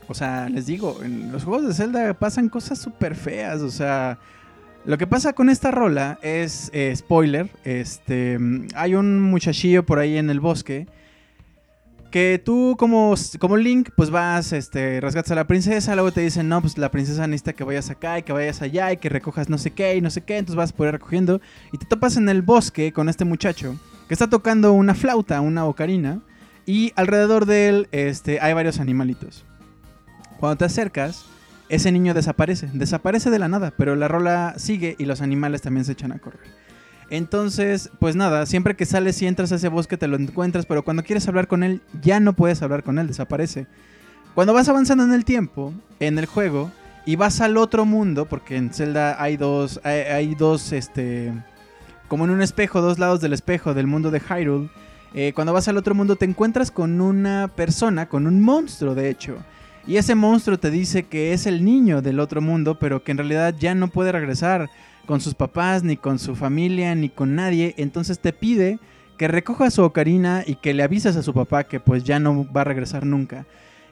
o 0.08 0.14
sea, 0.14 0.48
les 0.48 0.66
digo, 0.66 0.98
en 1.02 1.32
los 1.32 1.44
juegos 1.44 1.66
de 1.66 1.74
Zelda 1.74 2.14
pasan 2.14 2.48
cosas 2.48 2.78
súper 2.78 3.14
feas. 3.14 3.60
O 3.62 3.70
sea, 3.70 4.18
lo 4.84 4.98
que 4.98 5.06
pasa 5.06 5.32
con 5.32 5.50
esta 5.50 5.70
rola 5.70 6.18
es, 6.22 6.70
eh, 6.72 6.94
spoiler, 6.94 7.50
este, 7.64 8.38
hay 8.74 8.94
un 8.94 9.20
muchachillo 9.20 9.84
por 9.84 9.98
ahí 9.98 10.16
en 10.16 10.30
el 10.30 10.40
bosque 10.40 10.86
que 12.10 12.40
tú 12.42 12.76
como, 12.78 13.14
como 13.38 13.56
Link, 13.56 13.90
pues 13.96 14.10
vas, 14.10 14.52
este, 14.52 15.00
rescatas 15.00 15.32
a 15.32 15.34
la 15.34 15.46
princesa, 15.46 15.94
luego 15.94 16.12
te 16.12 16.20
dicen, 16.20 16.48
no, 16.48 16.60
pues 16.60 16.78
la 16.78 16.90
princesa 16.90 17.26
necesita 17.26 17.52
que 17.52 17.64
vayas 17.64 17.90
acá 17.90 18.18
y 18.18 18.22
que 18.22 18.32
vayas 18.32 18.62
allá 18.62 18.92
y 18.92 18.96
que 18.96 19.08
recojas 19.08 19.48
no 19.48 19.58
sé 19.58 19.72
qué 19.72 19.96
y 19.96 20.00
no 20.00 20.08
sé 20.10 20.22
qué, 20.22 20.38
entonces 20.38 20.56
vas 20.56 20.72
por 20.72 20.86
ir 20.86 20.92
recogiendo 20.92 21.40
y 21.72 21.78
te 21.78 21.86
topas 21.86 22.16
en 22.16 22.28
el 22.28 22.42
bosque 22.42 22.92
con 22.92 23.08
este 23.08 23.24
muchacho 23.24 23.76
que 24.08 24.14
está 24.14 24.28
tocando 24.28 24.72
una 24.72 24.94
flauta, 24.94 25.40
una 25.40 25.64
ocarina, 25.64 26.20
y 26.64 26.92
alrededor 26.96 27.46
de 27.46 27.68
él 27.68 27.88
este, 27.92 28.40
hay 28.40 28.52
varios 28.52 28.80
animalitos. 28.80 29.44
Cuando 30.38 30.56
te 30.56 30.64
acercas, 30.64 31.24
ese 31.68 31.92
niño 31.92 32.14
desaparece, 32.14 32.68
desaparece 32.72 33.30
de 33.30 33.38
la 33.38 33.48
nada, 33.48 33.72
pero 33.76 33.96
la 33.96 34.08
rola 34.08 34.54
sigue 34.56 34.96
y 34.98 35.04
los 35.06 35.20
animales 35.20 35.62
también 35.62 35.84
se 35.84 35.92
echan 35.92 36.12
a 36.12 36.18
correr. 36.18 36.40
Entonces, 37.08 37.90
pues 38.00 38.16
nada, 38.16 38.46
siempre 38.46 38.74
que 38.74 38.84
sales 38.84 39.20
y 39.22 39.26
entras 39.26 39.52
a 39.52 39.56
ese 39.56 39.68
bosque 39.68 39.96
te 39.96 40.08
lo 40.08 40.16
encuentras, 40.16 40.66
pero 40.66 40.84
cuando 40.84 41.04
quieres 41.04 41.26
hablar 41.28 41.46
con 41.46 41.62
él, 41.62 41.80
ya 42.02 42.18
no 42.18 42.32
puedes 42.32 42.62
hablar 42.62 42.82
con 42.82 42.98
él, 42.98 43.06
desaparece. 43.06 43.66
Cuando 44.34 44.52
vas 44.52 44.68
avanzando 44.68 45.04
en 45.04 45.12
el 45.12 45.24
tiempo, 45.24 45.72
en 46.00 46.18
el 46.18 46.26
juego, 46.26 46.70
y 47.06 47.14
vas 47.14 47.40
al 47.40 47.56
otro 47.56 47.84
mundo, 47.84 48.26
porque 48.26 48.56
en 48.56 48.70
Zelda 48.72 49.22
hay 49.22 49.36
dos, 49.36 49.80
hay, 49.84 50.00
hay 50.00 50.34
dos, 50.34 50.72
este, 50.72 51.32
como 52.08 52.24
en 52.24 52.30
un 52.30 52.42
espejo, 52.42 52.80
dos 52.80 52.98
lados 52.98 53.20
del 53.20 53.32
espejo 53.32 53.74
del 53.74 53.86
mundo 53.86 54.10
de 54.10 54.20
Hyrule. 54.20 54.68
eh, 55.14 55.32
cuando 55.34 55.52
vas 55.52 55.68
al 55.68 55.76
otro 55.76 55.94
mundo 55.94 56.16
te 56.16 56.24
encuentras 56.26 56.70
con 56.70 57.00
una 57.00 57.48
persona, 57.54 58.08
con 58.08 58.26
un 58.26 58.40
monstruo 58.40 58.94
de 58.94 59.08
hecho. 59.08 59.36
Y 59.86 59.96
ese 59.98 60.14
monstruo 60.14 60.58
te 60.58 60.70
dice 60.70 61.04
que 61.04 61.32
es 61.32 61.46
el 61.46 61.64
niño 61.64 62.02
del 62.02 62.18
otro 62.18 62.40
mundo, 62.40 62.78
pero 62.78 63.04
que 63.04 63.12
en 63.12 63.18
realidad 63.18 63.54
ya 63.58 63.74
no 63.74 63.88
puede 63.88 64.12
regresar 64.12 64.68
con 65.06 65.20
sus 65.20 65.34
papás, 65.34 65.84
ni 65.84 65.96
con 65.96 66.18
su 66.18 66.34
familia, 66.34 66.94
ni 66.94 67.08
con 67.08 67.36
nadie. 67.36 67.74
Entonces 67.78 68.18
te 68.18 68.32
pide 68.32 68.80
que 69.16 69.28
recoja 69.28 69.70
su 69.70 69.82
ocarina 69.82 70.42
y 70.44 70.56
que 70.56 70.74
le 70.74 70.82
avises 70.82 71.16
a 71.16 71.22
su 71.22 71.32
papá 71.32 71.64
que 71.64 71.80
pues 71.80 72.04
ya 72.04 72.18
no 72.18 72.46
va 72.52 72.62
a 72.62 72.64
regresar 72.64 73.06
nunca. 73.06 73.46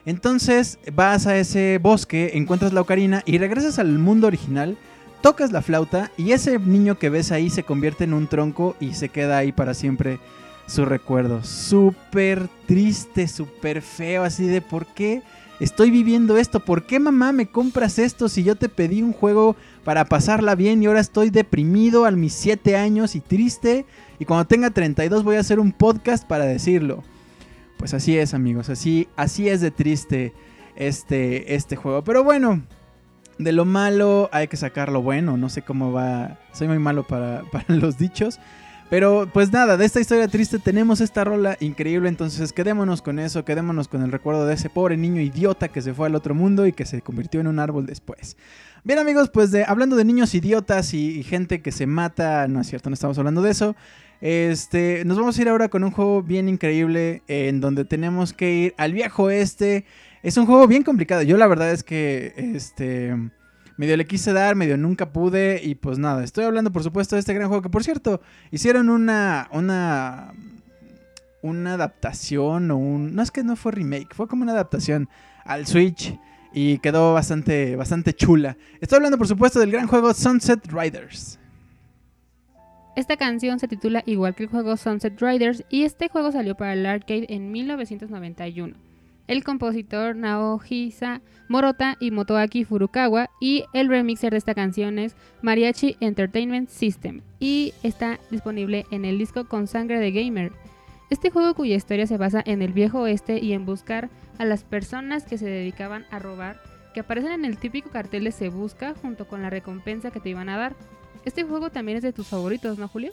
Entonces 0.05 0.77
vas 0.93 1.25
a 1.25 1.37
ese 1.37 1.79
bosque, 1.81 2.31
encuentras 2.35 2.73
la 2.73 2.81
ocarina 2.81 3.23
y 3.25 3.37
regresas 3.37 3.79
al 3.79 3.97
mundo 3.97 4.27
original, 4.27 4.77
tocas 5.21 5.51
la 5.51 5.61
flauta 5.61 6.11
y 6.17 6.31
ese 6.31 6.59
niño 6.59 6.97
que 6.97 7.09
ves 7.09 7.31
ahí 7.31 7.49
se 7.49 7.63
convierte 7.63 8.03
en 8.03 8.13
un 8.13 8.27
tronco 8.27 8.75
y 8.79 8.93
se 8.93 9.09
queda 9.09 9.37
ahí 9.37 9.51
para 9.51 9.73
siempre 9.73 10.19
su 10.67 10.85
recuerdo. 10.85 11.43
Súper 11.43 12.47
triste, 12.67 13.27
súper 13.27 13.81
feo, 13.81 14.23
así 14.23 14.45
de 14.45 14.61
por 14.61 14.85
qué 14.85 15.21
estoy 15.59 15.91
viviendo 15.91 16.37
esto, 16.37 16.59
por 16.59 16.85
qué 16.85 16.99
mamá 16.99 17.31
me 17.31 17.47
compras 17.47 17.99
esto 17.99 18.29
si 18.29 18.43
yo 18.43 18.55
te 18.55 18.69
pedí 18.69 19.01
un 19.01 19.13
juego 19.13 19.55
para 19.83 20.05
pasarla 20.05 20.55
bien 20.55 20.81
y 20.81 20.87
ahora 20.87 20.99
estoy 20.99 21.29
deprimido 21.29 22.05
a 22.05 22.11
mis 22.11 22.33
7 22.33 22.75
años 22.75 23.15
y 23.15 23.21
triste 23.21 23.85
y 24.19 24.25
cuando 24.25 24.45
tenga 24.45 24.71
32 24.71 25.23
voy 25.23 25.37
a 25.37 25.41
hacer 25.41 25.59
un 25.59 25.71
podcast 25.71 26.27
para 26.27 26.45
decirlo. 26.45 27.03
Pues 27.77 27.93
así 27.93 28.17
es 28.17 28.33
amigos, 28.33 28.69
así, 28.69 29.07
así 29.15 29.49
es 29.49 29.61
de 29.61 29.71
triste 29.71 30.33
este, 30.75 31.55
este 31.55 31.75
juego. 31.75 32.03
Pero 32.03 32.23
bueno, 32.23 32.63
de 33.37 33.51
lo 33.51 33.65
malo 33.65 34.29
hay 34.31 34.47
que 34.47 34.57
sacar 34.57 34.91
lo 34.91 35.01
bueno, 35.01 35.37
no 35.37 35.49
sé 35.49 35.61
cómo 35.61 35.91
va, 35.91 36.39
soy 36.53 36.67
muy 36.67 36.79
malo 36.79 37.03
para, 37.03 37.43
para 37.51 37.75
los 37.75 37.97
dichos. 37.97 38.39
Pero 38.89 39.27
pues 39.33 39.51
nada, 39.51 39.77
de 39.77 39.85
esta 39.85 39.99
historia 39.99 40.27
triste 40.27 40.59
tenemos 40.59 41.01
esta 41.01 41.23
rola 41.23 41.57
increíble, 41.59 42.07
entonces 42.07 42.53
quedémonos 42.53 43.01
con 43.01 43.17
eso, 43.17 43.43
quedémonos 43.43 43.87
con 43.87 44.03
el 44.03 44.11
recuerdo 44.11 44.45
de 44.45 44.53
ese 44.53 44.69
pobre 44.69 44.95
niño 44.95 45.21
idiota 45.21 45.69
que 45.69 45.81
se 45.81 45.95
fue 45.95 46.05
al 46.05 46.13
otro 46.13 46.35
mundo 46.35 46.67
y 46.67 46.71
que 46.71 46.85
se 46.85 47.01
convirtió 47.01 47.39
en 47.39 47.47
un 47.47 47.57
árbol 47.57 47.87
después. 47.87 48.37
Bien 48.83 48.99
amigos, 48.99 49.31
pues 49.31 49.49
de, 49.49 49.63
hablando 49.63 49.95
de 49.95 50.05
niños 50.05 50.35
idiotas 50.35 50.93
y, 50.93 51.17
y 51.17 51.23
gente 51.23 51.63
que 51.63 51.71
se 51.71 51.87
mata, 51.87 52.47
no 52.47 52.61
es 52.61 52.67
cierto, 52.67 52.91
no 52.91 52.93
estamos 52.93 53.17
hablando 53.17 53.41
de 53.41 53.49
eso. 53.49 53.75
Este, 54.21 55.03
nos 55.05 55.17
vamos 55.17 55.37
a 55.37 55.41
ir 55.41 55.49
ahora 55.49 55.69
con 55.69 55.83
un 55.83 55.91
juego 55.91 56.23
bien 56.23 56.47
increíble 56.47 57.21
en 57.27 57.61
donde 57.61 57.85
tenemos 57.85 58.33
que 58.33 58.53
ir 58.53 58.73
al 58.77 58.93
viejo 58.93 59.23
oeste. 59.23 59.85
Es 60.25 60.37
un 60.37 60.47
juego 60.47 60.67
bien 60.67 60.81
complicado. 60.81 61.21
Yo 61.21 61.37
la 61.37 61.45
verdad 61.45 61.71
es 61.71 61.83
que 61.83 62.33
este 62.35 63.15
medio 63.77 63.95
le 63.95 64.07
quise 64.07 64.33
dar, 64.33 64.55
medio 64.55 64.75
nunca 64.75 65.11
pude 65.11 65.61
y 65.63 65.75
pues 65.75 65.99
nada, 65.99 66.23
estoy 66.23 66.45
hablando 66.45 66.71
por 66.71 66.81
supuesto 66.81 67.15
de 67.15 67.19
este 67.19 67.35
gran 67.35 67.47
juego 67.47 67.61
que 67.61 67.69
por 67.69 67.83
cierto 67.83 68.21
hicieron 68.49 68.89
una 68.89 69.47
una 69.51 70.33
una 71.43 71.75
adaptación 71.75 72.71
o 72.71 72.77
un 72.77 73.13
no 73.13 73.21
es 73.21 73.29
que 73.29 73.43
no 73.43 73.55
fue 73.55 73.73
remake, 73.73 74.15
fue 74.15 74.27
como 74.27 74.41
una 74.41 74.53
adaptación 74.53 75.09
al 75.43 75.67
Switch 75.67 76.17
y 76.51 76.79
quedó 76.79 77.13
bastante 77.13 77.75
bastante 77.75 78.11
chula. 78.13 78.57
Estoy 78.81 78.95
hablando 78.95 79.19
por 79.19 79.27
supuesto 79.27 79.59
del 79.59 79.69
gran 79.69 79.85
juego 79.85 80.11
Sunset 80.15 80.65
Riders. 80.71 81.37
Esta 82.95 83.15
canción 83.15 83.59
se 83.59 83.67
titula 83.67 84.01
igual 84.07 84.33
que 84.33 84.41
el 84.41 84.49
juego 84.49 84.75
Sunset 84.75 85.21
Riders 85.21 85.63
y 85.69 85.83
este 85.83 86.09
juego 86.09 86.31
salió 86.31 86.55
para 86.57 86.73
el 86.73 86.83
arcade 86.87 87.27
en 87.29 87.51
1991. 87.51 88.84
El 89.27 89.43
compositor 89.43 90.15
Naohisa 90.15 91.21
Morota 91.47 91.97
y 91.99 92.11
Motoaki 92.11 92.63
Furukawa 92.63 93.31
y 93.39 93.65
el 93.73 93.87
remixer 93.87 94.31
de 94.31 94.37
esta 94.37 94.53
canción 94.53 94.99
es 94.99 95.15
Mariachi 95.41 95.97
Entertainment 95.99 96.69
System 96.69 97.21
y 97.39 97.73
está 97.81 98.19
disponible 98.29 98.85
en 98.91 99.03
el 99.03 99.17
disco 99.17 99.45
Con 99.45 99.65
Sangre 99.65 99.99
de 99.99 100.11
Gamer. 100.11 100.51
Este 101.09 101.31
juego 101.31 101.55
cuya 101.55 101.75
historia 101.75 102.05
se 102.05 102.17
basa 102.17 102.43
en 102.45 102.61
el 102.61 102.73
viejo 102.73 102.99
oeste 103.01 103.39
y 103.39 103.53
en 103.53 103.65
buscar 103.65 104.09
a 104.37 104.45
las 104.45 104.63
personas 104.63 105.25
que 105.25 105.39
se 105.39 105.47
dedicaban 105.47 106.05
a 106.11 106.19
robar 106.19 106.61
que 106.93 106.99
aparecen 107.01 107.31
en 107.31 107.45
el 107.45 107.57
típico 107.57 107.89
cartel 107.89 108.23
de 108.23 108.31
Se 108.31 108.49
Busca 108.49 108.93
junto 109.01 109.27
con 109.27 109.41
la 109.41 109.49
recompensa 109.49 110.11
que 110.11 110.19
te 110.19 110.29
iban 110.29 110.49
a 110.49 110.57
dar. 110.57 110.75
Este 111.25 111.43
juego 111.43 111.69
también 111.69 111.97
es 111.97 112.03
de 112.03 112.13
tus 112.13 112.27
favoritos, 112.27 112.77
¿no, 112.77 112.87
Julio? 112.87 113.11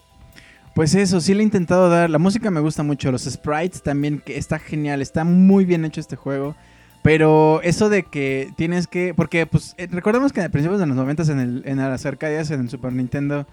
Pues 0.74 0.94
eso, 0.94 1.20
sí 1.20 1.35
le 1.35 1.40
he 1.40 1.44
intentado 1.44 1.90
dar. 1.90 2.08
La 2.08 2.18
música 2.18 2.50
me 2.50 2.61
gusta 2.61 2.82
mucho, 2.82 3.12
los 3.12 3.24
sprites 3.24 3.82
también, 3.82 4.20
que 4.24 4.38
está 4.38 4.58
genial, 4.58 5.02
está 5.02 5.24
muy 5.24 5.64
bien 5.64 5.85
hecho 5.85 6.00
este 6.00 6.16
juego. 6.16 6.54
Pero 7.02 7.61
eso 7.62 7.88
de 7.88 8.04
que 8.04 8.52
tienes 8.56 8.87
que. 8.87 9.12
Porque, 9.14 9.44
pues, 9.46 9.74
eh, 9.76 9.88
recordemos 9.90 10.32
que 10.32 10.40
a 10.40 10.48
principios 10.48 10.80
de 10.80 10.87
los 10.87 10.96
90 10.96 11.24
en, 11.24 11.40
el, 11.40 11.62
en 11.66 11.76
las 11.76 12.06
arcadias, 12.06 12.50
en 12.50 12.61
el 12.61 12.70
Super 12.70 12.92
Nintendo, 12.92 13.46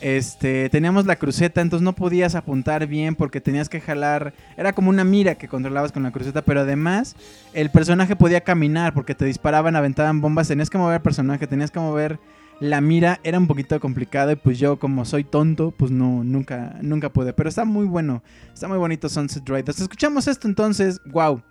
este, 0.00 0.68
teníamos 0.70 1.06
la 1.06 1.16
cruceta, 1.16 1.60
entonces 1.60 1.84
no 1.84 1.94
podías 1.94 2.34
apuntar 2.34 2.86
bien 2.86 3.14
porque 3.14 3.40
tenías 3.40 3.68
que 3.68 3.80
jalar. 3.80 4.32
Era 4.56 4.72
como 4.72 4.90
una 4.90 5.04
mira 5.04 5.36
que 5.36 5.46
controlabas 5.46 5.92
con 5.92 6.02
la 6.02 6.10
cruceta, 6.10 6.42
pero 6.42 6.60
además 6.60 7.16
el 7.52 7.70
personaje 7.70 8.16
podía 8.16 8.40
caminar 8.40 8.92
porque 8.92 9.14
te 9.14 9.24
disparaban, 9.24 9.76
aventaban 9.76 10.20
bombas, 10.20 10.48
tenías 10.48 10.70
que 10.70 10.78
mover 10.78 10.96
al 10.96 11.02
personaje, 11.02 11.46
tenías 11.46 11.70
que 11.70 11.80
mover 11.80 12.18
la 12.60 12.80
mira 12.80 13.20
era 13.22 13.38
un 13.38 13.46
poquito 13.46 13.78
complicado 13.80 14.32
y 14.32 14.36
pues 14.36 14.58
yo 14.58 14.78
como 14.78 15.04
soy 15.04 15.24
tonto, 15.24 15.72
pues 15.72 15.90
no, 15.90 16.24
nunca, 16.24 16.78
nunca 16.82 17.12
pude. 17.12 17.32
Pero 17.32 17.48
está 17.48 17.64
muy 17.64 17.86
bueno, 17.86 18.22
está 18.52 18.68
muy 18.68 18.78
bonito 18.78 19.08
Sunset 19.08 19.48
Riders. 19.48 19.80
Escuchamos 19.80 20.26
esto 20.28 20.48
entonces, 20.48 21.00
wow. 21.06 21.42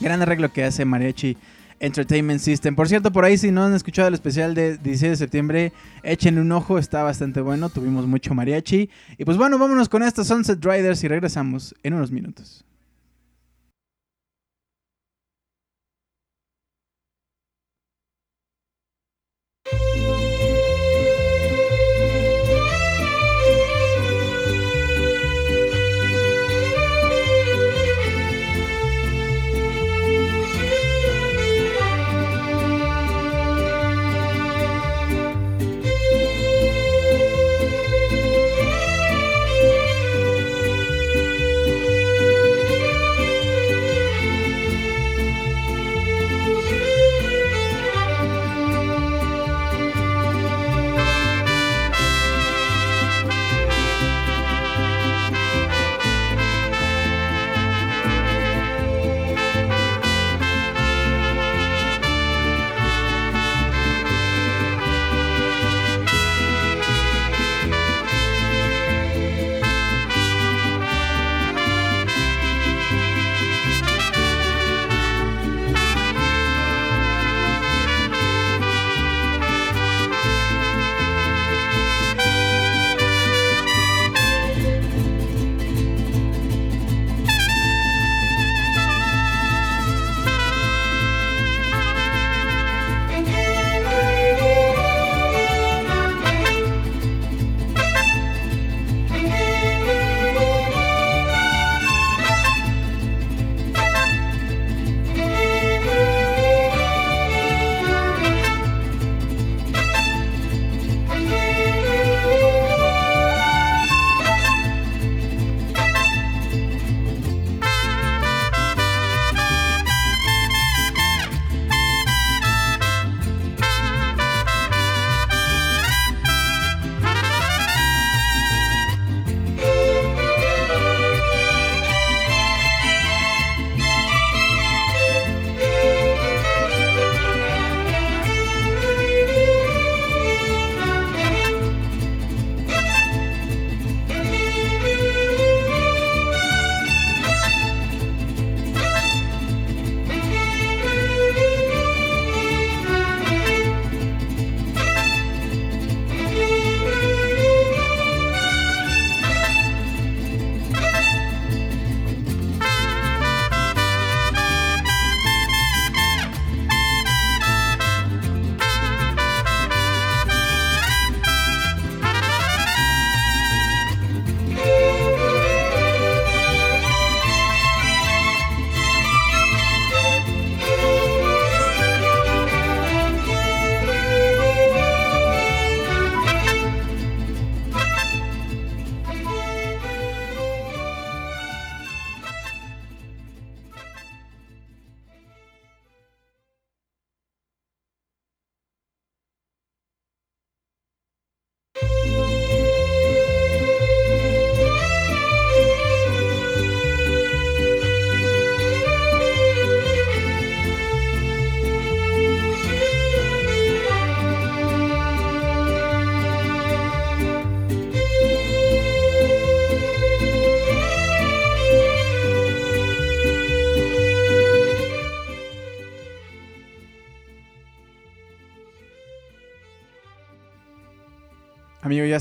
Gran 0.00 0.22
arreglo 0.22 0.52
que 0.52 0.64
hace 0.64 0.84
Mariachi 0.84 1.36
Entertainment 1.80 2.40
System. 2.40 2.74
Por 2.74 2.88
cierto, 2.88 3.12
por 3.12 3.24
ahí 3.24 3.36
si 3.36 3.50
no 3.50 3.64
han 3.64 3.74
escuchado 3.74 4.08
el 4.08 4.14
especial 4.14 4.54
de 4.54 4.78
16 4.78 5.10
de 5.10 5.16
septiembre, 5.16 5.72
echen 6.02 6.38
un 6.38 6.50
ojo, 6.52 6.78
está 6.78 7.02
bastante 7.02 7.40
bueno, 7.40 7.68
tuvimos 7.68 8.06
mucho 8.06 8.34
mariachi. 8.34 8.90
Y 9.18 9.24
pues 9.24 9.36
bueno, 9.36 9.58
vámonos 9.58 9.88
con 9.88 10.02
estos 10.02 10.28
Sunset 10.28 10.64
Riders 10.64 11.02
y 11.04 11.08
regresamos 11.08 11.74
en 11.82 11.94
unos 11.94 12.10
minutos. 12.10 12.64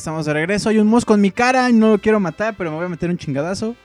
Estamos 0.06 0.28
de 0.28 0.34
regreso. 0.34 0.70
Hay 0.70 0.78
un 0.78 0.86
mosco 0.86 1.16
en 1.16 1.22
mi 1.22 1.32
cara 1.32 1.68
y 1.68 1.74
no 1.74 1.89
lo 1.89 1.97
quiero 1.97 2.20
matar, 2.20 2.53
pero 2.56 2.70
me 2.70 2.78
voy 2.78 2.86
a 2.86 2.89
meter 2.89 3.10
un 3.10 3.18
chingadazo. 3.18 3.76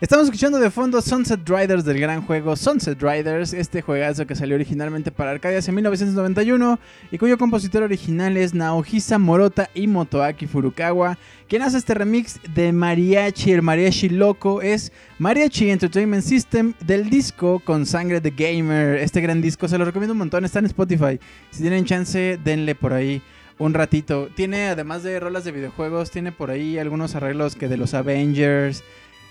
Estamos 0.00 0.24
escuchando 0.24 0.58
de 0.58 0.72
fondo 0.72 1.00
Sunset 1.00 1.48
Riders 1.48 1.84
del 1.84 2.00
gran 2.00 2.22
juego 2.22 2.56
Sunset 2.56 3.00
Riders, 3.00 3.52
este 3.52 3.80
juegazo 3.80 4.26
que 4.26 4.34
salió 4.34 4.56
originalmente 4.56 5.12
para 5.12 5.30
Arcadias 5.30 5.68
en 5.68 5.76
1991 5.76 6.80
y 7.12 7.18
cuyo 7.18 7.38
compositor 7.38 7.84
original 7.84 8.36
es 8.36 8.54
Naohisa 8.54 9.20
Morota 9.20 9.70
y 9.72 9.86
Motoaki 9.86 10.48
Furukawa. 10.48 11.16
Quien 11.48 11.62
hace 11.62 11.78
este 11.78 11.94
remix 11.94 12.40
de 12.56 12.72
Mariachi, 12.72 13.52
el 13.52 13.62
Mariachi 13.62 14.08
Loco, 14.08 14.62
es 14.62 14.90
Mariachi 15.20 15.70
Entertainment 15.70 16.24
System 16.24 16.74
del 16.84 17.08
disco 17.08 17.60
Con 17.64 17.86
Sangre 17.86 18.20
de 18.20 18.32
Gamer. 18.32 18.96
Este 18.96 19.20
gran 19.20 19.40
disco 19.40 19.68
se 19.68 19.78
lo 19.78 19.84
recomiendo 19.84 20.14
un 20.14 20.18
montón, 20.18 20.44
está 20.44 20.58
en 20.58 20.66
Spotify. 20.66 21.20
Si 21.52 21.60
tienen 21.60 21.84
chance, 21.84 22.40
denle 22.42 22.74
por 22.74 22.92
ahí 22.92 23.22
un 23.58 23.74
ratito. 23.74 24.28
Tiene, 24.34 24.68
además 24.68 25.02
de 25.02 25.20
rolas 25.20 25.44
de 25.44 25.52
videojuegos, 25.52 26.10
tiene 26.10 26.32
por 26.32 26.50
ahí 26.50 26.78
algunos 26.78 27.14
arreglos 27.14 27.54
que 27.56 27.68
de 27.68 27.76
los 27.76 27.94
Avengers. 27.94 28.82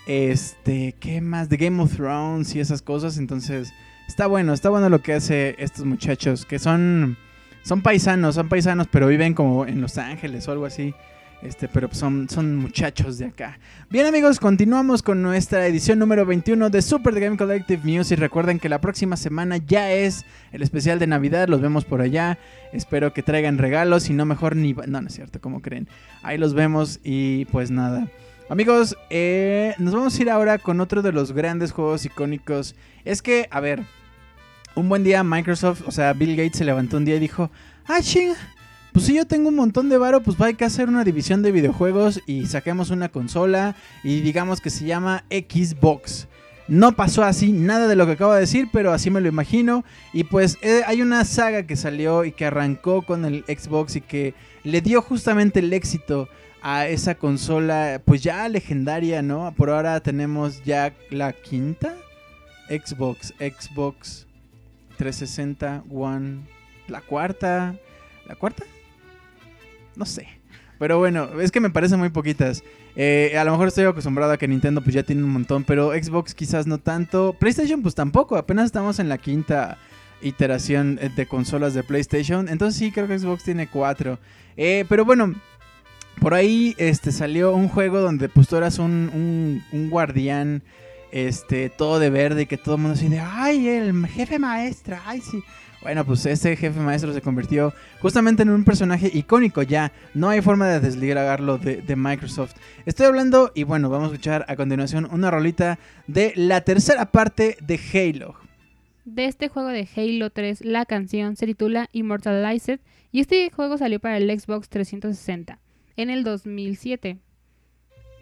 Este, 0.06 0.96
¿qué 1.00 1.22
más? 1.22 1.50
De 1.50 1.58
Game 1.58 1.82
of 1.82 1.96
Thrones 1.96 2.56
y 2.56 2.60
esas 2.60 2.82
cosas. 2.82 3.18
Entonces, 3.18 3.74
está 4.08 4.28
bueno, 4.28 4.54
está 4.54 4.70
bueno 4.70 4.90
lo 4.90 5.02
que 5.02 5.14
hace 5.14 5.56
estos 5.58 5.86
muchachos, 5.86 6.46
que 6.46 6.60
son, 6.60 7.18
son 7.64 7.82
paisanos, 7.82 8.36
son 8.36 8.50
paisanos, 8.50 8.88
pero 8.92 9.08
viven 9.08 9.34
como 9.34 9.66
en 9.66 9.82
Los 9.82 9.98
Ángeles 9.98 10.48
o 10.48 10.52
algo 10.52 10.66
así. 10.66 10.94
Este, 11.42 11.68
pero 11.68 11.90
son, 11.92 12.30
son 12.30 12.56
muchachos 12.56 13.18
de 13.18 13.26
acá. 13.26 13.58
Bien 13.90 14.06
amigos, 14.06 14.40
continuamos 14.40 15.02
con 15.02 15.24
nuestra 15.24 15.66
edición 15.66 15.98
número 15.98 16.24
21 16.24 16.70
de 16.70 16.82
Super 16.84 17.16
The 17.16 17.20
Game 17.20 17.38
Collective 17.38 17.82
Music. 17.84 18.20
Recuerden 18.20 18.60
que 18.60 18.70
la 18.70 18.80
próxima 18.80 19.18
semana 19.18 19.58
ya 19.58 19.92
es 19.92 20.24
el 20.52 20.62
especial 20.62 21.00
de 21.00 21.08
Navidad, 21.08 21.48
los 21.48 21.60
vemos 21.60 21.84
por 21.84 22.02
allá. 22.02 22.38
Espero 22.74 23.12
que 23.12 23.24
traigan 23.24 23.58
regalos, 23.58 24.10
y 24.12 24.14
no 24.14 24.26
mejor 24.26 24.56
ni... 24.56 24.74
No, 24.74 25.02
no 25.02 25.08
es 25.08 25.16
cierto, 25.16 25.42
como 25.42 25.62
creen. 25.62 25.88
Ahí 26.22 26.38
los 26.38 26.54
vemos 26.54 27.00
y 27.04 27.46
pues 27.46 27.72
nada. 27.72 28.08
Amigos, 28.48 28.96
eh, 29.10 29.74
nos 29.80 29.96
vamos 29.96 30.20
a 30.20 30.22
ir 30.22 30.30
ahora 30.30 30.60
con 30.60 30.80
otro 30.80 31.02
de 31.02 31.12
los 31.12 31.32
grandes 31.32 31.72
juegos 31.72 32.06
icónicos. 32.06 32.76
Es 33.04 33.24
que, 33.24 33.48
a 33.50 33.62
ver, 33.62 33.82
un 34.76 34.90
buen 34.90 35.04
día 35.04 35.24
Microsoft, 35.24 35.82
o 35.88 35.92
sea, 35.92 36.14
Bill 36.14 36.36
Gates 36.36 36.60
se 36.60 36.66
levantó 36.66 36.98
un 36.98 37.06
día 37.06 37.16
y 37.16 37.20
dijo, 37.20 37.50
ah, 37.88 38.00
ching, 38.02 38.34
pues 38.92 39.06
si 39.06 39.16
yo 39.16 39.26
tengo 39.26 39.50
un 39.50 39.56
montón 39.56 39.90
de 39.90 39.98
varo, 39.98 40.22
pues 40.22 40.40
hay 40.42 40.56
que 40.56 40.66
hacer 40.66 40.90
una 40.90 41.04
división 41.04 41.42
de 41.42 41.52
videojuegos 41.52 42.22
y 42.26 42.46
saquemos 42.48 42.90
una 42.90 43.10
consola 43.10 43.76
y 44.04 44.22
digamos 44.22 44.60
que 44.60 44.70
se 44.70 44.86
llama 44.86 45.24
Xbox. 45.30 46.28
No 46.68 46.94
pasó 46.94 47.24
así, 47.24 47.52
nada 47.52 47.88
de 47.88 47.96
lo 47.96 48.06
que 48.06 48.14
acabo 48.14 48.34
de 48.34 48.42
decir, 48.42 48.70
pero 48.72 48.94
así 48.94 49.10
me 49.10 49.22
lo 49.22 49.28
imagino. 49.28 49.84
Y 50.14 50.26
pues 50.26 50.58
eh, 50.62 50.82
hay 50.86 51.02
una 51.02 51.26
saga 51.26 51.64
que 51.64 51.76
salió 51.76 52.24
y 52.26 52.32
que 52.32 52.46
arrancó 52.46 53.02
con 53.02 53.26
el 53.26 53.44
Xbox 53.46 53.96
y 53.96 54.02
que 54.02 54.34
le 54.64 54.82
dio 54.82 55.02
justamente 55.02 55.60
el 55.60 55.74
éxito 55.74 56.30
a 56.62 56.88
esa 56.88 57.16
consola, 57.16 58.02
pues 58.06 58.22
ya 58.22 58.48
legendaria, 58.48 59.22
¿no? 59.22 59.54
Por 59.58 59.70
ahora 59.70 60.00
tenemos 60.00 60.64
ya 60.64 60.94
la 61.10 61.34
quinta 61.34 61.96
Xbox, 62.70 63.34
Xbox 63.40 64.28
360 64.98 65.84
One, 65.92 66.42
la 66.88 67.02
cuarta, 67.02 67.76
¿la 68.28 68.36
cuarta? 68.36 68.64
No 69.96 70.06
sé. 70.06 70.28
Pero 70.80 70.98
bueno, 70.98 71.40
es 71.40 71.52
que 71.52 71.60
me 71.60 71.70
parecen 71.70 72.00
muy 72.00 72.10
poquitas. 72.10 72.64
Eh, 72.96 73.38
a 73.38 73.44
lo 73.44 73.52
mejor 73.52 73.68
estoy 73.68 73.86
acostumbrado 73.86 74.32
a 74.32 74.38
que 74.38 74.48
Nintendo 74.48 74.82
pues 74.82 74.96
ya 74.96 75.04
tiene 75.04 75.24
un 75.24 75.30
montón, 75.30 75.64
pero 75.64 75.92
Xbox 75.92 76.34
quizás 76.34 76.66
no 76.66 76.80
tanto. 76.80 77.36
PlayStation 77.38 77.84
pues 77.84 77.94
tampoco, 77.94 78.36
apenas 78.36 78.66
estamos 78.66 78.98
en 78.98 79.08
la 79.08 79.20
quinta 79.20 79.78
iteración 80.24 80.98
eh, 81.02 81.10
de 81.16 81.28
consolas 81.28 81.76
de 81.76 81.84
PlayStation. 81.84 82.50
Entonces 82.50 82.80
sí, 82.80 82.92
creo 82.92 83.08
que 83.08 83.20
Xbox 83.20 83.44
tiene 83.44 83.68
cuatro. 83.68 84.18
Eh, 84.58 84.86
pero 84.90 85.06
bueno, 85.06 85.36
por 86.20 86.34
ahí 86.34 86.76
este, 86.78 87.12
salió 87.12 87.54
un 87.54 87.68
juego 87.68 88.02
donde 88.02 88.30
pues 88.30 88.48
tú 88.48 88.56
eras 88.56 88.80
un, 88.80 89.62
un, 89.72 89.90
guardián 89.90 90.64
este, 91.12 91.70
todo 91.70 92.00
de 92.00 92.10
verde 92.10 92.44
y 92.44 92.46
que 92.46 92.58
todo 92.58 92.76
el 92.76 92.82
mundo 92.82 92.96
así 92.96 93.08
de, 93.08 93.20
ay, 93.20 93.68
el 93.68 94.08
jefe 94.08 94.40
maestra, 94.40 95.02
ay, 95.06 95.22
sí. 95.22 95.44
Bueno, 95.82 96.06
pues 96.06 96.26
ese 96.28 96.56
jefe 96.56 96.80
maestro 96.80 97.12
se 97.12 97.22
convirtió 97.22 97.74
justamente 98.02 98.44
en 98.44 98.50
un 98.50 98.64
personaje 98.64 99.10
icónico 99.12 99.64
ya. 99.64 99.92
No 100.14 100.30
hay 100.30 100.42
forma 100.42 100.68
de 100.68 100.80
desligarlo 100.80 101.58
de, 101.58 101.78
de, 101.78 101.96
Microsoft. 101.96 102.54
Estoy 102.86 103.08
hablando 103.08 103.52
y 103.56 103.64
bueno, 103.64 103.90
vamos 103.90 104.10
a 104.10 104.14
escuchar 104.14 104.46
a 104.48 104.56
continuación 104.56 105.08
una 105.12 105.32
rolita 105.32 105.80
de 106.06 106.34
la 106.36 106.62
tercera 106.62 107.12
parte 107.12 107.58
de 107.62 107.80
Halo. 107.94 108.36
De 109.06 109.26
este 109.26 109.50
juego 109.50 109.70
de 109.70 109.90
Halo 109.96 110.30
3, 110.30 110.64
la 110.64 110.86
canción 110.86 111.36
se 111.36 111.48
titula 111.48 111.90
Immortalized 111.92 112.80
y 113.12 113.20
este 113.20 113.50
juego 113.50 113.80
salió 113.80 114.00
para 114.00 114.18
el 114.18 114.40
Xbox 114.40 114.70
360 114.70 115.60
en 115.98 116.10
el 116.12 116.24
2007. 116.24 117.18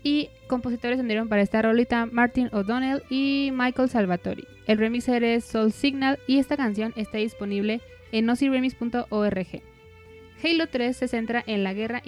Y 0.04 0.30
compositores 0.48 1.00
andieron 1.00 1.28
para 1.28 1.42
esta 1.42 1.62
rolita 1.62 2.06
Martin 2.06 2.50
O'Donnell 2.54 3.04
y 3.10 3.52
Michael 3.54 3.90
Salvatori. 3.90 4.46
El 4.66 4.78
remixer 4.78 5.24
es 5.24 5.44
Soul 5.46 5.72
Signal 5.72 6.20
y 6.28 6.40
esta 6.40 6.56
canción 6.56 6.94
está 6.96 7.18
disponible 7.18 7.82
en 8.12 8.26
nosiremix.org. 8.26 9.62
Halo 10.42 10.68
3 10.68 10.96
se 10.96 11.08
centra 11.10 11.44
en 11.46 11.66
la 11.66 11.74
guerra 11.74 12.02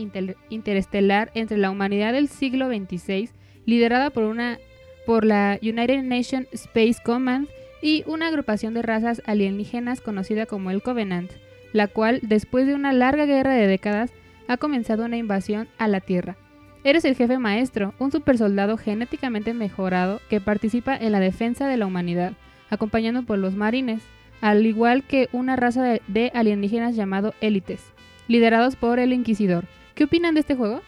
interestelar 0.49 1.31
entre 1.33 1.57
la 1.57 1.69
humanidad 1.69 2.13
del 2.13 2.29
siglo 2.29 2.69
XXVI, 2.69 3.29
liderada 3.65 4.09
por 4.11 5.25
la 5.25 5.59
United 5.61 6.03
Nations 6.03 6.47
Space 6.53 6.97
Command 7.03 7.49
y 7.81 8.03
una 8.07 8.27
agrupación 8.27 8.73
de 8.73 8.83
razas 8.83 9.21
alienígenas 9.25 9.99
conocida 9.99 10.45
como 10.45 10.71
el 10.71 10.81
Covenant, 10.81 11.31
la 11.73 11.87
cual, 11.87 12.19
después 12.23 12.67
de 12.67 12.75
una 12.75 12.93
larga 12.93 13.25
guerra 13.25 13.53
de 13.53 13.67
décadas, 13.67 14.13
ha 14.47 14.55
comenzado 14.57 15.03
una 15.03 15.17
invasión 15.17 15.67
a 15.77 15.89
la 15.89 15.99
Tierra. 15.99 16.37
Eres 16.84 17.05
el 17.05 17.15
jefe 17.15 17.38
maestro, 17.38 17.93
un 17.99 18.11
supersoldado 18.11 18.75
genéticamente 18.75 19.53
mejorado 19.53 20.19
que 20.32 20.41
participa 20.41 20.97
en 20.97 21.11
la 21.11 21.19
defensa 21.19 21.67
de 21.67 21.77
la 21.77 21.86
humanidad, 21.86 22.34
acompañado 22.71 23.21
por 23.21 23.38
los 23.38 23.55
marines, 23.55 24.01
al 24.41 24.65
igual 24.65 25.03
que 25.03 25.29
una 25.32 25.55
raza 25.55 25.99
de, 26.07 26.32
alienígenas 26.34 26.95
llamado 26.95 27.36
élites, 27.39 27.82
liderados 28.27 28.75
por 28.75 28.97
el 28.97 29.13
Inquisidor. 29.13 29.65
¿Qué 29.93 30.05
opinan 30.05 30.34
de 30.34 30.39
este 30.39 30.55
juego? 30.55 30.82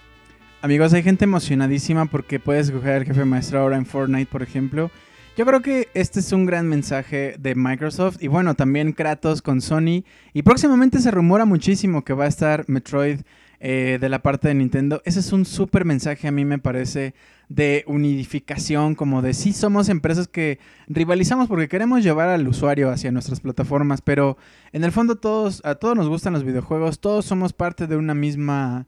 Amigos, 0.64 0.94
hay 0.94 1.04
gente 1.04 1.26
emocionadísima 1.26 2.06
porque 2.06 2.40
puedes 2.40 2.70
escoger 2.70 2.94
al 2.94 3.06
jefe 3.06 3.24
maestro 3.26 3.60
ahora 3.60 3.78
en 3.78 3.86
Fortnite, 3.86 4.32
por 4.32 4.42
ejemplo. 4.42 4.90
Yo 5.38 5.46
creo 5.46 5.62
que 5.62 5.90
este 5.94 6.22
es 6.22 6.32
un 6.32 6.48
gran 6.48 6.68
mensaje 6.68 7.36
de 7.38 7.54
Microsoft 7.54 8.18
y 8.20 8.28
bueno, 8.28 8.56
también 8.56 8.94
Kratos 8.94 9.44
con 9.44 9.62
Sony. 9.62 10.04
Y 10.34 10.42
próximamente 10.42 10.98
se 11.00 11.12
rumora 11.12 11.46
muchísimo 11.46 12.04
que 12.04 12.14
va 12.14 12.26
a 12.26 12.30
estar 12.30 12.66
Metroid 12.68 13.20
eh, 13.66 13.98
de 14.02 14.10
la 14.10 14.22
parte 14.22 14.50
de 14.50 14.56
Nintendo. 14.56 15.02
Ese 15.06 15.22
es 15.22 15.32
un 15.32 15.46
súper 15.46 15.86
mensaje 15.86 16.28
a 16.28 16.32
mí 16.32 16.44
me 16.44 16.60
parece 16.60 17.14
de 17.48 17.86
unificación, 17.88 18.94
como 18.94 19.22
de 19.22 19.34
sí 19.34 19.54
somos 19.54 19.88
empresas 19.88 20.28
que 20.28 20.60
rivalizamos 20.88 21.48
porque 21.48 21.70
queremos 21.70 22.04
llevar 22.04 22.28
al 22.28 22.46
usuario 22.46 22.92
hacia 22.92 23.14
nuestras 23.14 23.40
plataformas, 23.40 24.02
pero 24.02 24.36
en 24.74 24.84
el 24.84 24.92
fondo 24.92 25.16
todos, 25.16 25.62
a 25.64 25.76
todos 25.76 25.96
nos 25.96 26.10
gustan 26.10 26.34
los 26.34 26.44
videojuegos, 26.44 27.00
todos 27.00 27.24
somos 27.24 27.54
parte 27.54 27.88
de 27.88 27.96
una 27.96 28.14
misma 28.14 28.86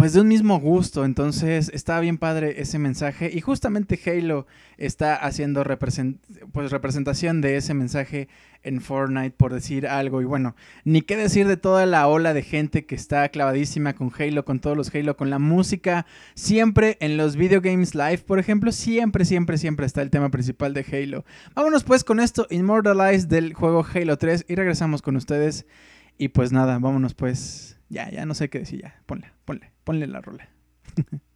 pues 0.00 0.14
de 0.14 0.22
un 0.22 0.28
mismo 0.28 0.58
gusto. 0.58 1.04
Entonces 1.04 1.70
está 1.74 2.00
bien 2.00 2.16
padre 2.16 2.62
ese 2.62 2.78
mensaje. 2.78 3.30
Y 3.30 3.42
justamente 3.42 4.00
Halo 4.06 4.46
está 4.78 5.14
haciendo 5.14 5.62
pues, 6.52 6.70
representación 6.70 7.42
de 7.42 7.56
ese 7.56 7.74
mensaje 7.74 8.28
en 8.62 8.80
Fortnite, 8.80 9.36
por 9.36 9.52
decir 9.52 9.86
algo. 9.86 10.22
Y 10.22 10.24
bueno, 10.24 10.56
ni 10.84 11.02
qué 11.02 11.18
decir 11.18 11.46
de 11.46 11.58
toda 11.58 11.84
la 11.84 12.08
ola 12.08 12.32
de 12.32 12.42
gente 12.42 12.86
que 12.86 12.94
está 12.94 13.28
clavadísima 13.28 13.92
con 13.92 14.10
Halo, 14.18 14.46
con 14.46 14.60
todos 14.60 14.74
los 14.74 14.94
Halo, 14.94 15.18
con 15.18 15.28
la 15.28 15.38
música. 15.38 16.06
Siempre 16.32 16.96
en 17.00 17.18
los 17.18 17.36
Video 17.36 17.60
Games 17.60 17.94
Live, 17.94 18.22
por 18.26 18.38
ejemplo, 18.38 18.72
siempre, 18.72 19.26
siempre, 19.26 19.58
siempre 19.58 19.84
está 19.84 20.00
el 20.00 20.08
tema 20.08 20.30
principal 20.30 20.72
de 20.72 20.86
Halo. 20.90 21.26
Vámonos 21.54 21.84
pues 21.84 22.04
con 22.04 22.20
esto, 22.20 22.46
Immortalize 22.48 23.26
del 23.26 23.52
juego 23.52 23.84
Halo 23.94 24.16
3 24.16 24.46
y 24.48 24.54
regresamos 24.54 25.02
con 25.02 25.16
ustedes. 25.16 25.66
Y 26.16 26.28
pues 26.28 26.52
nada, 26.52 26.78
vámonos 26.78 27.12
pues. 27.12 27.76
Ya, 27.90 28.08
ya 28.08 28.24
no 28.24 28.34
sé 28.34 28.48
qué 28.48 28.60
decir, 28.60 28.80
ya. 28.80 28.94
Ponle, 29.04 29.32
ponle, 29.90 30.06
la 30.06 30.20
rola. 30.20 30.48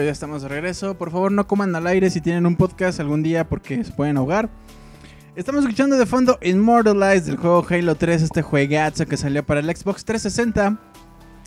Ya 0.00 0.10
estamos 0.10 0.40
de 0.40 0.48
regreso. 0.48 0.96
Por 0.96 1.10
favor, 1.10 1.30
no 1.30 1.46
coman 1.46 1.76
al 1.76 1.86
aire 1.86 2.08
si 2.08 2.22
tienen 2.22 2.46
un 2.46 2.56
podcast 2.56 2.98
algún 2.98 3.22
día 3.22 3.46
porque 3.46 3.84
se 3.84 3.92
pueden 3.92 4.16
ahogar. 4.16 4.48
Estamos 5.36 5.64
escuchando 5.64 5.98
de 5.98 6.06
fondo 6.06 6.38
Immortalized 6.40 7.24
del 7.24 7.36
juego 7.36 7.66
Halo 7.68 7.94
3, 7.94 8.22
este 8.22 8.40
juegazo 8.40 9.04
que 9.04 9.18
salió 9.18 9.44
para 9.44 9.60
el 9.60 9.66
Xbox 9.66 10.06
360 10.06 10.78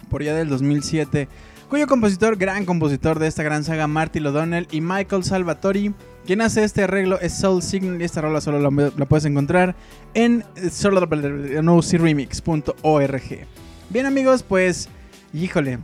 por 0.10 0.22
ya 0.22 0.36
del 0.36 0.48
2007, 0.48 1.28
cuyo 1.70 1.88
compositor, 1.88 2.38
gran 2.38 2.66
compositor 2.66 3.18
de 3.18 3.26
esta 3.26 3.41
gran 3.41 3.64
saga, 3.64 3.88
Marty 3.88 4.20
O'Donnell 4.20 4.68
y 4.70 4.82
Michael 4.82 5.24
Salvatori, 5.24 5.96
quien 6.26 6.41
hace 6.41 6.64
este 6.64 6.84
arreglo 6.84 7.20
es 7.20 7.34
Soul 7.34 7.64
Signal 7.64 8.00
y 8.00 8.06
esta 8.06 8.22
rola 8.22 8.41
solo 8.41 8.60
la, 8.60 8.70
puedes 9.08 9.26
encontrar 9.26 9.76
en 10.14 10.46
solarremix.org. 10.72 13.48
Bien 13.89 14.06
amigos, 14.06 14.43
pues, 14.43 14.88
híjole, 15.34 15.80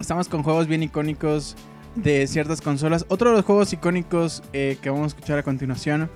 estamos 0.00 0.28
con 0.28 0.42
juegos 0.42 0.66
bien 0.66 0.82
icónicos 0.82 1.56
de 1.96 2.26
ciertas 2.26 2.60
consolas. 2.60 3.04
Otro 3.08 3.30
de 3.30 3.36
los 3.36 3.44
juegos 3.44 3.72
icónicos 3.72 4.42
eh, 4.52 4.78
que 4.80 4.90
vamos 4.90 5.04
a 5.04 5.16
escuchar 5.16 5.38
a 5.38 5.42
continuación 5.42 6.08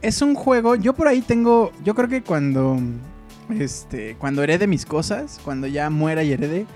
es 0.00 0.22
un 0.22 0.34
juego. 0.34 0.74
Yo 0.76 0.94
por 0.94 1.08
ahí 1.08 1.20
tengo. 1.20 1.72
Yo 1.84 1.94
creo 1.94 2.08
que 2.08 2.22
cuando. 2.22 2.78
Este. 3.50 4.16
Cuando 4.16 4.42
herede 4.42 4.66
mis 4.66 4.86
cosas. 4.86 5.40
Cuando 5.44 5.66
ya 5.66 5.90
muera 5.90 6.22
y 6.22 6.32
herede. 6.32 6.66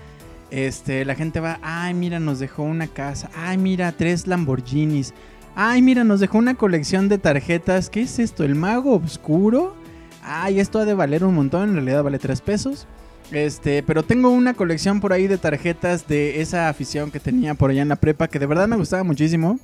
Este. 0.51 1.05
La 1.05 1.15
gente 1.15 1.39
va. 1.39 1.59
Ay, 1.61 1.93
mira, 1.93 2.19
nos 2.19 2.39
dejó 2.39 2.63
una 2.63 2.87
casa. 2.87 3.29
Ay, 3.35 3.57
mira, 3.57 3.91
tres 3.91 4.27
Lamborghinis. 4.27 5.13
Ay, 5.55 5.81
mira, 5.81 6.03
nos 6.03 6.19
dejó 6.19 6.37
una 6.37 6.55
colección 6.55 7.09
de 7.09 7.17
tarjetas. 7.17 7.89
¿Qué 7.89 8.01
es 8.01 8.19
esto? 8.19 8.43
¿El 8.43 8.55
mago 8.55 8.95
oscuro? 8.95 9.75
Ay, 10.23 10.59
esto 10.59 10.79
ha 10.79 10.85
de 10.85 10.93
valer 10.93 11.23
un 11.23 11.35
montón. 11.35 11.69
En 11.69 11.75
realidad 11.75 12.03
vale 12.03 12.19
tres 12.19 12.41
pesos. 12.41 12.87
Este, 13.31 13.83
pero 13.83 14.03
tengo 14.03 14.29
una 14.29 14.55
colección 14.55 14.99
por 14.99 15.13
ahí 15.13 15.27
de 15.27 15.37
tarjetas 15.37 16.07
de 16.07 16.41
esa 16.41 16.67
afición 16.67 17.11
que 17.11 17.19
tenía 17.19 17.53
por 17.53 17.69
allá 17.69 17.83
en 17.83 17.89
la 17.89 17.95
prepa 17.95 18.27
que 18.27 18.39
de 18.39 18.47
verdad 18.47 18.67
me 18.67 18.75
gustaba 18.75 19.03
muchísimo. 19.03 19.59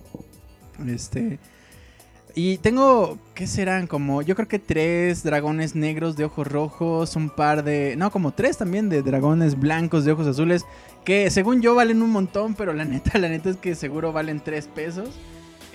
Este, 0.88 1.40
y 2.38 2.58
tengo, 2.58 3.18
¿qué 3.34 3.48
serán? 3.48 3.88
Como, 3.88 4.22
yo 4.22 4.36
creo 4.36 4.50
que 4.50 4.60
tres 4.60 5.24
dragones 5.24 5.74
negros 5.74 6.18
de 6.18 6.26
ojos 6.26 6.46
rojos, 6.46 7.16
un 7.16 7.30
par 7.30 7.64
de, 7.64 7.96
no, 7.96 8.12
como 8.12 8.34
tres 8.34 8.58
también 8.58 8.90
de 8.90 9.02
dragones 9.02 9.58
blancos 9.58 10.04
de 10.04 10.12
ojos 10.12 10.28
azules, 10.28 10.66
que 11.06 11.32
según 11.32 11.62
yo 11.62 11.76
valen 11.76 12.02
un 12.02 12.10
montón, 12.12 12.54
pero 12.54 12.74
la 12.74 12.84
neta, 12.84 13.18
la 13.20 13.30
neta 13.30 13.50
es 13.50 13.56
que 13.56 13.74
seguro 13.74 14.12
valen 14.12 14.42
tres 14.42 14.68
pesos. 14.68 15.10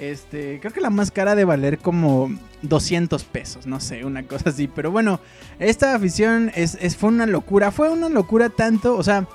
Este, 0.01 0.59
creo 0.61 0.72
que 0.72 0.80
la 0.80 0.88
más 0.88 1.11
cara 1.11 1.34
de 1.34 1.44
valer 1.44 1.78
como 1.78 2.30
200 2.62 3.22
pesos, 3.24 3.66
no 3.66 3.80
sé, 3.80 4.05
una 4.05 4.22
cosa 4.22 4.48
así. 4.48 4.66
Pero 4.66 4.90
bueno, 4.90 5.20
esta 5.59 5.94
afición 5.94 6.51
es, 6.55 6.78
es, 6.80 6.96
fue 6.96 7.11
una 7.11 7.26
locura. 7.26 7.70
Fue 7.70 7.90
una 7.90 8.09
locura 8.09 8.48
tanto, 8.48 8.96
o 8.96 9.03
sea, 9.03 9.28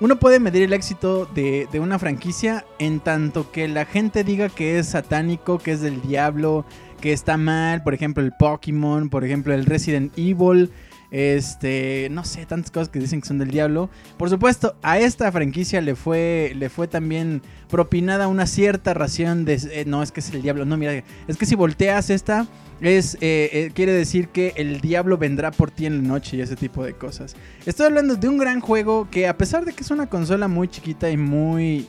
uno 0.00 0.18
puede 0.18 0.40
medir 0.40 0.62
el 0.62 0.72
éxito 0.72 1.26
de, 1.26 1.68
de, 1.70 1.80
una 1.80 1.98
franquicia 2.00 2.64
en 2.80 2.98
tanto 2.98 3.52
que 3.52 3.68
la 3.68 3.84
gente 3.84 4.24
diga 4.24 4.48
que 4.48 4.78
es 4.78 4.88
satánico, 4.88 5.58
que 5.58 5.72
es 5.72 5.80
del 5.80 6.02
diablo, 6.02 6.64
que 7.00 7.12
está 7.12 7.36
mal. 7.36 7.84
Por 7.84 7.94
ejemplo, 7.94 8.22
el 8.22 8.32
Pokémon, 8.32 9.10
por 9.10 9.24
ejemplo, 9.24 9.54
el 9.54 9.66
Resident 9.66 10.12
Evil. 10.18 10.70
Este, 11.10 12.08
no 12.10 12.22
sé, 12.24 12.44
tantas 12.44 12.70
cosas 12.70 12.90
que 12.90 12.98
dicen 12.98 13.20
que 13.20 13.28
son 13.28 13.38
del 13.38 13.50
diablo. 13.50 13.88
Por 14.18 14.28
supuesto, 14.28 14.76
a 14.82 14.98
esta 14.98 15.32
franquicia 15.32 15.80
le 15.80 15.94
fue, 15.94 16.52
le 16.56 16.68
fue 16.68 16.86
también 16.86 17.42
propinada 17.70 18.28
una 18.28 18.46
cierta 18.46 18.92
ración 18.94 19.44
de... 19.44 19.54
Eh, 19.72 19.84
no, 19.86 20.02
es 20.02 20.12
que 20.12 20.20
es 20.20 20.30
el 20.34 20.42
diablo, 20.42 20.64
no, 20.64 20.76
mira, 20.76 21.02
es 21.26 21.36
que 21.36 21.46
si 21.46 21.54
volteas 21.54 22.10
esta, 22.10 22.46
es, 22.80 23.14
eh, 23.16 23.50
eh, 23.52 23.70
quiere 23.74 23.92
decir 23.92 24.28
que 24.28 24.52
el 24.56 24.80
diablo 24.80 25.16
vendrá 25.16 25.50
por 25.50 25.70
ti 25.70 25.86
en 25.86 26.02
la 26.02 26.08
noche 26.08 26.36
y 26.36 26.40
ese 26.42 26.56
tipo 26.56 26.84
de 26.84 26.92
cosas. 26.92 27.36
Estoy 27.64 27.86
hablando 27.86 28.16
de 28.16 28.28
un 28.28 28.36
gran 28.36 28.60
juego 28.60 29.08
que 29.10 29.26
a 29.26 29.36
pesar 29.38 29.64
de 29.64 29.72
que 29.72 29.82
es 29.82 29.90
una 29.90 30.08
consola 30.08 30.46
muy 30.46 30.68
chiquita 30.68 31.10
y 31.10 31.16
muy 31.16 31.88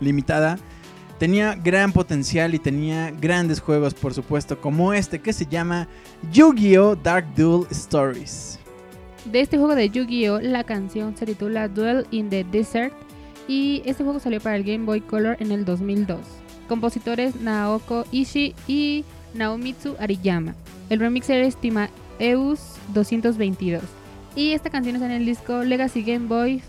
limitada, 0.00 0.58
tenía 1.18 1.54
gran 1.54 1.92
potencial 1.92 2.54
y 2.54 2.58
tenía 2.58 3.10
grandes 3.10 3.60
juegos, 3.60 3.94
por 3.94 4.14
supuesto, 4.14 4.60
como 4.60 4.92
este 4.92 5.20
que 5.20 5.32
se 5.32 5.46
llama 5.46 5.88
Yu-Gi-Oh! 6.32 6.96
Dark 6.96 7.26
Duel 7.36 7.66
Stories. 7.70 8.58
De 9.24 9.40
este 9.40 9.56
juego 9.56 9.74
de 9.74 9.88
Yu-Gi-Oh! 9.90 10.40
la 10.40 10.64
canción 10.64 11.16
se 11.16 11.26
titula 11.26 11.68
Duel 11.68 12.06
in 12.10 12.30
the 12.30 12.44
Desert 12.44 12.92
y 13.48 13.82
este 13.84 14.04
juego 14.04 14.20
salió 14.20 14.40
para 14.40 14.56
el 14.56 14.64
Game 14.64 14.84
Boy 14.84 15.00
Color 15.00 15.36
en 15.40 15.52
el 15.52 15.64
2002. 15.64 16.18
Compositores 16.68 17.36
Naoko 17.40 18.04
Ishii 18.10 18.54
y 18.66 19.04
Naomitsu 19.34 19.96
Ariyama. 19.98 20.54
El 20.90 21.00
remixer 21.00 21.42
es 21.42 21.56
Eus 22.18 22.60
222 22.92 23.82
y 24.36 24.52
esta 24.52 24.70
canción 24.70 24.96
está 24.96 25.06
en 25.06 25.12
el 25.12 25.26
disco 25.26 25.62
Legacy 25.62 26.02
Game 26.02 26.26
Boy 26.26 26.62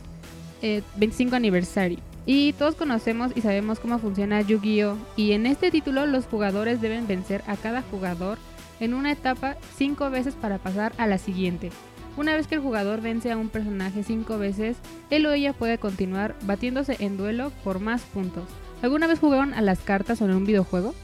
25 0.61 1.33
eh, 1.33 1.37
aniversario. 1.37 2.14
Y 2.25 2.53
todos 2.53 2.75
conocemos 2.75 3.31
y 3.35 3.41
sabemos 3.41 3.79
cómo 3.79 3.99
funciona 3.99 4.41
Yu-Gi-Oh! 4.41 4.97
Y 5.15 5.33
en 5.33 5.45
este 5.45 5.69
título 5.69 6.07
los 6.07 6.25
jugadores 6.25 6.81
deben 6.81 7.05
vencer 7.05 7.43
a 7.45 7.55
cada 7.55 7.83
jugador 7.83 8.39
en 8.79 8.93
una 8.95 9.11
etapa 9.11 9.57
5 9.77 10.09
veces 10.09 10.33
para 10.33 10.57
pasar 10.57 10.93
a 10.97 11.05
la 11.05 11.19
siguiente. 11.19 11.71
Una 12.17 12.35
vez 12.35 12.47
que 12.47 12.55
el 12.55 12.61
jugador 12.61 13.01
vence 13.01 13.31
a 13.31 13.37
un 13.37 13.49
personaje 13.49 14.03
5 14.03 14.37
veces, 14.39 14.77
él 15.09 15.25
o 15.27 15.33
ella 15.33 15.53
puede 15.53 15.77
continuar 15.77 16.35
batiéndose 16.45 16.95
en 16.99 17.17
duelo 17.17 17.51
por 17.63 17.79
más 17.79 18.01
puntos. 18.01 18.45
¿Alguna 18.81 19.05
vez 19.05 19.19
jugaron 19.19 19.53
a 19.53 19.61
las 19.61 19.79
cartas 19.79 20.21
o 20.21 20.25
en 20.25 20.33
un 20.33 20.45
videojuego? 20.45 20.95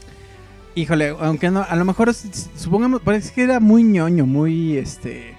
Híjole, 0.74 1.14
aunque 1.20 1.50
no, 1.50 1.64
a 1.68 1.76
lo 1.76 1.84
mejor 1.84 2.12
supongamos, 2.14 3.02
parece 3.02 3.32
que 3.32 3.42
era 3.42 3.60
muy 3.60 3.84
ñoño, 3.84 4.26
muy 4.26 4.78
este 4.78 5.36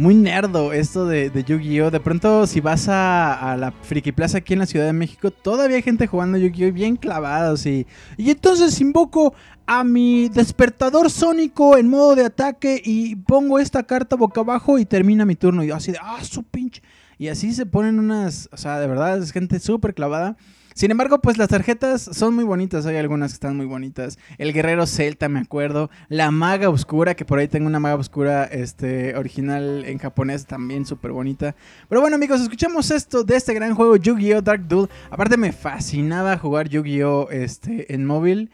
muy 0.00 0.14
nerdo 0.14 0.72
esto 0.72 1.04
de, 1.04 1.28
de 1.28 1.44
Yu-Gi-Oh! 1.44 1.90
De 1.90 2.00
pronto, 2.00 2.46
si 2.46 2.60
vas 2.60 2.88
a, 2.88 3.52
a, 3.52 3.56
la 3.58 3.70
Friki 3.70 4.12
Plaza 4.12 4.38
aquí 4.38 4.54
en 4.54 4.60
la 4.60 4.64
Ciudad 4.66 4.86
de 4.86 4.94
México, 4.94 5.30
todavía 5.30 5.76
hay 5.76 5.82
gente 5.82 6.06
jugando 6.06 6.38
Yu-Gi-Oh! 6.38 6.72
bien 6.72 6.96
clavados. 6.96 7.66
Y, 7.66 7.86
y 8.16 8.30
entonces 8.30 8.80
invoco 8.80 9.34
a 9.66 9.84
mi 9.84 10.30
despertador 10.30 11.10
sónico 11.10 11.76
en 11.76 11.90
modo 11.90 12.16
de 12.16 12.24
ataque 12.24 12.80
y 12.82 13.14
pongo 13.14 13.58
esta 13.58 13.82
carta 13.82 14.16
boca 14.16 14.40
abajo 14.40 14.78
y 14.78 14.86
termina 14.86 15.26
mi 15.26 15.36
turno. 15.36 15.62
Y 15.62 15.70
así 15.70 15.92
de, 15.92 15.98
ah, 16.00 16.24
su 16.24 16.44
pinche. 16.44 16.80
Y 17.18 17.28
así 17.28 17.52
se 17.52 17.66
ponen 17.66 17.98
unas, 17.98 18.48
o 18.52 18.56
sea, 18.56 18.80
de 18.80 18.86
verdad 18.86 19.18
es 19.22 19.32
gente 19.32 19.60
súper 19.60 19.92
clavada. 19.92 20.38
Sin 20.80 20.90
embargo, 20.90 21.20
pues 21.20 21.36
las 21.36 21.48
tarjetas 21.48 22.00
son 22.00 22.34
muy 22.34 22.44
bonitas, 22.44 22.86
hay 22.86 22.96
algunas 22.96 23.32
que 23.32 23.34
están 23.34 23.54
muy 23.54 23.66
bonitas. 23.66 24.18
El 24.38 24.54
guerrero 24.54 24.86
celta, 24.86 25.28
me 25.28 25.38
acuerdo. 25.38 25.90
La 26.08 26.30
maga 26.30 26.70
oscura, 26.70 27.14
que 27.14 27.26
por 27.26 27.38
ahí 27.38 27.48
tengo 27.48 27.66
una 27.66 27.78
maga 27.78 27.96
oscura 27.96 28.44
este, 28.44 29.14
original 29.14 29.84
en 29.84 29.98
japonés, 29.98 30.46
también 30.46 30.86
súper 30.86 31.12
bonita. 31.12 31.54
Pero 31.90 32.00
bueno, 32.00 32.16
amigos, 32.16 32.40
escuchamos 32.40 32.90
esto 32.92 33.24
de 33.24 33.36
este 33.36 33.52
gran 33.52 33.74
juego 33.74 33.96
Yu-Gi-Oh! 33.96 34.40
Dark 34.40 34.66
Duel. 34.68 34.88
Aparte 35.10 35.36
me 35.36 35.52
fascinaba 35.52 36.38
jugar 36.38 36.70
Yu-Gi-Oh! 36.70 37.28
Este, 37.30 37.92
en 37.92 38.06
móvil. 38.06 38.50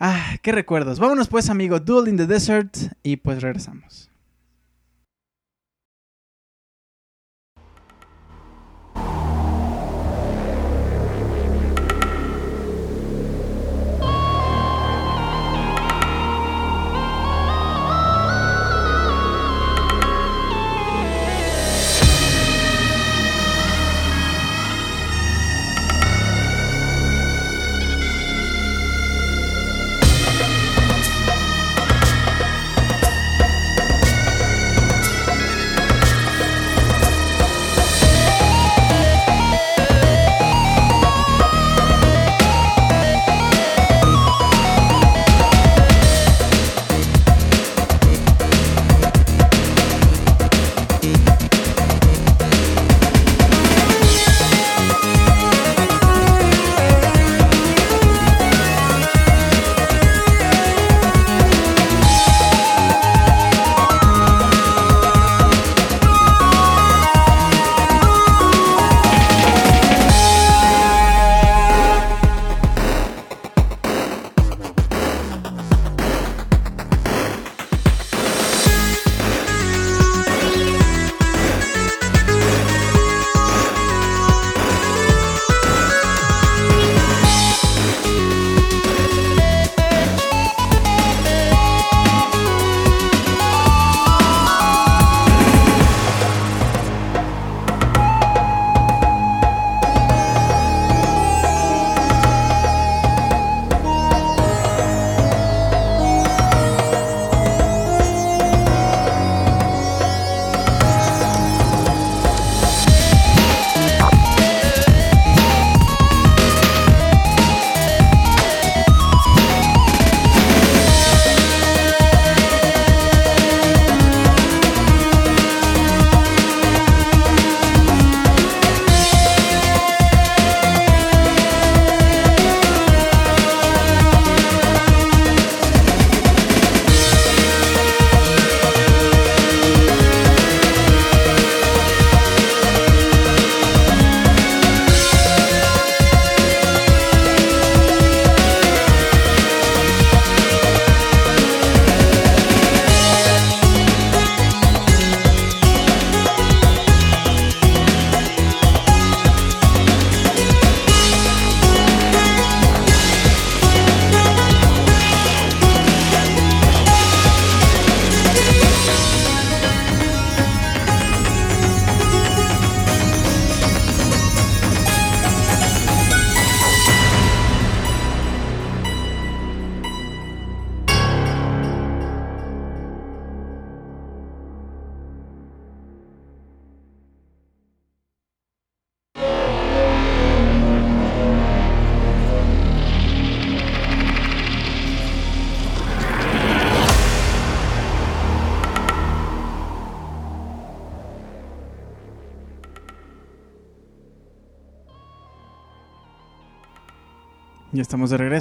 Ah, 0.00 0.38
qué 0.42 0.50
recuerdos. 0.50 0.98
Vámonos 0.98 1.28
pues, 1.28 1.48
amigo, 1.50 1.78
Duel 1.78 2.08
in 2.08 2.16
the 2.16 2.26
Desert 2.26 2.76
y 3.04 3.18
pues 3.18 3.42
regresamos. 3.42 4.11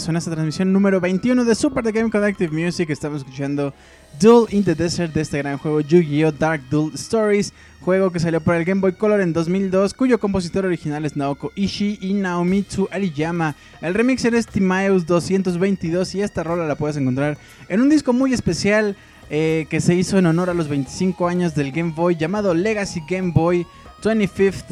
En 0.08 0.16
esta 0.16 0.32
transmisión 0.32 0.74
número 0.74 1.00
21 1.00 1.46
de 1.46 1.54
Super 1.54 1.84
The 1.84 1.92
Game 1.92 2.10
Collective 2.10 2.52
Music. 2.52 2.90
Estamos 2.90 3.20
escuchando 3.20 3.74
Duel 4.20 4.48
in 4.52 4.64
the 4.64 4.74
Desert 4.74 5.14
de 5.14 5.22
este 5.22 5.38
gran 5.38 5.58
juego 5.58 5.82
Yu-Gi-Oh! 5.82 6.32
Dark 6.32 6.64
Duel 6.70 6.94
Stories, 6.96 7.54
juego 7.82 8.10
que 8.10 8.20
salió 8.20 8.42
para 8.42 8.58
el 8.58 8.66
Game 8.66 8.82
Boy 8.82 8.94
Color 8.94 9.22
en 9.22 9.34
2002, 9.34 9.94
cuyo 9.94 10.20
compositor 10.20 10.66
original 10.66 11.06
es 11.06 11.16
Naoko 11.16 11.52
Ishii 11.56 12.00
y 12.02 12.14
Naomitsu 12.14 12.88
Ariyama. 12.90 13.56
El 13.82 13.94
remixer 13.94 14.34
es 14.34 14.48
Timaeus 14.48 15.06
222 15.06 16.16
y 16.16 16.22
esta 16.22 16.44
rola 16.44 16.66
la 16.66 16.76
puedes 16.76 16.98
encontrar 16.98 17.38
en 17.68 17.82
un 17.82 17.90
disco 17.90 18.12
muy 18.14 18.34
especial 18.34 18.96
eh, 19.30 19.68
que 19.70 19.82
se 19.82 19.94
hizo 19.94 20.18
en 20.18 20.26
honor 20.26 20.50
a 20.50 20.54
los 20.54 20.68
25 20.68 21.28
años 21.28 21.54
del 21.54 21.72
Game 21.72 21.94
Boy 21.96 22.16
llamado 22.16 22.54
Legacy 22.54 23.04
Game 23.08 23.34
Boy 23.34 23.68
25th 24.02 24.64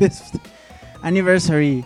Anniversary. 1.02 1.84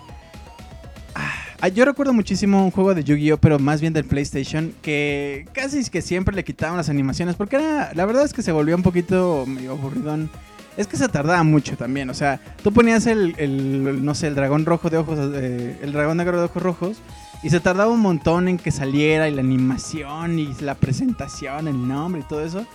Ah, 1.65 1.69
yo 1.69 1.85
recuerdo 1.85 2.13
muchísimo 2.13 2.65
un 2.65 2.73
juego 2.73 2.93
de 2.93 3.05
Yu-Gi-Oh, 3.05 3.37
pero 3.37 3.61
más 3.61 3.81
bien 3.81 3.93
del 3.93 4.03
PlayStation, 4.03 4.75
que 4.83 5.47
casi 5.53 5.89
que 5.89 6.03
siempre 6.03 6.35
le 6.35 6.43
quitaban 6.43 6.77
las 6.77 6.89
animaciones, 6.89 7.37
porque 7.37 7.55
era, 7.55 7.93
la 7.95 8.05
verdad 8.05 8.25
es 8.25 8.33
que 8.33 8.43
se 8.43 8.51
volvió 8.51 8.75
un 8.75 8.83
poquito 8.83 9.45
medio 9.47 9.71
aburridón. 9.71 10.29
Es 10.77 10.89
que 10.89 10.97
se 10.97 11.09
tardaba 11.09 11.45
mucho 11.45 11.77
también, 11.77 12.11
o 12.11 12.15
sea, 12.15 12.41
tú 12.65 12.73
ponías 12.73 13.07
el, 13.07 14.05
no 14.05 14.13
sé, 14.17 14.27
el 14.27 14.35
dragón 14.35 14.67
rojo 14.67 14.91
de 14.91 14.97
ojos, 14.97 15.21
eh, 15.35 15.79
el 15.81 15.93
dragón 15.93 16.17
negro 16.17 16.37
de 16.37 16.47
ojos 16.47 16.61
rojos, 16.61 16.97
y 17.45 17.51
se 17.51 17.61
tardaba 17.61 17.93
un 17.93 18.01
montón 18.01 18.49
en 18.49 18.59
que 18.59 18.73
saliera, 18.73 19.29
y 19.29 19.33
la 19.33 19.43
animación, 19.43 20.41
y 20.41 20.53
la 20.63 20.75
presentación, 20.75 21.69
el 21.69 21.87
nombre 21.87 22.23
y 22.23 22.25
todo 22.25 22.45
eso. 22.45 22.67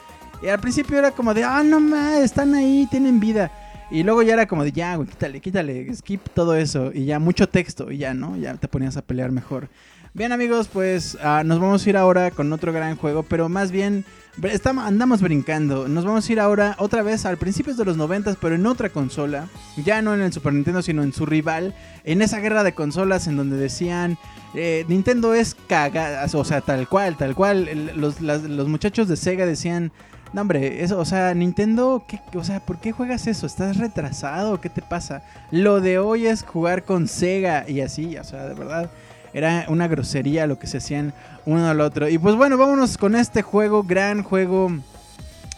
Y 0.41 0.47
al 0.47 0.59
principio 0.59 0.97
era 0.97 1.11
como 1.11 1.33
de, 1.33 1.43
ah, 1.43 1.61
no 1.61 1.81
más, 1.81 2.19
están 2.19 2.55
ahí, 2.55 2.87
tienen 2.89 3.19
vida. 3.19 3.51
Y 3.89 4.03
luego 4.03 4.21
ya 4.21 4.33
era 4.33 4.47
como 4.47 4.63
de, 4.63 4.71
ya, 4.71 4.95
güey, 4.95 5.07
quítale, 5.07 5.39
quítale, 5.39 5.95
skip 5.95 6.21
todo 6.33 6.55
eso. 6.55 6.91
Y 6.93 7.05
ya 7.05 7.19
mucho 7.19 7.47
texto 7.47 7.91
y 7.91 7.99
ya, 7.99 8.13
¿no? 8.13 8.35
Ya 8.35 8.55
te 8.55 8.67
ponías 8.67 8.97
a 8.97 9.01
pelear 9.01 9.31
mejor. 9.31 9.69
Bien 10.13 10.31
amigos, 10.31 10.67
pues 10.67 11.17
ah, 11.21 11.43
nos 11.45 11.59
vamos 11.59 11.85
a 11.85 11.89
ir 11.89 11.95
ahora 11.95 12.31
con 12.31 12.51
otro 12.51 12.73
gran 12.73 12.95
juego, 12.95 13.23
pero 13.23 13.49
más 13.49 13.71
bien 13.71 14.03
estamos, 14.43 14.83
andamos 14.83 15.21
brincando. 15.21 15.87
Nos 15.87 16.05
vamos 16.05 16.27
a 16.27 16.31
ir 16.31 16.39
ahora 16.39 16.75
otra 16.79 17.03
vez 17.03 17.25
al 17.25 17.37
principios 17.37 17.77
de 17.77 17.85
los 17.85 17.97
90, 17.97 18.35
pero 18.41 18.55
en 18.55 18.65
otra 18.65 18.89
consola. 18.89 19.47
Ya 19.85 20.01
no 20.01 20.15
en 20.15 20.21
el 20.21 20.33
Super 20.33 20.53
Nintendo, 20.53 20.81
sino 20.81 21.03
en 21.03 21.13
su 21.13 21.25
rival. 21.25 21.75
En 22.03 22.21
esa 22.21 22.39
guerra 22.39 22.63
de 22.63 22.73
consolas 22.73 23.27
en 23.27 23.37
donde 23.37 23.57
decían, 23.57 24.17
eh, 24.55 24.85
Nintendo 24.87 25.33
es 25.33 25.55
cagada, 25.67 26.25
o 26.33 26.43
sea, 26.43 26.61
tal 26.61 26.87
cual, 26.87 27.15
tal 27.15 27.35
cual. 27.35 27.91
los, 27.95 28.19
los 28.19 28.67
muchachos 28.67 29.07
de 29.07 29.15
Sega 29.15 29.45
decían... 29.45 29.91
No, 30.33 30.41
hombre, 30.41 30.83
eso, 30.83 30.99
o 30.99 31.05
sea, 31.05 31.33
Nintendo, 31.33 32.03
¿qué, 32.05 32.19
o 32.35 32.43
sea, 32.43 32.59
¿por 32.59 32.77
qué 32.79 32.91
juegas 32.91 33.27
eso? 33.27 33.45
¿Estás 33.45 33.77
retrasado? 33.77 34.59
¿Qué 34.59 34.69
te 34.69 34.81
pasa? 34.81 35.21
Lo 35.51 35.79
de 35.79 35.99
hoy 35.99 36.27
es 36.27 36.43
jugar 36.43 36.83
con 36.83 37.07
Sega 37.07 37.67
y 37.67 37.79
así, 37.79 38.17
o 38.17 38.23
sea, 38.23 38.45
de 38.45 38.53
verdad, 38.53 38.89
era 39.33 39.65
una 39.69 39.87
grosería 39.87 40.45
lo 40.45 40.59
que 40.59 40.67
se 40.67 40.77
hacían 40.77 41.13
uno 41.45 41.67
al 41.67 41.79
otro. 41.79 42.09
Y 42.09 42.17
pues 42.17 42.35
bueno, 42.35 42.57
vámonos 42.57 42.97
con 42.97 43.15
este 43.15 43.41
juego, 43.41 43.83
gran 43.83 44.21
juego, 44.21 44.71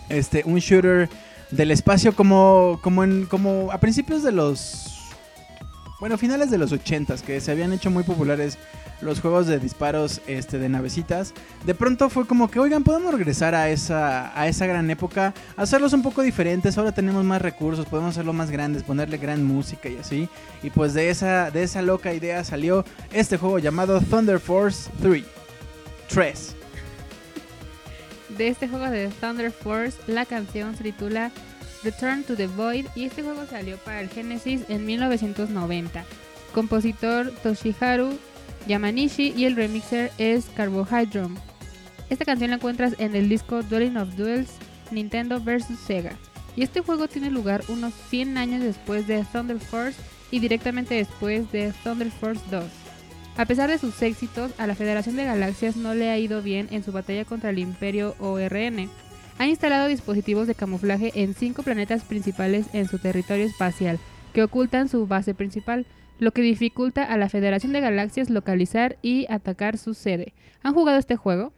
este, 0.08 0.44
un 0.46 0.60
shooter 0.60 1.10
del 1.50 1.72
espacio 1.72 2.16
como, 2.16 2.80
como, 2.84 3.04
en, 3.04 3.26
como 3.26 3.72
a 3.72 3.80
principios 3.80 4.22
de 4.22 4.32
los, 4.32 5.10
bueno, 6.00 6.18
finales 6.18 6.52
de 6.52 6.60
los 6.60 6.72
80s, 6.72 7.22
que 7.22 7.42
se 7.42 7.52
habían 7.52 7.74
hecho 7.74 7.90
muy 7.90 8.04
populares 8.04 8.58
los 9.02 9.22
juegos 9.22 9.48
de 9.48 9.60
disparos 9.60 10.22
este, 10.28 10.60
de 10.60 10.70
navecitas, 10.70 11.34
de 11.66 11.76
pronto 11.76 12.10
fue 12.10 12.26
como 12.26 12.50
que, 12.50 12.60
oigan, 12.60 12.84
podemos 12.84 13.14
regresar 13.14 13.56
a 13.56 13.70
esa, 13.70 14.38
a 14.40 14.48
esa 14.48 14.66
gran 14.66 14.90
época, 14.90 15.34
hacerlos 15.56 15.94
un 15.94 16.02
poco 16.02 16.22
diferentes, 16.22 16.78
ahora 16.78 16.92
tenemos 16.92 17.24
más 17.24 17.42
recursos, 17.42 17.86
podemos 17.86 18.12
hacerlo 18.12 18.34
más 18.34 18.52
grandes, 18.52 18.84
ponerle 18.84 19.18
gran 19.18 19.44
música 19.44 19.90
y 19.90 19.98
así. 19.98 20.30
Y 20.64 20.70
pues 20.70 20.94
de 20.94 21.10
esa, 21.10 21.52
de 21.52 21.64
esa 21.64 21.82
loca 21.82 22.14
idea 22.14 22.44
salió 22.44 22.86
este 23.12 23.38
juego 23.38 23.60
llamado 23.60 24.02
Thunder 24.02 24.40
Force 24.40 24.90
3. 25.02 25.24
3. 26.10 26.56
De 28.38 28.48
este 28.48 28.68
juego 28.68 28.90
de 28.90 29.10
Thunder 29.20 29.52
Force, 29.52 29.98
la 30.08 30.26
canción 30.26 30.76
se 30.76 30.84
titula 30.84 31.32
Return 31.84 32.24
to 32.24 32.36
the 32.36 32.48
Void 32.48 32.88
y 32.96 33.06
este 33.06 33.24
juego 33.24 33.46
salió 33.46 33.78
para 33.78 34.02
el 34.02 34.10
Genesis 34.10 34.62
en 34.70 34.86
1990. 34.86 36.04
Compositor 36.54 37.32
Toshiharu 37.44 38.18
Yamanishi 38.68 39.34
y 39.36 39.46
el 39.46 39.56
remixer 39.56 40.12
es 40.18 40.46
Carbohydrum. 40.56 41.36
Esta 42.10 42.26
canción 42.26 42.50
la 42.50 42.58
encuentras 42.58 42.96
en 42.98 43.16
el 43.16 43.30
disco 43.30 43.64
Dueling 43.64 43.98
of 43.98 44.16
Duels 44.16 44.50
Nintendo 44.92 45.40
vs 45.40 45.78
Sega. 45.86 46.18
Y 46.56 46.64
este 46.64 46.82
juego 46.82 47.08
tiene 47.08 47.30
lugar 47.30 47.64
unos 47.70 47.94
100 48.10 48.38
años 48.38 48.64
después 48.64 49.08
de 49.08 49.24
Thunder 49.32 49.60
Force 49.60 50.00
y 50.32 50.40
directamente 50.40 50.96
después 50.96 51.52
de 51.52 51.74
Thunder 51.84 52.12
Force 52.12 52.42
2. 52.52 52.64
A 53.38 53.46
pesar 53.46 53.70
de 53.70 53.78
sus 53.78 54.02
éxitos, 54.02 54.52
a 54.58 54.68
la 54.68 54.76
Federación 54.76 55.16
de 55.16 55.24
Galaxias 55.24 55.78
no 55.78 55.94
le 55.94 56.10
ha 56.10 56.18
ido 56.18 56.42
bien 56.42 56.68
en 56.72 56.84
su 56.84 56.92
batalla 56.92 57.24
contra 57.24 57.52
el 57.52 57.60
Imperio 57.60 58.16
ORN. 58.20 58.90
Ha 59.38 59.48
instalado 59.48 59.88
dispositivos 59.88 60.48
de 60.48 60.56
camuflaje 60.56 61.12
en 61.16 61.34
cinco 61.34 61.64
planetas 61.64 62.04
principales 62.04 62.66
en 62.74 62.90
su 62.90 63.00
territorio 63.00 63.46
espacial, 63.46 63.98
que 64.34 64.44
ocultan 64.44 64.90
su 64.90 65.08
base 65.08 65.34
principal, 65.34 65.86
lo 66.20 66.32
que 66.32 66.42
dificulta 66.42 67.04
a 67.04 67.18
la 67.18 67.30
Federación 67.30 67.74
de 67.74 67.82
Galaxias 67.82 68.30
localizar 68.30 68.98
y 69.02 69.26
atacar 69.30 69.78
su 69.78 69.94
sede. 69.94 70.34
¿Han 70.62 70.74
jugado 70.74 71.00
este 71.00 71.16
juego? 71.16 71.54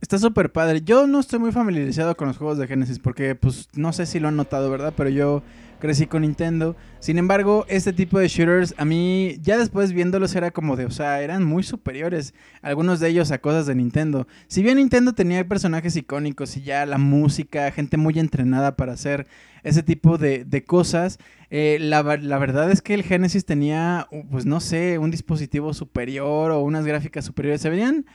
Está 0.00 0.18
súper 0.18 0.52
padre. 0.52 0.82
Yo 0.82 1.06
no 1.06 1.20
estoy 1.20 1.38
muy 1.38 1.52
familiarizado 1.52 2.16
con 2.16 2.28
los 2.28 2.36
juegos 2.36 2.58
de 2.58 2.66
Genesis 2.66 2.98
porque, 2.98 3.34
pues, 3.34 3.68
no 3.74 3.92
sé 3.92 4.06
si 4.06 4.20
lo 4.20 4.28
han 4.28 4.36
notado, 4.36 4.70
¿verdad? 4.70 4.92
Pero 4.96 5.10
yo 5.10 5.42
crecí 5.84 6.06
con 6.06 6.22
Nintendo. 6.22 6.76
Sin 6.98 7.18
embargo, 7.18 7.66
este 7.68 7.92
tipo 7.92 8.18
de 8.18 8.26
shooters, 8.26 8.74
a 8.78 8.86
mí, 8.86 9.36
ya 9.42 9.58
después 9.58 9.92
viéndolos, 9.92 10.34
era 10.34 10.50
como 10.50 10.76
de, 10.76 10.86
o 10.86 10.90
sea, 10.90 11.20
eran 11.20 11.44
muy 11.44 11.62
superiores. 11.62 12.32
Algunos 12.62 13.00
de 13.00 13.10
ellos 13.10 13.30
a 13.30 13.38
cosas 13.38 13.66
de 13.66 13.74
Nintendo. 13.74 14.26
Si 14.48 14.62
bien 14.62 14.78
Nintendo 14.78 15.12
tenía 15.12 15.46
personajes 15.46 15.94
icónicos 15.94 16.56
y 16.56 16.62
ya 16.62 16.86
la 16.86 16.96
música, 16.96 17.70
gente 17.70 17.98
muy 17.98 18.18
entrenada 18.18 18.76
para 18.76 18.94
hacer 18.94 19.26
ese 19.62 19.82
tipo 19.82 20.16
de, 20.16 20.46
de 20.46 20.64
cosas, 20.64 21.18
eh, 21.50 21.76
la, 21.78 22.02
la 22.02 22.38
verdad 22.38 22.70
es 22.70 22.80
que 22.80 22.94
el 22.94 23.02
Genesis 23.02 23.44
tenía, 23.44 24.08
pues, 24.30 24.46
no 24.46 24.60
sé, 24.60 24.96
un 24.98 25.10
dispositivo 25.10 25.74
superior 25.74 26.50
o 26.50 26.62
unas 26.62 26.86
gráficas 26.86 27.26
superiores. 27.26 27.60
Se 27.60 27.68
veían 27.68 28.06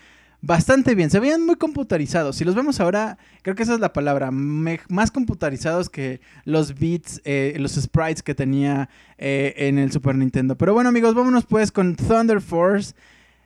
bastante 0.42 0.96
bien. 0.96 1.10
Se 1.10 1.20
veían 1.20 1.46
muy 1.46 1.56
computarizados. 1.56 2.36
Si 2.38 2.46
los 2.46 2.56
vemos 2.56 2.80
ahora, 2.80 3.18
creo 3.42 3.56
que 3.56 3.64
esa 3.64 3.74
es 3.74 3.80
la 3.80 3.94
palabra. 3.94 4.30
más 4.32 5.12
computarizados 5.12 5.90
que 5.90 6.22
los 6.46 6.78
beats, 6.78 7.22
eh, 7.26 7.56
los 7.60 7.74
sprites 7.74 8.24
que 8.24 8.36
tenía 8.36 8.90
eh, 9.18 9.54
en 9.58 9.78
el 9.78 9.92
Super 9.92 10.16
Nintendo. 10.16 10.58
Pero 10.58 10.74
bueno, 10.74 10.90
amigos, 10.90 11.14
vámonos 11.14 11.46
pues 11.46 11.72
con 11.72 11.96
Thunder 11.96 12.42
Force, 12.42 12.94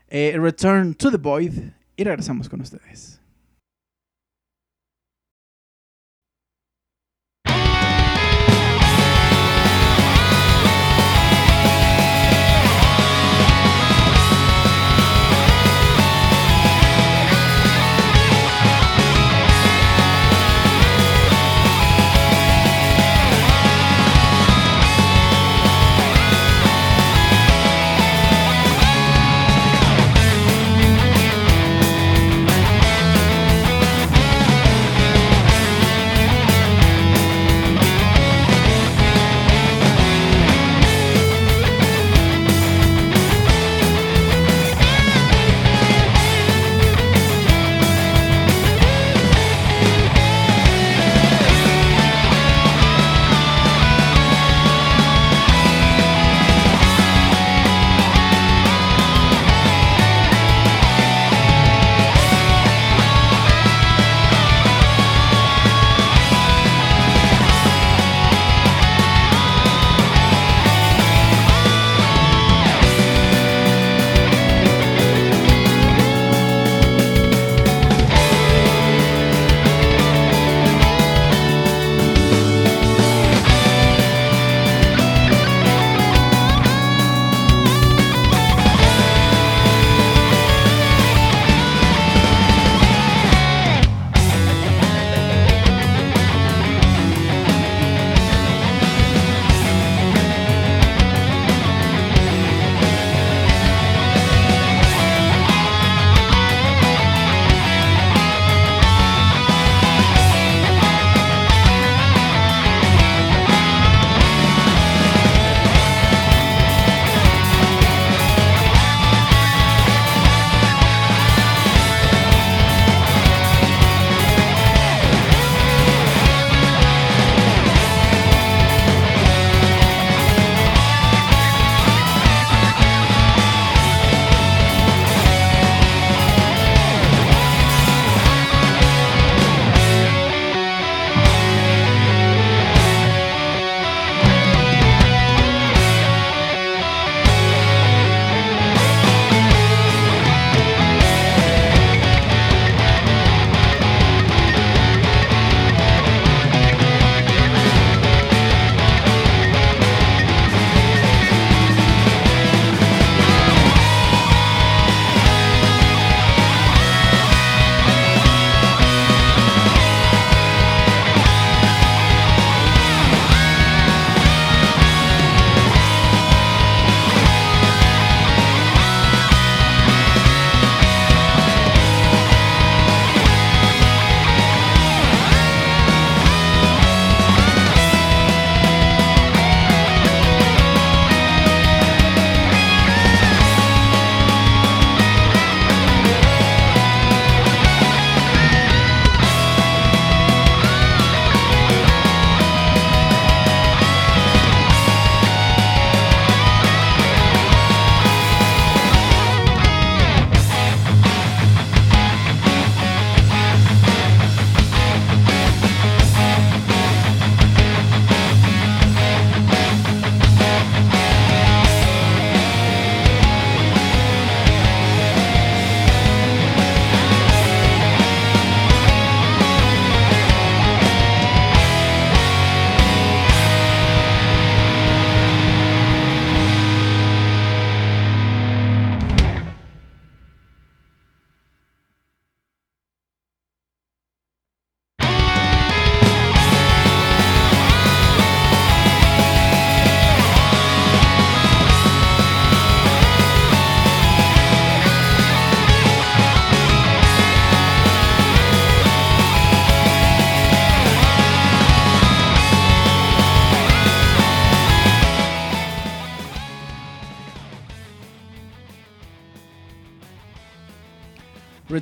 eh, 0.10 0.36
Return 0.40 0.94
to 0.94 1.12
the 1.12 1.18
Void. 1.18 1.54
Y 1.96 2.04
regresamos 2.04 2.50
con 2.50 2.62
ustedes. 2.62 3.23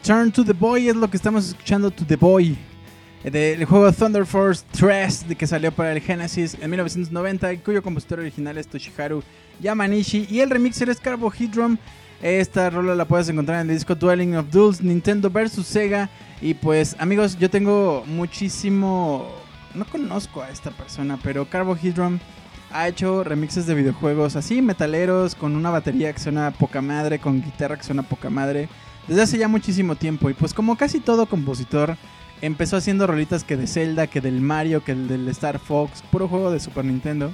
Return 0.03 0.31
to 0.31 0.43
the 0.43 0.53
Boy 0.53 0.89
es 0.89 0.95
lo 0.95 1.07
que 1.07 1.15
estamos 1.15 1.49
escuchando, 1.49 1.91
To 1.91 2.03
the 2.03 2.15
Boy. 2.15 2.57
Del 3.23 3.63
juego 3.65 3.91
Thunder 3.91 4.25
Force 4.25 4.65
3, 4.71 5.27
de 5.27 5.35
que 5.35 5.45
salió 5.45 5.71
para 5.71 5.91
el 5.91 6.01
Genesis 6.01 6.57
en 6.59 6.71
1990, 6.71 7.53
y 7.53 7.57
cuyo 7.59 7.83
compositor 7.83 8.19
original 8.21 8.57
es 8.57 8.65
Toshiharu 8.65 9.21
Yamanishi. 9.59 10.25
Y 10.27 10.39
el 10.39 10.49
remixer 10.49 10.89
es 10.89 10.99
Carbohydrum. 10.99 11.77
Esta 12.19 12.71
rola 12.71 12.95
la 12.95 13.05
puedes 13.05 13.29
encontrar 13.29 13.61
en 13.61 13.69
el 13.69 13.75
disco 13.75 13.93
Dwelling 13.93 14.37
of 14.37 14.49
Duels, 14.49 14.81
Nintendo 14.81 15.29
vs 15.29 15.63
Sega. 15.67 16.09
Y 16.41 16.55
pues, 16.55 16.95
amigos, 16.97 17.37
yo 17.37 17.51
tengo 17.51 18.03
muchísimo. 18.07 19.29
No 19.75 19.85
conozco 19.85 20.41
a 20.41 20.49
esta 20.49 20.71
persona, 20.71 21.19
pero 21.21 21.47
Carbohydrum 21.47 22.17
ha 22.71 22.87
hecho 22.87 23.23
remixes 23.23 23.67
de 23.67 23.75
videojuegos 23.75 24.35
así, 24.35 24.63
metaleros, 24.63 25.35
con 25.35 25.55
una 25.55 25.69
batería 25.69 26.11
que 26.11 26.19
suena 26.19 26.49
poca 26.49 26.81
madre, 26.81 27.19
con 27.19 27.39
guitarra 27.39 27.77
que 27.77 27.83
suena 27.83 28.01
poca 28.01 28.31
madre, 28.31 28.67
desde 29.07 29.21
hace 29.21 29.37
ya 29.37 29.47
muchísimo 29.47 29.95
tiempo. 29.95 30.29
Y 30.29 30.33
pues, 30.33 30.53
como 30.53 30.77
casi 30.77 30.99
todo 30.99 31.25
compositor, 31.25 31.97
empezó 32.41 32.77
haciendo 32.77 33.07
rolitas 33.07 33.43
que 33.43 33.57
de 33.57 33.67
Zelda, 33.67 34.07
que 34.07 34.21
del 34.21 34.41
Mario, 34.41 34.83
que 34.83 34.95
del 34.95 35.27
Star 35.29 35.59
Fox, 35.59 36.03
puro 36.11 36.27
juego 36.27 36.51
de 36.51 36.59
Super 36.59 36.85
Nintendo. 36.85 37.33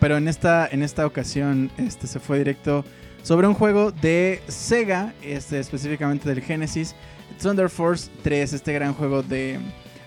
Pero 0.00 0.16
en 0.16 0.28
esta, 0.28 0.68
en 0.70 0.82
esta 0.82 1.06
ocasión 1.06 1.70
este, 1.78 2.06
se 2.06 2.20
fue 2.20 2.38
directo 2.38 2.84
sobre 3.22 3.46
un 3.46 3.54
juego 3.54 3.90
de 3.90 4.42
Sega, 4.46 5.14
este, 5.22 5.58
específicamente 5.58 6.28
del 6.28 6.42
Genesis, 6.42 6.94
Thunder 7.42 7.68
Force 7.68 8.10
3, 8.22 8.52
este 8.52 8.72
gran 8.72 8.94
juego 8.94 9.22
de... 9.22 9.58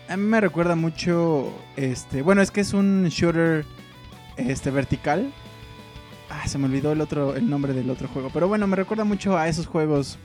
A 0.08 0.18
mí 0.18 0.24
me 0.24 0.42
recuerda 0.42 0.76
mucho, 0.76 1.54
este, 1.76 2.22
bueno, 2.22 2.42
es 2.42 2.50
que 2.50 2.62
es 2.62 2.74
un 2.74 3.08
shooter 3.10 3.66
este, 4.38 4.72
vertical. 4.72 5.32
Ah, 6.30 6.48
se 6.48 6.58
me 6.58 6.66
olvidó 6.66 6.92
el 6.92 7.02
otro, 7.02 7.36
el 7.36 7.50
nombre 7.50 7.74
del 7.74 7.90
otro 7.90 8.08
juego, 8.08 8.30
pero 8.34 8.48
bueno, 8.48 8.68
me 8.68 8.76
recuerda 8.76 9.04
mucho 9.04 9.38
a 9.38 9.48
esos 9.48 9.66
juegos 9.66 10.18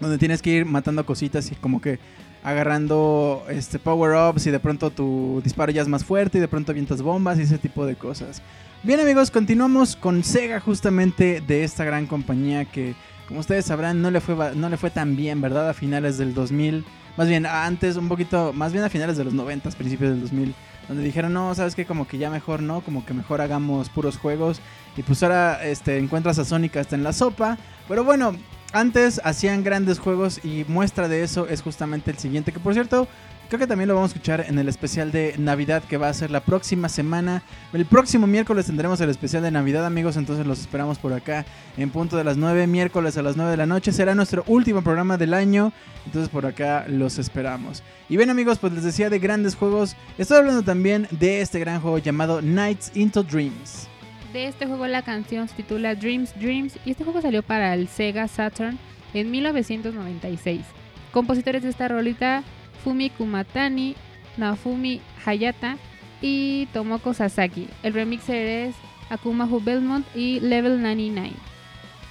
donde 0.00 0.18
tienes 0.18 0.40
que 0.40 0.50
ir 0.50 0.64
matando 0.64 1.04
cositas 1.04 1.52
y 1.52 1.54
como 1.56 1.80
que 1.80 1.98
agarrando 2.42 3.44
este 3.50 3.78
power 3.78 4.30
ups 4.30 4.46
y 4.46 4.50
de 4.50 4.58
pronto 4.58 4.90
tu 4.90 5.40
disparo 5.44 5.72
ya 5.72 5.82
es 5.82 5.88
más 5.88 6.04
fuerte 6.04 6.38
y 6.38 6.40
de 6.40 6.48
pronto 6.48 6.72
avientas 6.72 7.02
bombas 7.02 7.38
y 7.38 7.42
ese 7.42 7.58
tipo 7.58 7.84
de 7.84 7.96
cosas. 7.96 8.40
Bien 8.82 8.98
amigos, 8.98 9.30
continuamos 9.30 9.94
con 9.94 10.24
Sega 10.24 10.58
justamente 10.58 11.42
de 11.46 11.64
esta 11.64 11.84
gran 11.84 12.06
compañía 12.06 12.64
que 12.64 12.94
como 13.28 13.40
ustedes 13.40 13.66
sabrán 13.66 14.00
no 14.00 14.10
le 14.10 14.20
fue 14.20 14.34
no 14.54 14.68
le 14.70 14.76
fue 14.78 14.90
tan 14.90 15.16
bien, 15.16 15.40
¿verdad? 15.40 15.68
A 15.68 15.74
finales 15.74 16.16
del 16.16 16.32
2000, 16.32 16.84
más 17.16 17.28
bien 17.28 17.44
antes 17.44 17.96
un 17.96 18.08
poquito, 18.08 18.52
más 18.54 18.72
bien 18.72 18.84
a 18.84 18.88
finales 18.88 19.18
de 19.18 19.24
los 19.24 19.34
90, 19.34 19.70
principios 19.72 20.12
del 20.12 20.22
2000, 20.22 20.54
donde 20.90 21.04
dijeron, 21.04 21.32
"No, 21.32 21.54
sabes 21.54 21.76
que 21.76 21.86
como 21.86 22.08
que 22.08 22.18
ya 22.18 22.30
mejor 22.30 22.62
no, 22.62 22.80
como 22.80 23.06
que 23.06 23.14
mejor 23.14 23.40
hagamos 23.40 23.88
puros 23.88 24.18
juegos." 24.18 24.60
Y 24.96 25.02
pues 25.02 25.22
ahora 25.22 25.64
este 25.64 25.98
encuentras 25.98 26.40
a 26.40 26.44
Sonic 26.44 26.76
hasta 26.76 26.96
en 26.96 27.04
la 27.04 27.12
sopa, 27.12 27.56
pero 27.88 28.02
bueno, 28.02 28.34
antes 28.72 29.20
hacían 29.24 29.62
grandes 29.62 30.00
juegos 30.00 30.44
y 30.44 30.64
muestra 30.66 31.06
de 31.06 31.22
eso 31.22 31.46
es 31.46 31.62
justamente 31.62 32.10
el 32.10 32.18
siguiente, 32.18 32.52
que 32.52 32.58
por 32.58 32.74
cierto, 32.74 33.06
creo 33.50 33.58
que 33.58 33.66
también 33.66 33.88
lo 33.88 33.96
vamos 33.96 34.12
a 34.12 34.14
escuchar 34.14 34.44
en 34.48 34.60
el 34.60 34.68
especial 34.68 35.10
de 35.10 35.34
Navidad 35.36 35.82
que 35.82 35.96
va 35.96 36.08
a 36.08 36.14
ser 36.14 36.30
la 36.30 36.38
próxima 36.38 36.88
semana. 36.88 37.42
El 37.72 37.84
próximo 37.84 38.28
miércoles 38.28 38.66
tendremos 38.66 39.00
el 39.00 39.10
especial 39.10 39.42
de 39.42 39.50
Navidad, 39.50 39.84
amigos, 39.84 40.16
entonces 40.16 40.46
los 40.46 40.60
esperamos 40.60 41.00
por 41.00 41.12
acá 41.12 41.44
en 41.76 41.90
punto 41.90 42.16
de 42.16 42.22
las 42.22 42.36
9, 42.36 42.68
miércoles 42.68 43.16
a 43.16 43.22
las 43.22 43.36
9 43.36 43.50
de 43.50 43.56
la 43.56 43.66
noche. 43.66 43.90
Será 43.90 44.14
nuestro 44.14 44.44
último 44.46 44.82
programa 44.82 45.18
del 45.18 45.34
año, 45.34 45.72
entonces 46.06 46.28
por 46.28 46.46
acá 46.46 46.84
los 46.86 47.18
esperamos. 47.18 47.82
Y 48.08 48.16
bien, 48.16 48.30
amigos, 48.30 48.58
pues 48.58 48.72
les 48.72 48.84
decía 48.84 49.10
de 49.10 49.18
grandes 49.18 49.56
juegos, 49.56 49.96
estoy 50.16 50.38
hablando 50.38 50.62
también 50.62 51.08
de 51.10 51.40
este 51.40 51.58
gran 51.58 51.80
juego 51.80 51.98
llamado 51.98 52.40
Nights 52.40 52.92
into 52.94 53.24
Dreams. 53.24 53.88
De 54.32 54.46
este 54.46 54.66
juego 54.66 54.86
la 54.86 55.02
canción 55.02 55.48
se 55.48 55.56
titula 55.56 55.96
Dreams 55.96 56.38
Dreams 56.38 56.78
y 56.84 56.92
este 56.92 57.02
juego 57.02 57.20
salió 57.20 57.42
para 57.42 57.74
el 57.74 57.88
Sega 57.88 58.28
Saturn 58.28 58.78
en 59.12 59.28
1996. 59.28 60.60
Compositores 61.10 61.64
de 61.64 61.70
esta 61.70 61.88
rolita 61.88 62.44
Fumi 62.82 63.10
Kumatani, 63.10 63.96
Nafumi 64.36 65.00
Hayata 65.24 65.76
y 66.20 66.66
Tomoko 66.72 67.14
Sasaki. 67.14 67.68
El 67.82 67.94
remixer 67.94 68.68
es 68.68 68.74
Akumahu 69.10 69.60
Belmont 69.60 70.06
y 70.14 70.40
Level 70.40 70.82
99. 70.82 71.32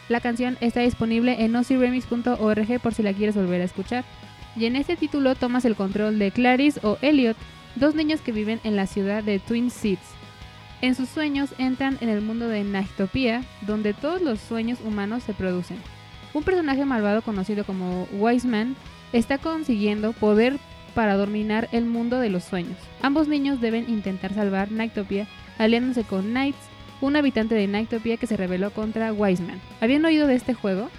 La 0.09 0.21
canción 0.21 0.57
está 0.59 0.81
disponible 0.81 1.43
en 1.43 1.55
oziremix.org 1.55 2.79
por 2.81 2.93
si 2.93 3.03
la 3.03 3.13
quieres 3.13 3.35
volver 3.35 3.61
a 3.61 3.65
escuchar. 3.65 4.03
Y 4.55 4.65
en 4.65 4.75
este 4.75 4.97
título 4.97 5.35
tomas 5.35 5.65
el 5.65 5.75
control 5.75 6.17
de 6.17 6.31
Clarice 6.31 6.79
o 6.83 6.97
Elliot, 7.01 7.37
dos 7.75 7.93
niños 7.93 8.21
que 8.21 8.31
viven 8.31 8.59
en 8.63 8.75
la 8.75 8.87
ciudad 8.87 9.23
de 9.23 9.39
Twin 9.39 9.69
Seeds. 9.69 10.01
En 10.81 10.95
sus 10.95 11.09
sueños 11.09 11.53
entran 11.57 11.97
en 12.01 12.09
el 12.09 12.21
mundo 12.21 12.47
de 12.47 12.63
Nightopia, 12.63 13.43
donde 13.61 13.93
todos 13.93 14.21
los 14.21 14.39
sueños 14.39 14.79
humanos 14.83 15.23
se 15.23 15.33
producen. 15.33 15.77
Un 16.33 16.43
personaje 16.43 16.85
malvado 16.85 17.21
conocido 17.21 17.63
como 17.63 18.07
Wiseman 18.13 18.75
está 19.13 19.37
consiguiendo 19.37 20.13
poder 20.13 20.59
para 20.93 21.15
dominar 21.15 21.69
el 21.71 21.85
mundo 21.85 22.19
de 22.19 22.29
los 22.29 22.43
sueños. 22.43 22.77
Ambos 23.01 23.27
niños 23.27 23.61
deben 23.61 23.89
intentar 23.89 24.33
salvar 24.33 24.71
Nightopia 24.71 25.27
aliándose 25.57 26.03
con 26.03 26.31
Knights, 26.31 26.57
un 27.01 27.15
habitante 27.15 27.55
de 27.55 27.67
Nightopia 27.67 28.17
que 28.17 28.27
se 28.27 28.37
rebeló 28.37 28.71
contra 28.71 29.13
Wiseman. 29.13 29.61
¿Habían 29.81 30.05
oído 30.05 30.27
de 30.27 30.35
este 30.35 30.53
juego? 30.53 30.89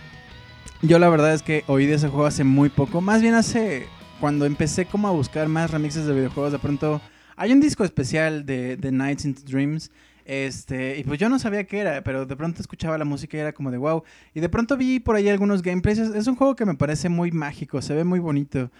Yo 0.83 0.99
la 0.99 1.09
verdad 1.09 1.35
es 1.35 1.43
que 1.43 1.65
oí 1.67 1.87
de 1.87 1.95
ese 1.95 2.09
juego 2.09 2.27
hace 2.27 2.45
muy 2.45 2.69
poco, 2.71 3.01
más 3.01 3.21
bien 3.21 3.35
hace 3.35 3.87
cuando 4.19 4.47
empecé 4.47 4.87
como 4.87 5.09
a 5.09 5.13
buscar 5.13 5.49
más 5.49 5.71
remixes 5.71 6.07
de 6.07 6.15
videojuegos, 6.15 6.53
de 6.53 6.59
pronto 6.59 7.01
hay 7.37 7.53
un 7.53 7.61
disco 7.61 7.85
especial 7.85 8.45
de, 8.45 8.77
de 8.77 8.93
Nights 8.93 9.25
into 9.25 9.43
Dreams. 9.45 9.91
Este, 10.25 10.99
y 10.99 11.05
pues 11.05 11.19
yo 11.19 11.29
no 11.29 11.39
sabía 11.39 11.65
qué 11.65 11.79
era, 11.79 12.03
pero 12.03 12.27
de 12.27 12.37
pronto 12.37 12.61
escuchaba 12.61 12.99
la 12.99 13.05
música 13.05 13.37
y 13.37 13.41
era 13.41 13.53
como 13.53 13.71
de 13.71 13.79
wow. 13.79 14.03
Y 14.35 14.41
de 14.41 14.49
pronto 14.49 14.77
vi 14.77 15.01
por 15.01 15.17
ahí 15.17 15.29
algunos 15.29 15.63
gameplays. 15.63 15.99
Es, 15.99 16.27
un 16.27 16.37
juego 16.37 16.57
que 16.57 16.67
me 16.67 16.75
parece 16.75 17.09
muy 17.09 17.33
mágico, 17.33 17.83
se 17.83 17.95
ve 17.95 18.05
muy 18.05 18.19
bonito. 18.21 18.71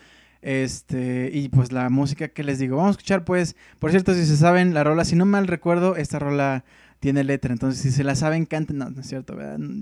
Este, 0.43 1.31
y 1.33 1.49
pues 1.49 1.73
la 1.73 1.91
música 1.91 2.29
que 2.29 2.45
les 2.45 2.59
digo, 2.59 2.77
vamos 2.77 2.91
a 2.91 2.93
escuchar 2.93 3.25
pues, 3.25 3.57
por 3.79 3.91
cierto, 3.91 4.15
si 4.15 4.25
se 4.25 4.37
saben 4.37 4.73
la 4.73 4.85
rola, 4.85 5.05
si 5.05 5.15
no 5.15 5.27
mal 5.27 5.47
recuerdo, 5.47 5.97
esta 5.97 6.19
rola 6.19 6.65
tiene 6.99 7.25
letra, 7.25 7.53
entonces 7.53 7.81
si 7.81 7.91
se 7.91 8.05
la 8.05 8.15
saben, 8.15 8.47
canten, 8.47 8.79
no, 8.79 8.89
no 8.89 9.01
es 9.01 9.07
cierto, 9.07 9.37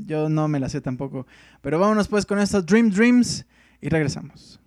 yo 0.06 0.28
no 0.28 0.48
me 0.48 0.58
la 0.58 0.68
sé 0.68 0.80
tampoco. 0.80 1.26
Pero 1.60 1.78
vámonos 1.78 2.08
pues 2.08 2.26
con 2.26 2.40
estos 2.40 2.66
Dream 2.66 2.90
Dreams 2.90 3.46
y 3.80 3.88
regresamos. 3.88 4.60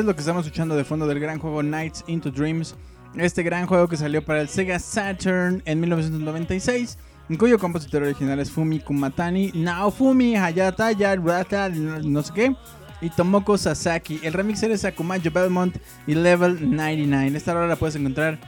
Es 0.00 0.06
lo 0.06 0.14
que 0.14 0.20
estamos 0.20 0.46
escuchando 0.46 0.76
de 0.76 0.84
fondo 0.84 1.06
del 1.06 1.20
gran 1.20 1.38
juego 1.38 1.62
Nights 1.62 2.04
into 2.06 2.30
Dreams. 2.30 2.74
Este 3.16 3.42
gran 3.42 3.66
juego 3.66 3.86
que 3.86 3.98
salió 3.98 4.24
para 4.24 4.40
el 4.40 4.48
Sega 4.48 4.78
Saturn 4.78 5.62
en 5.66 5.80
1996, 5.80 6.96
en 7.28 7.36
cuyo 7.36 7.58
compositor 7.58 8.02
original 8.02 8.40
es 8.40 8.50
Fumi 8.50 8.80
Kumatani, 8.80 9.52
Naofumi 9.54 10.36
Hayata, 10.36 10.92
Rata, 11.16 11.68
no 11.68 12.22
sé 12.22 12.32
qué, 12.32 12.56
y 13.02 13.10
Tomoko 13.10 13.58
Sasaki. 13.58 14.20
El 14.22 14.32
remixer 14.32 14.70
es 14.70 14.86
Akumayo 14.86 15.30
Belmont 15.30 15.76
y 16.06 16.14
Level 16.14 16.70
99. 16.74 17.36
Esta 17.36 17.52
hora 17.52 17.66
la 17.66 17.76
puedes 17.76 17.96
encontrar 17.96 18.38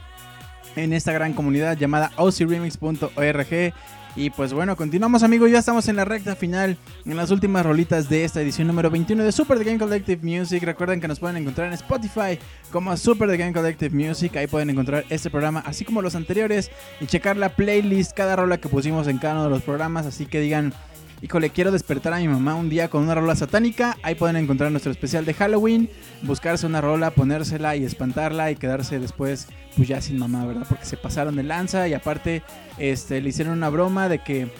en 0.77 0.95
esta 0.95 1.13
gran 1.13 1.35
comunidad 1.35 1.77
llamada 1.77 2.13
OCRemix.org. 2.17 3.75
Y 4.15 4.29
pues 4.29 4.53
bueno, 4.53 4.77
continuamos 4.77 5.23
amigos, 5.23 5.51
ya 5.51 5.59
estamos 5.59 5.89
en 5.89 5.97
la 5.97 6.05
recta 6.05 6.37
final, 6.37 6.77
en 7.07 7.17
las 7.17 7.31
últimas 7.31 7.65
rolitas 7.65 8.11
de 8.11 8.25
esta 8.25 8.43
edición 8.43 8.67
número 8.67 8.91
21 8.91 9.25
de 9.25 9.33
Super 9.33 9.59
The 9.59 9.65
Game 9.65 9.79
Collective 9.79 10.21
Music. 10.23 10.63
Recuerden 10.63 11.01
que 11.01 11.09
nos 11.09 11.19
pueden 11.19 11.39
encontrar 11.39 11.69
en 11.69 11.73
Spotify 11.73 12.39
como 12.71 12.95
Super 12.99 13.31
The 13.31 13.39
Game 13.39 13.55
Collective 13.55 13.97
Music, 13.97 14.37
ahí 14.37 14.47
pueden 14.47 14.69
encontrar 14.69 15.07
este 15.09 15.31
programa, 15.31 15.63
así 15.65 15.87
como 15.87 16.03
los 16.03 16.15
anteriores, 16.15 16.71
y 17.01 17.07
checar 17.07 17.39
la 17.39 17.49
playlist, 17.57 18.13
cada 18.13 18.37
rola 18.37 18.59
que 18.59 18.69
pusimos 18.69 19.09
en 19.09 19.17
cada 19.17 19.35
uno 19.35 19.45
de 19.45 19.51
los 19.51 19.63
programas, 19.63 20.05
así 20.05 20.27
que 20.27 20.41
digan... 20.41 20.75
Híjole, 21.23 21.51
quiero 21.51 21.71
despertar 21.71 22.13
a 22.15 22.19
mi 22.19 22.27
mamá 22.27 22.57
un 22.57 22.69
día 22.69 22.91
con 22.91 23.05
una 23.05 23.15
rola 23.15 23.37
satánica. 23.37 23.97
Ahí 24.03 24.17
pueden 24.17 24.35
encontrar 24.35 24.73
nuestro 24.73 24.91
especial 24.91 25.25
de 25.25 25.33
Halloween. 25.35 25.89
Buscarse 26.23 26.67
una 26.67 26.81
rola, 26.81 27.13
ponérsela 27.13 27.77
y 27.77 27.85
espantarla 27.85 28.51
y 28.51 28.57
quedarse 28.57 28.99
después, 28.99 29.47
pues 29.77 29.87
ya 29.87 30.01
sin 30.01 30.19
mamá, 30.19 30.45
¿verdad? 30.45 30.67
Porque 30.69 30.85
se 30.85 30.97
pasaron 30.97 31.37
de 31.37 31.45
lanza 31.45 31.87
y 31.87 31.95
aparte 31.95 32.43
este, 32.77 33.21
le 33.21 33.29
hicieron 33.29 33.57
una 33.57 33.69
broma 33.69 34.09
de 34.09 34.19
que 34.19 34.51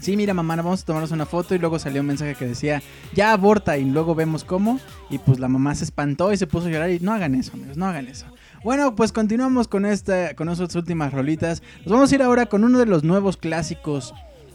Sí, 0.00 0.16
mira 0.16 0.32
mamá, 0.32 0.56
vamos 0.56 0.80
a 0.80 0.86
tomarnos 0.86 1.10
una 1.10 1.26
foto 1.26 1.54
y 1.54 1.58
luego 1.58 1.78
salió 1.78 2.00
un 2.00 2.06
mensaje 2.06 2.34
que 2.34 2.46
decía, 2.46 2.82
ya 3.12 3.32
aborta 3.32 3.76
y 3.76 3.84
luego 3.84 4.14
vemos 4.14 4.44
cómo. 4.44 4.80
Y 5.10 5.18
pues 5.18 5.38
la 5.38 5.48
mamá 5.48 5.74
se 5.74 5.84
espantó 5.84 6.32
y 6.32 6.38
se 6.38 6.46
puso 6.46 6.68
a 6.68 6.70
llorar 6.70 6.90
y 6.90 7.00
no 7.00 7.12
hagan 7.12 7.34
eso, 7.34 7.52
amigos, 7.52 7.76
no 7.76 7.84
hagan 7.84 8.08
eso. 8.08 8.24
Bueno, 8.64 8.96
pues 8.96 9.12
continuamos 9.12 9.68
con 9.68 9.84
esta, 9.84 10.34
con 10.34 10.46
nuestras 10.46 10.74
últimas 10.74 11.12
rolitas. 11.12 11.62
Nos 11.80 11.92
vamos 11.92 12.10
a 12.10 12.14
ir 12.14 12.22
ahora 12.22 12.46
con 12.46 12.64
uno 12.64 12.78
de 12.78 12.86
los 12.86 13.04
nuevos 13.04 13.36
clásicos, 13.36 14.14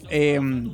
em, 0.10 0.72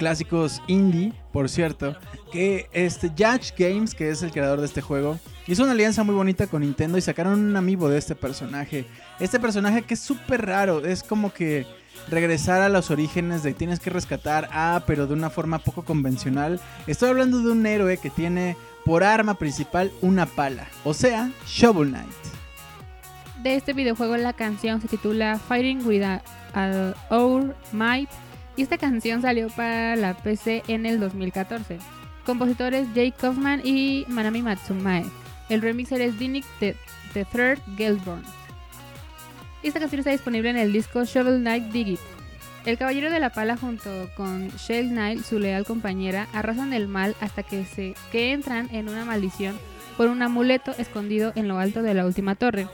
clásicos 0.00 0.62
indie, 0.66 1.12
por 1.30 1.50
cierto, 1.50 1.94
que 2.32 2.70
este 2.72 3.10
Judge 3.10 3.52
Games, 3.58 3.94
que 3.94 4.08
es 4.08 4.22
el 4.22 4.30
creador 4.30 4.60
de 4.60 4.64
este 4.64 4.80
juego, 4.80 5.20
hizo 5.46 5.62
una 5.62 5.72
alianza 5.72 6.04
muy 6.04 6.14
bonita 6.14 6.46
con 6.46 6.62
Nintendo 6.62 6.96
y 6.96 7.02
sacaron 7.02 7.38
un 7.38 7.54
amiibo 7.54 7.90
de 7.90 7.98
este 7.98 8.14
personaje. 8.14 8.86
Este 9.20 9.38
personaje 9.38 9.82
que 9.82 9.92
es 9.92 10.00
súper 10.00 10.46
raro, 10.46 10.86
es 10.86 11.02
como 11.02 11.34
que 11.34 11.66
regresar 12.08 12.62
a 12.62 12.70
los 12.70 12.90
orígenes 12.90 13.42
de 13.42 13.52
tienes 13.52 13.78
que 13.78 13.90
rescatar 13.90 14.48
a, 14.52 14.84
pero 14.86 15.06
de 15.06 15.12
una 15.12 15.28
forma 15.28 15.58
poco 15.58 15.84
convencional. 15.84 16.58
Estoy 16.86 17.10
hablando 17.10 17.42
de 17.42 17.50
un 17.50 17.66
héroe 17.66 17.98
que 17.98 18.08
tiene 18.08 18.56
por 18.86 19.04
arma 19.04 19.34
principal 19.34 19.92
una 20.00 20.24
pala, 20.24 20.66
o 20.82 20.94
sea, 20.94 21.30
Shovel 21.46 21.90
Knight. 21.90 22.08
De 23.42 23.54
este 23.54 23.74
videojuego 23.74 24.16
la 24.16 24.32
canción 24.32 24.80
se 24.80 24.88
titula 24.88 25.38
Fighting 25.38 25.86
with 25.86 26.04
Our 27.10 27.54
Might 27.72 28.08
esta 28.62 28.78
canción 28.78 29.22
salió 29.22 29.48
para 29.48 29.96
la 29.96 30.14
PC 30.14 30.62
en 30.68 30.86
el 30.86 31.00
2014. 31.00 31.78
Compositores 32.24 32.86
Jake 32.94 33.14
Kaufman 33.18 33.60
y 33.64 34.04
Manami 34.08 34.42
Matsumae. 34.42 35.04
El 35.48 35.62
remixer 35.62 36.00
es 36.00 36.18
Dinik 36.18 36.44
the, 36.58 36.76
Third 37.12 37.58
Gelborn. 37.76 38.22
Esta 39.62 39.80
canción 39.80 40.00
está 40.00 40.10
disponible 40.10 40.50
en 40.50 40.56
el 40.56 40.72
disco 40.72 41.04
Shovel 41.04 41.40
Knight 41.40 41.72
Dig 41.72 41.88
It. 41.88 42.00
El 42.66 42.76
caballero 42.76 43.10
de 43.10 43.20
la 43.20 43.30
pala 43.30 43.56
junto 43.56 43.90
con 44.16 44.48
Shell 44.50 44.90
Knight, 44.90 45.24
su 45.24 45.38
leal 45.38 45.64
compañera, 45.64 46.28
arrasan 46.34 46.72
el 46.72 46.88
mal 46.88 47.16
hasta 47.20 47.42
que, 47.42 47.64
se, 47.64 47.94
que 48.12 48.32
entran 48.32 48.68
en 48.72 48.88
una 48.88 49.04
maldición 49.04 49.58
por 49.96 50.08
un 50.08 50.22
amuleto 50.22 50.72
escondido 50.78 51.32
en 51.34 51.48
lo 51.48 51.58
alto 51.58 51.82
de 51.82 51.94
la 51.94 52.06
última 52.06 52.34
torre. 52.34 52.68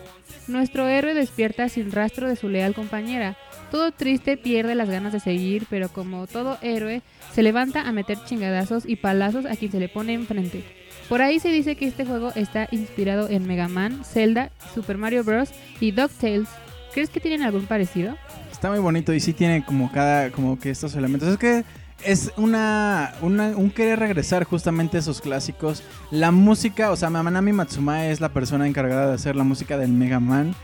Nuestro 0.49 0.87
héroe 0.87 1.15
despierta 1.15 1.69
sin 1.69 1.93
rastro 1.93 2.29
de 2.29 2.37
su 2.37 2.49
leal 2.49 2.75
compañera. 2.75 3.37
Todo 3.71 3.91
triste 3.91 4.37
pierde 4.37 4.75
las 4.75 4.89
ganas 4.89 5.13
de 5.13 5.21
seguir, 5.21 5.67
pero 5.69 5.89
como 5.89 6.27
todo 6.27 6.59
héroe, 6.63 7.03
se 7.33 7.43
levanta 7.43 7.83
a 7.89 7.93
meter 7.93 8.19
chingadazos 8.25 8.85
y 8.87 8.97
palazos 8.97 9.45
a 9.45 9.57
quien 9.57 9.73
se 9.73 9.81
le 9.81 9.89
pone 9.89 10.15
enfrente. 10.15 10.65
Por 11.09 11.23
ahí 11.23 11.39
se 11.39 11.51
dice 11.51 11.77
que 11.77 11.87
este 11.87 12.05
juego 12.05 12.33
está 12.35 12.69
inspirado 12.71 13.29
en 13.29 13.47
Mega 13.47 13.69
Man, 13.69 14.05
Zelda, 14.05 14.51
Super 14.75 14.99
Mario 14.99 15.25
Bros. 15.25 15.51
y 15.81 15.93
DuckTales. 15.93 16.49
¿Crees 16.93 17.11
que 17.11 17.21
tienen 17.21 17.43
algún 17.43 17.67
parecido? 17.67 18.17
Está 18.51 18.71
muy 18.71 18.79
bonito 18.79 19.13
y 19.13 19.21
sí 19.21 19.33
tiene 19.33 19.65
como 19.65 19.93
cada, 19.93 20.31
como 20.31 20.59
que 20.59 20.71
estos 20.71 20.95
elementos. 20.95 21.29
Es 21.29 21.37
que 21.37 21.65
es 22.03 22.33
una, 22.37 23.15
un 23.21 23.71
querer 23.71 23.99
regresar 23.99 24.45
justamente 24.45 24.97
a 24.97 25.01
esos 25.01 25.21
clásicos. 25.21 25.83
La 26.11 26.31
música, 26.31 26.91
o 26.91 26.97
sea, 26.97 27.11
Manami 27.11 27.53
Matsumae 27.53 28.11
es 28.11 28.21
la 28.21 28.31
persona 28.31 28.67
encargada 28.67 29.09
de 29.09 29.15
hacer 29.15 29.37
la 29.37 29.45
música 29.45 29.77
del 29.77 29.91
Mega 29.93 30.21
Man. 30.21 30.55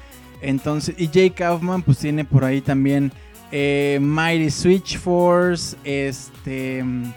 Entonces, 0.43 0.95
y 0.99 1.07
Jake 1.07 1.33
Kaufman 1.33 1.83
pues 1.83 1.99
tiene 1.99 2.25
por 2.25 2.45
ahí 2.45 2.61
también 2.61 3.13
eh, 3.51 3.99
Mighty 4.01 4.51
Switch 4.51 4.99
Force, 4.99 5.77
este... 5.85 6.83
mm, 6.83 7.13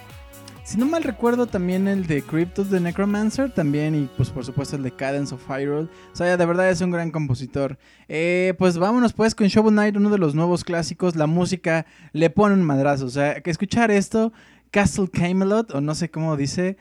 Si 0.64 0.78
no 0.78 0.86
mal 0.86 1.04
recuerdo, 1.04 1.46
también 1.46 1.88
el 1.88 2.08
de 2.08 2.24
Cryptos 2.24 2.70
the 2.70 2.80
Necromancer, 2.80 3.52
también, 3.54 3.94
y 3.96 4.10
pues 4.18 4.32
por 4.32 4.44
supuesto 4.44 4.76
el 4.76 4.82
de 4.84 4.92
Cadence 4.92 5.34
of 5.36 5.48
Hyrule. 5.48 5.88
O 6.12 6.16
sea, 6.16 6.36
de 6.38 6.46
verdad 6.46 6.70
es 6.70 6.82
un 6.82 6.90
gran 6.92 7.12
compositor. 7.12 7.78
Eh, 8.08 8.54
pues 8.58 8.78
vámonos 8.78 9.14
pues 9.14 9.36
con 9.36 9.48
Shovel 9.48 9.74
Knight, 9.74 9.96
uno 9.96 10.10
de 10.10 10.18
los 10.18 10.34
nuevos 10.34 10.64
clásicos. 10.64 11.16
La 11.16 11.28
música 11.28 11.86
le 12.14 12.30
pone 12.32 12.56
un 12.56 12.64
madrazo. 12.64 13.06
O 13.06 13.10
sea, 13.10 13.42
que 13.42 13.52
escuchar 13.52 13.92
esto, 13.92 14.34
Castle 14.72 15.08
Camelot, 15.08 15.74
o 15.76 15.82
no 15.82 15.94
sé 15.94 16.10
cómo 16.10 16.36
dice, 16.36 16.78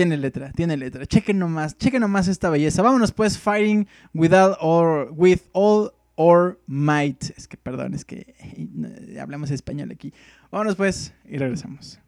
tiene 0.00 0.16
letra, 0.16 0.50
tiene 0.52 0.78
letra. 0.78 1.04
Chequen 1.04 1.38
nomás, 1.38 1.76
chequen 1.76 2.00
nomás 2.00 2.26
esta 2.26 2.48
belleza. 2.48 2.80
Vámonos 2.80 3.12
pues, 3.12 3.38
Fighting 3.38 3.86
Without 4.14 4.56
or 4.58 5.12
With 5.14 5.40
All 5.52 5.92
or 6.14 6.58
Might. 6.66 7.24
Es 7.36 7.46
que, 7.46 7.58
perdón, 7.58 7.92
es 7.92 8.06
que 8.06 8.34
eh, 8.40 9.20
hablamos 9.20 9.50
español 9.50 9.90
aquí. 9.90 10.14
Vámonos 10.50 10.76
pues 10.76 11.12
y 11.28 11.36
regresamos. 11.36 12.00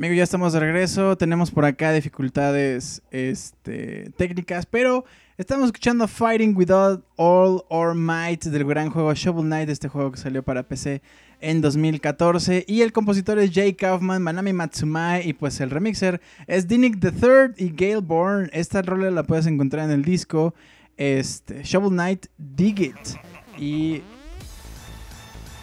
Amigos, 0.00 0.16
ya 0.16 0.22
estamos 0.22 0.54
de 0.54 0.60
regreso. 0.60 1.18
Tenemos 1.18 1.50
por 1.50 1.66
acá 1.66 1.92
dificultades 1.92 3.02
este, 3.10 4.10
técnicas, 4.16 4.64
pero 4.64 5.04
estamos 5.36 5.66
escuchando 5.66 6.08
Fighting 6.08 6.56
Without 6.56 7.04
All 7.16 7.64
Our 7.68 7.94
Might 7.94 8.44
del 8.44 8.64
gran 8.64 8.88
juego 8.88 9.12
Shovel 9.12 9.44
Knight, 9.44 9.68
este 9.68 9.88
juego 9.88 10.10
que 10.10 10.18
salió 10.18 10.42
para 10.42 10.62
PC 10.62 11.02
en 11.42 11.60
2014. 11.60 12.64
Y 12.66 12.80
el 12.80 12.92
compositor 12.92 13.38
es 13.38 13.50
Jay 13.52 13.74
Kaufman, 13.74 14.22
Manami 14.22 14.54
Matsumae 14.54 15.22
y 15.22 15.34
pues 15.34 15.60
el 15.60 15.68
remixer 15.68 16.22
es 16.46 16.66
Dinik 16.66 16.96
III 17.04 17.62
y 17.62 17.74
Gail 17.76 18.00
Bourne. 18.00 18.48
Esta 18.54 18.80
rola 18.80 19.10
la 19.10 19.24
puedes 19.24 19.44
encontrar 19.44 19.84
en 19.84 19.90
el 19.90 20.02
disco 20.02 20.54
este, 20.96 21.62
Shovel 21.62 21.90
Knight 21.90 22.24
Dig 22.38 22.80
It. 22.80 23.18
Y 23.58 23.98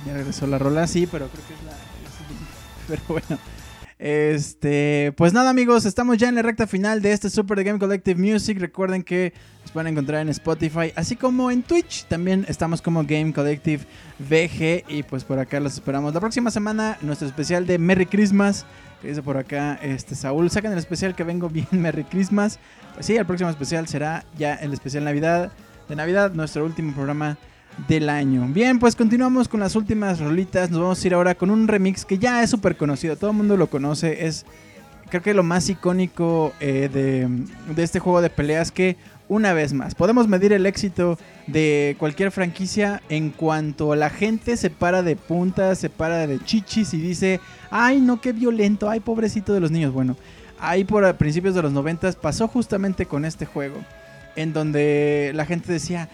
ya 0.05 0.13
regresó 0.13 0.45
la 0.45 0.59
rola, 0.59 0.85
sí, 0.85 1.07
pero 1.11 1.27
creo 1.27 1.43
que 1.47 1.53
es 1.55 1.63
la... 1.63 1.71
Pero 2.87 3.01
bueno. 3.07 3.56
Este, 3.99 5.11
pues 5.17 5.33
nada 5.33 5.49
amigos, 5.49 5.85
estamos 5.85 6.19
ya 6.19 6.29
en 6.29 6.35
la 6.35 6.43
recta 6.43 6.67
final 6.67 7.01
de 7.01 7.13
este 7.13 7.31
Super 7.31 7.63
Game 7.63 7.79
Collective 7.79 8.19
Music. 8.19 8.59
Recuerden 8.59 9.01
que 9.01 9.33
nos 9.63 9.71
pueden 9.71 9.91
encontrar 9.91 10.21
en 10.21 10.29
Spotify, 10.29 10.93
así 10.95 11.15
como 11.15 11.49
en 11.49 11.63
Twitch. 11.63 12.05
También 12.05 12.45
estamos 12.47 12.81
como 12.81 13.03
Game 13.03 13.33
Collective 13.33 13.85
VG 14.19 14.83
y 14.87 15.03
pues 15.03 15.23
por 15.23 15.39
acá 15.39 15.59
los 15.59 15.73
esperamos. 15.73 16.13
La 16.13 16.19
próxima 16.19 16.51
semana 16.51 16.97
nuestro 17.01 17.27
especial 17.27 17.65
de 17.65 17.79
Merry 17.79 18.05
Christmas. 18.05 18.65
Que 19.01 19.09
dice 19.09 19.21
por 19.21 19.37
acá 19.37 19.79
este 19.81 20.15
Saúl, 20.15 20.49
sacan 20.49 20.71
el 20.71 20.79
especial 20.79 21.15
que 21.15 21.23
vengo 21.23 21.49
bien 21.49 21.67
Merry 21.71 22.03
Christmas. 22.03 22.59
Pues 22.93 23.05
sí, 23.05 23.15
el 23.15 23.25
próximo 23.25 23.49
especial 23.49 23.87
será 23.87 24.25
ya 24.37 24.55
el 24.55 24.73
especial 24.73 25.03
Navidad 25.03 25.51
de 25.87 25.95
Navidad, 25.95 26.33
nuestro 26.33 26.65
último 26.65 26.93
programa 26.93 27.37
del 27.87 28.09
año. 28.09 28.47
Bien, 28.49 28.79
pues 28.79 28.95
continuamos 28.95 29.47
con 29.47 29.59
las 29.59 29.75
últimas 29.75 30.19
rolitas. 30.19 30.71
Nos 30.71 30.81
vamos 30.81 31.03
a 31.03 31.07
ir 31.07 31.13
ahora 31.13 31.35
con 31.35 31.51
un 31.51 31.67
remix 31.67 32.05
que 32.05 32.17
ya 32.17 32.41
es 32.41 32.49
súper 32.49 32.75
conocido. 32.77 33.15
Todo 33.15 33.31
el 33.31 33.37
mundo 33.37 33.57
lo 33.57 33.67
conoce. 33.67 34.25
Es 34.25 34.45
creo 35.09 35.21
que 35.21 35.33
lo 35.33 35.43
más 35.43 35.69
icónico 35.69 36.53
eh, 36.59 36.89
de, 36.91 37.27
de 37.73 37.83
este 37.83 37.99
juego 37.99 38.21
de 38.21 38.29
peleas 38.29 38.71
que 38.71 38.97
una 39.29 39.53
vez 39.53 39.73
más 39.73 39.95
podemos 39.95 40.27
medir 40.27 40.53
el 40.53 40.65
éxito 40.65 41.17
de 41.47 41.95
cualquier 41.99 42.31
franquicia 42.31 43.01
en 43.09 43.31
cuanto 43.31 43.95
la 43.95 44.09
gente 44.09 44.55
se 44.57 44.69
para 44.69 45.03
de 45.03 45.15
puntas, 45.15 45.79
se 45.79 45.89
para 45.89 46.27
de 46.27 46.39
chichis 46.43 46.93
y 46.93 46.97
dice, 46.97 47.39
ay 47.69 47.99
no, 47.99 48.21
qué 48.21 48.31
violento, 48.31 48.89
ay 48.89 48.99
pobrecito 48.99 49.53
de 49.53 49.59
los 49.59 49.71
niños. 49.71 49.93
Bueno, 49.93 50.15
ahí 50.59 50.83
por 50.83 51.13
principios 51.15 51.55
de 51.55 51.61
los 51.61 51.71
noventas 51.71 52.15
pasó 52.15 52.47
justamente 52.47 53.05
con 53.05 53.25
este 53.25 53.45
juego, 53.45 53.77
en 54.35 54.53
donde 54.53 55.31
la 55.35 55.45
gente 55.45 55.71
decía, 55.71 56.09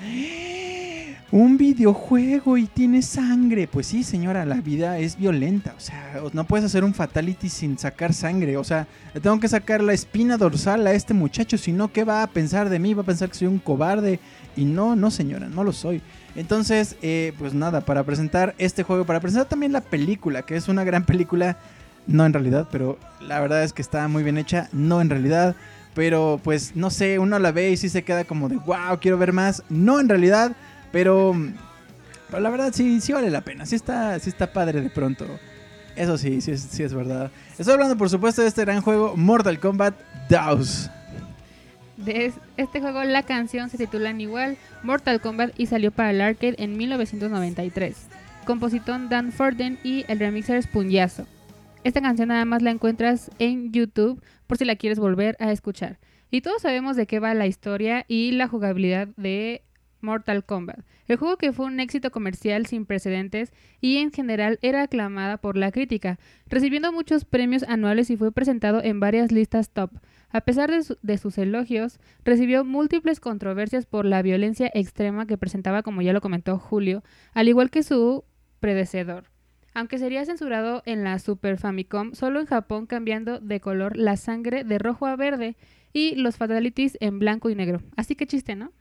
un 1.33 1.57
videojuego 1.57 2.59
y 2.59 2.67
tiene 2.67 3.01
sangre. 3.01 3.67
Pues 3.67 3.87
sí, 3.87 4.03
señora, 4.03 4.45
la 4.45 4.61
vida 4.61 4.99
es 4.99 5.17
violenta. 5.17 5.73
O 5.75 5.79
sea, 5.79 6.21
no 6.31 6.43
puedes 6.43 6.63
hacer 6.63 6.83
un 6.83 6.93
fatality 6.93 7.49
sin 7.49 7.79
sacar 7.79 8.13
sangre. 8.13 8.55
O 8.55 8.63
sea, 8.63 8.85
le 9.15 9.19
tengo 9.19 9.39
que 9.39 9.47
sacar 9.47 9.81
la 9.81 9.93
espina 9.93 10.37
dorsal 10.37 10.85
a 10.85 10.93
este 10.93 11.15
muchacho. 11.15 11.57
Si 11.57 11.71
no, 11.71 11.91
¿qué 11.91 12.03
va 12.03 12.21
a 12.21 12.27
pensar 12.27 12.69
de 12.69 12.77
mí? 12.77 12.93
Va 12.93 13.01
a 13.01 13.05
pensar 13.05 13.29
que 13.29 13.35
soy 13.35 13.47
un 13.47 13.57
cobarde. 13.57 14.19
Y 14.55 14.65
no, 14.65 14.95
no, 14.95 15.09
señora, 15.09 15.49
no 15.49 15.63
lo 15.63 15.73
soy. 15.73 16.03
Entonces, 16.35 16.97
eh, 17.01 17.33
pues 17.39 17.55
nada, 17.55 17.81
para 17.81 18.03
presentar 18.03 18.53
este 18.59 18.83
juego, 18.83 19.03
para 19.03 19.19
presentar 19.19 19.49
también 19.49 19.71
la 19.71 19.81
película, 19.81 20.43
que 20.43 20.55
es 20.55 20.67
una 20.67 20.83
gran 20.83 21.03
película. 21.03 21.57
No 22.05 22.27
en 22.27 22.33
realidad, 22.33 22.67
pero 22.71 22.99
la 23.21 23.39
verdad 23.39 23.63
es 23.63 23.73
que 23.73 23.81
está 23.81 24.07
muy 24.07 24.21
bien 24.21 24.37
hecha. 24.37 24.69
No 24.71 25.01
en 25.01 25.09
realidad. 25.09 25.55
Pero 25.95 26.39
pues 26.43 26.75
no 26.75 26.91
sé, 26.91 27.17
uno 27.17 27.39
la 27.39 27.51
ve 27.51 27.71
y 27.71 27.77
sí 27.77 27.89
se 27.89 28.03
queda 28.03 28.23
como 28.23 28.49
de 28.49 28.57
wow, 28.57 28.99
quiero 29.01 29.17
ver 29.17 29.33
más. 29.33 29.63
No 29.69 29.99
en 29.99 30.09
realidad. 30.09 30.55
Pero, 30.93 31.35
la 32.31 32.49
verdad 32.49 32.71
sí, 32.73 33.01
sí 33.01 33.11
vale 33.11 33.29
la 33.29 33.41
pena. 33.41 33.65
Sí 33.65 33.75
está, 33.75 34.17
sí 34.19 34.29
está 34.29 34.53
padre 34.53 34.79
de 34.79 34.89
pronto 34.89 35.25
Eso 35.97 36.17
sí, 36.17 36.39
sí 36.39 36.51
es, 36.83 36.93
verdad. 36.93 37.29
Estoy 37.59 37.73
hablando, 37.73 37.97
por 37.97 38.09
supuesto, 38.09 38.41
de 38.41 38.47
este 38.47 38.61
gran 38.61 38.81
juego 38.81 39.17
Mortal 39.17 39.59
Kombat 39.59 39.95
2. 40.29 40.89
De 41.97 42.25
es- 42.27 42.35
este 42.57 42.79
juego 42.79 43.03
la 43.03 43.23
canción 43.23 43.69
se 43.69 43.77
titula 43.77 44.09
igual 44.11 44.57
Mortal 44.83 45.19
Kombat 45.21 45.51
y 45.59 45.65
salió 45.67 45.91
para 45.91 46.11
el 46.11 46.21
arcade 46.21 46.55
en 46.57 46.77
1993. 46.77 47.95
Compositón 48.45 49.09
Dan 49.09 49.31
Forden 49.31 49.77
y 49.83 50.05
el 50.07 50.19
remixer 50.19 50.57
es 50.57 50.67
Punyazo. 50.67 51.25
Esta 51.83 52.01
canción 52.01 52.29
nada 52.29 52.45
más 52.45 52.61
la 52.61 52.71
encuentras 52.71 53.29
en 53.39 53.71
YouTube 53.71 54.21
por 54.47 54.57
si 54.57 54.65
la 54.65 54.75
quieres 54.75 54.99
volver 54.99 55.35
a 55.39 55.51
escuchar. 55.51 55.97
Y 56.31 56.41
todos 56.41 56.61
sabemos 56.63 56.95
de 56.95 57.05
qué 57.07 57.19
va 57.19 57.33
la 57.33 57.45
historia 57.47 58.05
y 58.07 58.31
la 58.31 58.47
jugabilidad 58.47 59.07
de 59.17 59.61
Mortal 60.03 60.45
Kombat. 60.45 60.81
El 61.07 61.17
juego 61.17 61.37
que 61.37 61.51
fue 61.51 61.65
un 61.65 61.79
éxito 61.79 62.11
comercial 62.11 62.65
sin 62.67 62.85
precedentes 62.85 63.51
y 63.81 63.97
en 63.97 64.11
general 64.11 64.59
era 64.61 64.83
aclamada 64.83 65.37
por 65.37 65.57
la 65.57 65.71
crítica, 65.71 66.19
recibiendo 66.47 66.91
muchos 66.91 67.25
premios 67.25 67.63
anuales 67.63 68.09
y 68.09 68.17
fue 68.17 68.31
presentado 68.31 68.83
en 68.83 68.99
varias 68.99 69.31
listas 69.31 69.71
top. 69.71 69.91
A 70.29 70.41
pesar 70.41 70.69
de, 70.69 70.83
su- 70.83 70.97
de 71.01 71.17
sus 71.17 71.37
elogios, 71.37 71.99
recibió 72.23 72.63
múltiples 72.65 73.19
controversias 73.19 73.85
por 73.85 74.05
la 74.05 74.21
violencia 74.21 74.69
extrema 74.73 75.25
que 75.25 75.37
presentaba, 75.37 75.83
como 75.83 76.01
ya 76.01 76.13
lo 76.13 76.21
comentó 76.21 76.57
Julio, 76.59 77.03
al 77.33 77.47
igual 77.47 77.69
que 77.71 77.83
su 77.83 78.23
predecedor. 78.59 79.25
Aunque 79.75 79.97
sería 79.97 80.23
censurado 80.25 80.83
en 80.85 81.03
la 81.03 81.17
Super 81.17 81.57
Famicom, 81.57 82.13
solo 82.13 82.39
en 82.39 82.45
Japón 82.45 82.85
cambiando 82.85 83.39
de 83.39 83.59
color 83.59 83.97
la 83.97 84.17
sangre 84.17 84.63
de 84.63 84.77
rojo 84.77 85.07
a 85.07 85.15
verde 85.15 85.55
y 85.93 86.15
los 86.15 86.37
fatalities 86.37 86.97
en 86.99 87.17
blanco 87.19 87.49
y 87.49 87.55
negro. 87.55 87.81
Así 87.95 88.15
que 88.15 88.27
chiste, 88.27 88.55
¿no? 88.55 88.71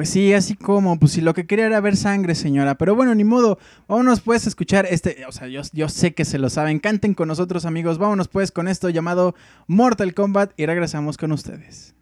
Pues 0.00 0.08
sí, 0.08 0.32
así 0.32 0.54
como, 0.54 0.98
pues 0.98 1.12
si 1.12 1.20
lo 1.20 1.34
que 1.34 1.46
quería 1.46 1.66
era 1.66 1.78
ver 1.78 1.94
sangre, 1.94 2.34
señora. 2.34 2.76
Pero 2.76 2.94
bueno, 2.94 3.14
ni 3.14 3.22
modo. 3.22 3.58
Vámonos 3.86 4.22
pues 4.22 4.46
a 4.46 4.48
escuchar 4.48 4.86
este. 4.88 5.26
O 5.28 5.32
sea, 5.32 5.46
yo, 5.46 5.60
yo 5.74 5.90
sé 5.90 6.14
que 6.14 6.24
se 6.24 6.38
lo 6.38 6.48
saben. 6.48 6.78
Canten 6.78 7.12
con 7.12 7.28
nosotros, 7.28 7.66
amigos. 7.66 7.98
Vámonos 7.98 8.28
pues 8.28 8.50
con 8.50 8.66
esto 8.66 8.88
llamado 8.88 9.34
Mortal 9.66 10.14
Kombat 10.14 10.52
y 10.56 10.64
regresamos 10.64 11.18
con 11.18 11.32
ustedes. 11.32 11.94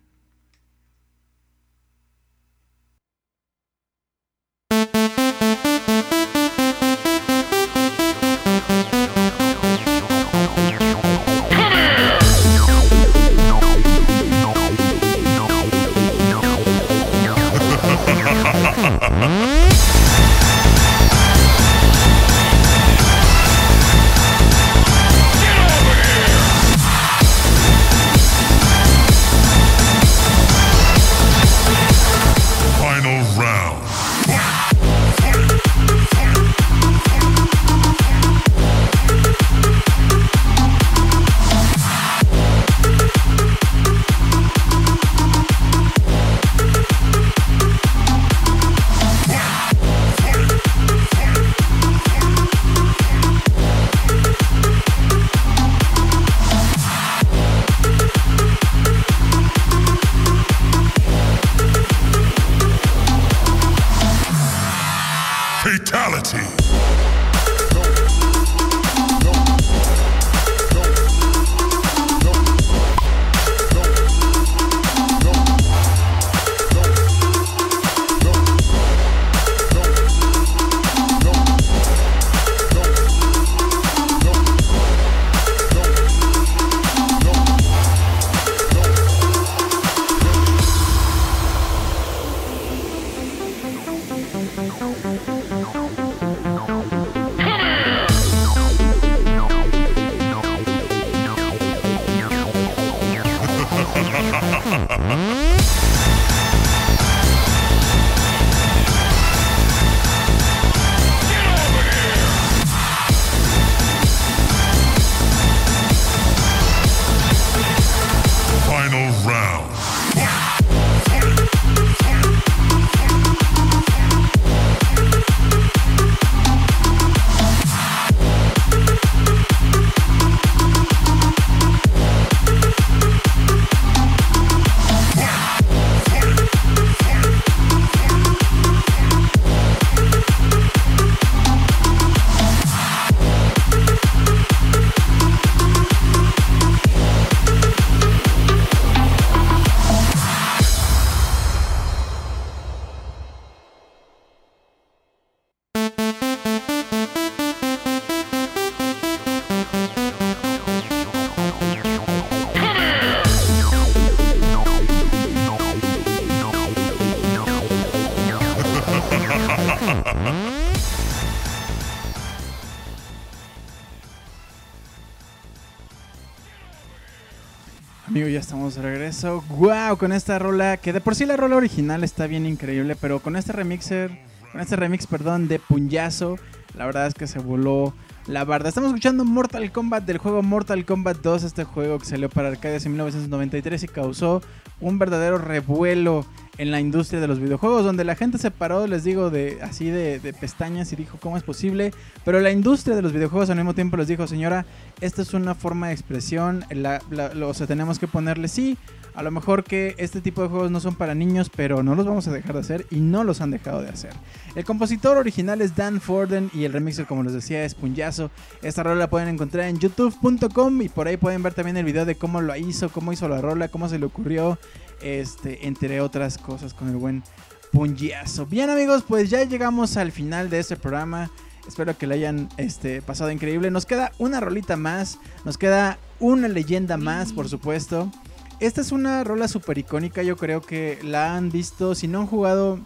¡Wow! 179.59 179.97
Con 179.99 180.13
esta 180.13 180.39
rola, 180.39 180.77
que 180.77 180.93
de 180.93 181.01
por 181.01 181.17
sí 181.17 181.27
la 181.27 181.37
rola 181.37 181.57
original 181.57 182.05
está 182.05 182.29
bien 182.29 182.47
increíble, 182.47 182.95
pero 182.95 183.19
con 183.19 183.35
este 183.35 183.53
remixer, 183.53 184.09
con 184.53 184.61
este 184.61 184.77
remix, 184.77 185.09
perdón, 185.09 185.49
de 185.49 185.59
Punyazo, 185.59 186.37
la 186.77 186.87
verdad 186.87 187.09
es 187.09 187.15
que 187.15 187.27
se 187.27 187.41
voló 187.41 187.93
la 188.29 188.45
barda. 188.45 188.69
Estamos 188.69 188.91
escuchando 188.91 189.25
Mortal 189.25 189.73
Kombat 189.73 190.05
del 190.05 190.19
juego 190.19 190.45
Mortal 190.45 190.85
Kombat 190.85 191.17
2, 191.23 191.43
este 191.43 191.65
juego 191.65 191.99
que 191.99 192.05
salió 192.07 192.31
para 192.31 192.51
arcades 192.51 192.87
en 192.87 192.93
1993 192.93 193.83
y 193.83 193.89
causó 193.89 194.43
un 194.81 195.01
verdadero 195.01 195.39
revuelo 195.39 196.25
en 196.59 196.71
la 196.71 196.81
industria 196.81 197.21
de 197.21 197.27
los 197.27 197.41
videojuegos, 197.41 197.85
donde 197.85 198.05
la 198.05 198.15
gente 198.15 198.39
se 198.39 198.53
paró, 198.53 198.87
les 198.87 199.03
digo, 199.03 199.31
de 199.31 199.59
así 199.63 199.91
de, 199.91 200.21
pestañas 200.39 200.93
y 200.93 200.97
dijo, 200.97 201.19
¿cómo 201.21 201.37
es 201.37 201.43
posible? 201.43 201.93
Pero 202.25 202.39
la 202.39 202.53
industria 202.53 202.95
de 202.95 203.03
los 203.03 203.13
videojuegos 203.13 203.51
al 203.51 203.57
mismo 203.57 203.75
tiempo 203.75 203.97
les 203.97 204.07
dijo, 204.07 204.29
señora, 204.29 204.67
esta 205.01 205.23
es 205.23 205.35
una 205.35 205.57
forma 205.57 205.89
de 205.89 205.95
expresión, 205.95 206.65
la, 206.71 207.01
o 207.45 207.55
sea, 207.55 207.67
tenemos 207.67 207.99
que 207.99 208.07
ponerle 208.07 208.47
sí. 208.47 208.79
A 209.19 209.25
lo 209.25 209.33
mejor 209.33 209.65
que 209.65 209.97
este 209.99 210.21
tipo 210.21 210.43
de 210.43 210.49
juegos 210.49 210.71
no 210.71 210.79
son 210.79 210.95
para 210.95 211.13
niños, 211.13 211.51
pero 211.51 211.83
no 211.83 211.97
los 211.97 212.07
vamos 212.07 212.29
a 212.29 212.31
dejar 212.31 212.53
de 212.53 212.61
hacer 212.61 212.87
y 212.89 213.01
no 213.01 213.25
los 213.25 213.41
han 213.41 213.51
dejado 213.51 213.83
de 213.83 213.89
hacer. 213.89 214.13
El 214.55 214.65
compositor 214.65 215.17
original 215.17 215.61
es 215.61 215.75
Dan 215.75 216.01
Forden 216.01 216.53
y 216.55 216.63
el 216.63 216.73
remixer, 216.73 217.05
como 217.05 217.25
les 217.25 217.33
decía, 217.33 217.65
es 217.65 217.75
Punyazo. 217.75 218.31
Esta 218.63 218.85
rola 218.85 218.95
la 218.95 219.11
pueden 219.11 219.27
encontrar 219.27 219.67
en 219.67 219.81
youtube.com 219.81 220.83
y 220.83 220.89
por 220.89 221.09
ahí 221.09 221.17
pueden 221.17 221.43
ver 221.43 221.53
también 221.53 221.77
el 221.77 221.85
video 221.85 222.05
de 222.05 222.15
cómo 222.15 222.41
lo 222.41 222.55
hizo, 222.55 222.91
cómo 222.91 223.13
hizo 223.13 223.29
la 223.29 223.41
rola, 223.41 223.67
cómo 223.67 223.89
se 223.89 223.99
le 223.99 224.07
ocurrió, 224.07 224.57
este, 225.03 225.67
entre 225.67 226.01
otras 226.01 226.39
cosas 226.39 226.73
con 226.73 226.89
el 226.89 226.97
buen 226.97 227.25
Punyazo. 227.73 228.47
Bien 228.47 228.71
amigos, 228.71 229.03
pues 229.03 229.31
ya 229.31 229.43
llegamos 229.43 229.97
al 229.97 230.13
final 230.13 230.49
de 230.49 230.61
este 230.61 230.77
programa. 230.77 231.29
Espero 231.67 231.99
que 231.99 232.07
le 232.07 232.15
hayan 232.15 232.49
este, 232.57 233.03
pasado 233.03 233.33
increíble. 233.33 233.73
Nos 233.73 233.85
queda 233.85 234.13
una 234.19 234.39
rolita 234.39 234.77
más. 234.77 235.19
Nos 235.45 235.59
queda 235.59 235.99
una 236.21 236.47
leyenda 236.47 236.97
más, 236.97 237.33
por 237.33 237.49
supuesto. 237.49 238.13
Esta 238.61 238.81
es 238.81 238.91
una 238.91 239.23
rola 239.23 239.47
super 239.47 239.79
icónica. 239.79 240.23
Yo 240.23 240.37
creo 240.37 240.61
que 240.61 240.99
la 241.03 241.37
han 241.37 241.51
visto. 241.51 241.95
Si 241.95 242.09
no 242.09 242.21
han 242.21 242.27
jugado 242.27 242.81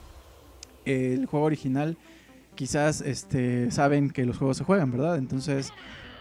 el 0.85 1.27
juego 1.27 1.47
original, 1.47 1.97
quizás 2.55 3.01
este, 3.01 3.70
saben 3.70 4.11
que 4.11 4.27
los 4.27 4.36
juegos 4.36 4.59
se 4.59 4.65
juegan, 4.65 4.90
¿verdad? 4.90 5.16
Entonces. 5.16 5.73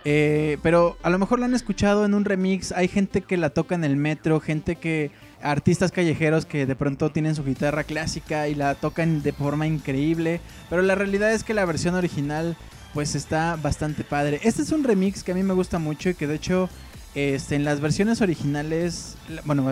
eh, 0.05 0.57
pero 0.63 0.97
a 1.03 1.09
lo 1.09 1.19
mejor 1.19 1.39
la 1.39 1.45
han 1.45 1.53
escuchado 1.53 2.05
en 2.05 2.13
un 2.13 2.23
remix. 2.23 2.71
Hay 2.71 2.87
gente 2.87 3.21
que 3.21 3.35
la 3.37 3.49
toca 3.49 3.75
en 3.75 3.83
el 3.83 3.97
metro, 3.97 4.39
gente 4.39 4.75
que. 4.77 5.11
Artistas 5.43 5.91
callejeros 5.91 6.45
que 6.45 6.67
de 6.67 6.75
pronto 6.75 7.09
tienen 7.09 7.33
su 7.33 7.43
guitarra 7.43 7.83
clásica 7.83 8.47
y 8.47 8.53
la 8.53 8.75
tocan 8.75 9.23
de 9.23 9.33
forma 9.33 9.65
increíble. 9.65 10.39
Pero 10.69 10.83
la 10.83 10.93
realidad 10.93 11.33
es 11.33 11.43
que 11.43 11.55
la 11.55 11.65
versión 11.65 11.95
original, 11.95 12.55
pues 12.93 13.15
está 13.15 13.55
bastante 13.55 14.03
padre. 14.03 14.39
Este 14.43 14.61
es 14.61 14.71
un 14.71 14.83
remix 14.83 15.23
que 15.23 15.31
a 15.31 15.35
mí 15.35 15.41
me 15.41 15.55
gusta 15.55 15.79
mucho 15.79 16.09
y 16.09 16.13
que 16.13 16.27
de 16.27 16.35
hecho, 16.35 16.69
este, 17.15 17.55
en 17.55 17.63
las 17.65 17.79
versiones 17.81 18.21
originales. 18.21 19.17
bueno, 19.45 19.65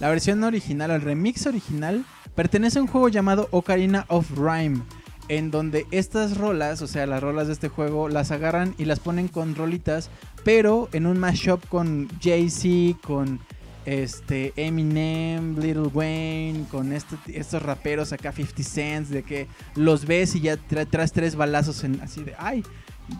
la 0.00 0.08
versión 0.08 0.42
original, 0.44 0.90
el 0.90 1.00
remix 1.02 1.46
original, 1.46 2.04
pertenece 2.34 2.78
a 2.78 2.82
un 2.82 2.88
juego 2.88 3.08
llamado 3.08 3.48
Ocarina 3.50 4.06
of 4.08 4.30
Rhyme 4.36 4.82
en 5.28 5.50
donde 5.52 5.86
estas 5.92 6.36
rolas, 6.38 6.82
o 6.82 6.88
sea, 6.88 7.06
las 7.06 7.22
rolas 7.22 7.46
de 7.46 7.52
este 7.52 7.68
juego, 7.68 8.08
las 8.08 8.32
agarran 8.32 8.74
y 8.78 8.84
las 8.86 8.98
ponen 8.98 9.28
con 9.28 9.54
rolitas, 9.54 10.10
pero 10.42 10.88
en 10.92 11.06
un 11.06 11.18
mashup 11.18 11.64
con 11.68 12.08
Jay-Z, 12.20 12.98
con 13.06 13.38
este 13.86 14.52
Eminem, 14.56 15.56
Little 15.58 15.88
Wayne, 15.94 16.64
con 16.70 16.92
este- 16.92 17.16
estos 17.38 17.62
raperos 17.62 18.12
acá 18.12 18.32
50 18.32 18.62
Cents, 18.64 19.08
de 19.10 19.22
que 19.22 19.46
los 19.76 20.04
ves 20.04 20.34
y 20.34 20.40
ya 20.40 20.56
tra- 20.56 20.86
traes 20.88 21.12
tres 21.12 21.36
balazos 21.36 21.84
en 21.84 22.00
así 22.00 22.24
de, 22.24 22.34
ay, 22.38 22.64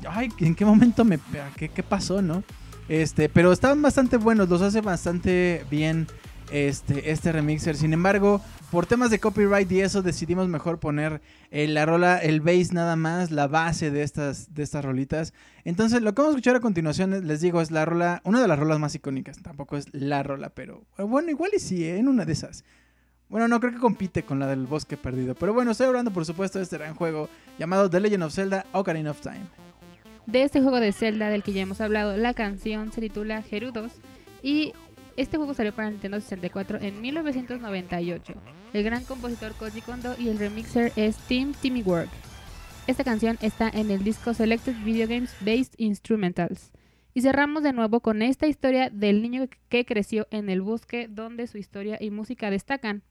ay, 0.09 0.31
¿en 0.39 0.55
qué 0.57 0.65
momento 0.65 1.05
me, 1.05 1.19
qué, 1.57 1.69
qué 1.69 1.82
pasó, 1.85 2.20
no? 2.23 2.43
Este, 2.91 3.29
pero 3.29 3.53
estaban 3.53 3.81
bastante 3.83 4.17
buenos, 4.17 4.49
los 4.49 4.62
hace 4.62 4.81
bastante 4.81 5.65
bien 5.71 6.09
este, 6.51 7.12
este 7.12 7.31
remixer. 7.31 7.77
Sin 7.77 7.93
embargo, 7.93 8.41
por 8.73 8.85
temas 8.85 9.12
de 9.12 9.21
copyright 9.21 9.71
y 9.71 9.81
eso 9.81 10.03
decidimos 10.03 10.49
mejor 10.49 10.81
poner 10.81 11.23
eh, 11.53 11.69
la 11.69 11.87
rola, 11.87 12.19
el 12.19 12.41
bass 12.41 12.73
nada 12.73 12.97
más, 12.97 13.31
la 13.31 13.47
base 13.47 13.93
de 13.93 14.03
estas, 14.03 14.53
de 14.55 14.65
estas 14.65 14.85
rolitas. 14.85 15.35
Entonces, 15.65 16.03
lo 16.03 16.12
que 16.12 16.23
vamos 16.23 16.35
a 16.35 16.39
escuchar 16.39 16.57
a 16.57 16.61
continuación, 16.61 17.15
eh, 17.15 17.21
les 17.21 17.41
digo, 17.41 17.61
es 17.61 17.71
la 17.71 17.85
rola, 17.85 18.23
una 18.25 18.43
de 18.43 18.49
las 18.49 18.59
rolas 18.59 18.81
más 18.81 18.93
icónicas. 18.93 19.41
Tampoco 19.41 19.77
es 19.77 19.87
la 19.95 20.25
rola, 20.25 20.51
pero 20.51 20.83
eh, 20.99 21.05
bueno, 21.05 21.31
igual 21.31 21.53
y 21.55 21.61
sí, 21.61 21.87
en 21.89 22.09
una 22.09 22.25
de 22.25 22.33
esas. 22.33 22.65
Bueno, 23.29 23.47
no 23.47 23.61
creo 23.61 23.73
que 23.73 23.79
compite 23.79 24.25
con 24.25 24.41
la 24.41 24.49
del 24.49 24.67
bosque 24.67 24.97
perdido. 24.97 25.37
Pero 25.37 25.55
bueno, 25.55 25.71
estoy 25.71 25.87
hablando, 25.87 26.11
por 26.11 26.27
supuesto, 26.27 26.59
de 26.59 26.65
este 26.65 26.79
gran 26.79 26.97
juego 26.97 27.29
llamado 27.57 27.89
The 27.89 28.01
Legend 28.01 28.25
of 28.25 28.35
Zelda 28.35 28.67
Ocarina 28.73 29.12
of 29.12 29.21
Time. 29.21 29.69
De 30.31 30.44
este 30.44 30.61
juego 30.61 30.78
de 30.78 30.93
Zelda 30.93 31.28
del 31.28 31.43
que 31.43 31.52
ya 31.52 31.62
hemos 31.62 31.81
hablado, 31.81 32.16
la 32.16 32.35
canción 32.35 32.93
se 32.93 33.01
titula 33.01 33.43
Gerudos 33.43 33.90
y 34.44 34.73
este 35.16 35.39
juego 35.39 35.55
salió 35.55 35.74
para 35.74 35.90
Nintendo 35.90 36.20
64 36.20 36.78
en 36.81 37.01
1998. 37.01 38.35
El 38.73 38.85
gran 38.85 39.02
compositor 39.02 39.55
Koji 39.55 39.81
Kondo 39.81 40.15
y 40.16 40.28
el 40.28 40.39
remixer 40.39 40.93
es 40.94 41.16
Tim 41.27 41.52
Timmywork. 41.61 42.09
Esta 42.86 43.02
canción 43.02 43.39
está 43.43 43.69
en 43.70 43.90
el 43.90 44.05
disco 44.05 44.32
Selected 44.32 44.77
Video 44.85 45.09
Games 45.09 45.35
Based 45.40 45.74
Instrumentals. 45.78 46.70
Y 47.12 47.23
cerramos 47.23 47.65
de 47.65 47.73
nuevo 47.73 47.98
con 47.98 48.23
esta 48.23 48.47
historia 48.47 48.89
del 48.89 49.23
niño 49.23 49.48
que 49.69 49.85
creció 49.85 50.28
en 50.31 50.48
el 50.48 50.62
bosque 50.62 51.09
donde 51.11 51.48
su 51.48 51.59
historia 51.59 51.98
y 52.01 52.11
música 52.12 52.51
destacan. 52.51 53.02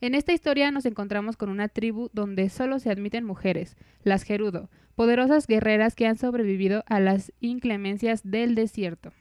En 0.00 0.14
esta 0.14 0.32
historia 0.32 0.70
nos 0.70 0.86
encontramos 0.86 1.36
con 1.36 1.50
una 1.50 1.66
tribu 1.66 2.10
donde 2.12 2.48
solo 2.48 2.78
se 2.78 2.90
admiten 2.90 3.24
mujeres, 3.24 3.76
las 4.04 4.22
Gerudo, 4.22 4.70
poderosas 4.94 5.46
guerreras 5.46 5.94
que 5.94 6.06
han 6.06 6.18
sobrevivido 6.18 6.84
a 6.86 7.00
las 7.00 7.32
inclemencias 7.40 8.20
del 8.24 8.54
desierto. 8.54 9.12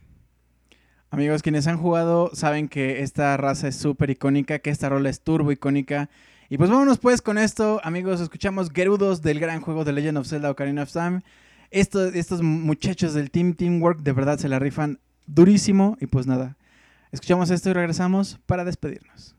Amigos, 1.12 1.42
quienes 1.42 1.66
han 1.68 1.78
jugado 1.78 2.30
saben 2.34 2.68
que 2.68 3.02
esta 3.02 3.36
raza 3.38 3.68
es 3.68 3.76
súper 3.76 4.10
icónica, 4.12 4.60
que 4.60 4.70
esta 4.70 4.90
rola 4.90 5.10
es 5.10 5.22
turbo 5.22 5.52
icónica. 5.52 6.10
Y 6.50 6.58
pues 6.58 6.70
vámonos 6.70 7.00
pues 7.00 7.22
con 7.22 7.38
esto, 7.38 7.80
amigos, 7.84 8.22
escuchamos 8.22 8.70
Gerudos 8.72 9.22
del 9.22 9.40
gran 9.40 9.62
juego 9.62 9.86
de 9.86 9.94
Legend 9.94 10.20
of 10.20 10.28
Zelda 10.28 10.52
Ocarina 10.52 10.84
of 10.84 10.92
Time. 10.92 11.22
Esto- 11.72 12.06
estos 12.08 12.42
muchachos 12.42 13.14
del 13.14 13.32
Team 13.32 13.54
Teamwork 13.54 14.02
de 14.02 14.12
verdad 14.14 14.38
se 14.40 14.50
la 14.50 14.60
rifan 14.60 15.00
durísimo 15.28 15.98
y 16.00 16.08
pues 16.08 16.26
nada, 16.28 16.58
escuchamos 17.12 17.50
esto 17.52 17.70
y 17.70 17.74
regresamos 17.74 18.40
para 18.46 18.64
despedirnos. 18.66 19.36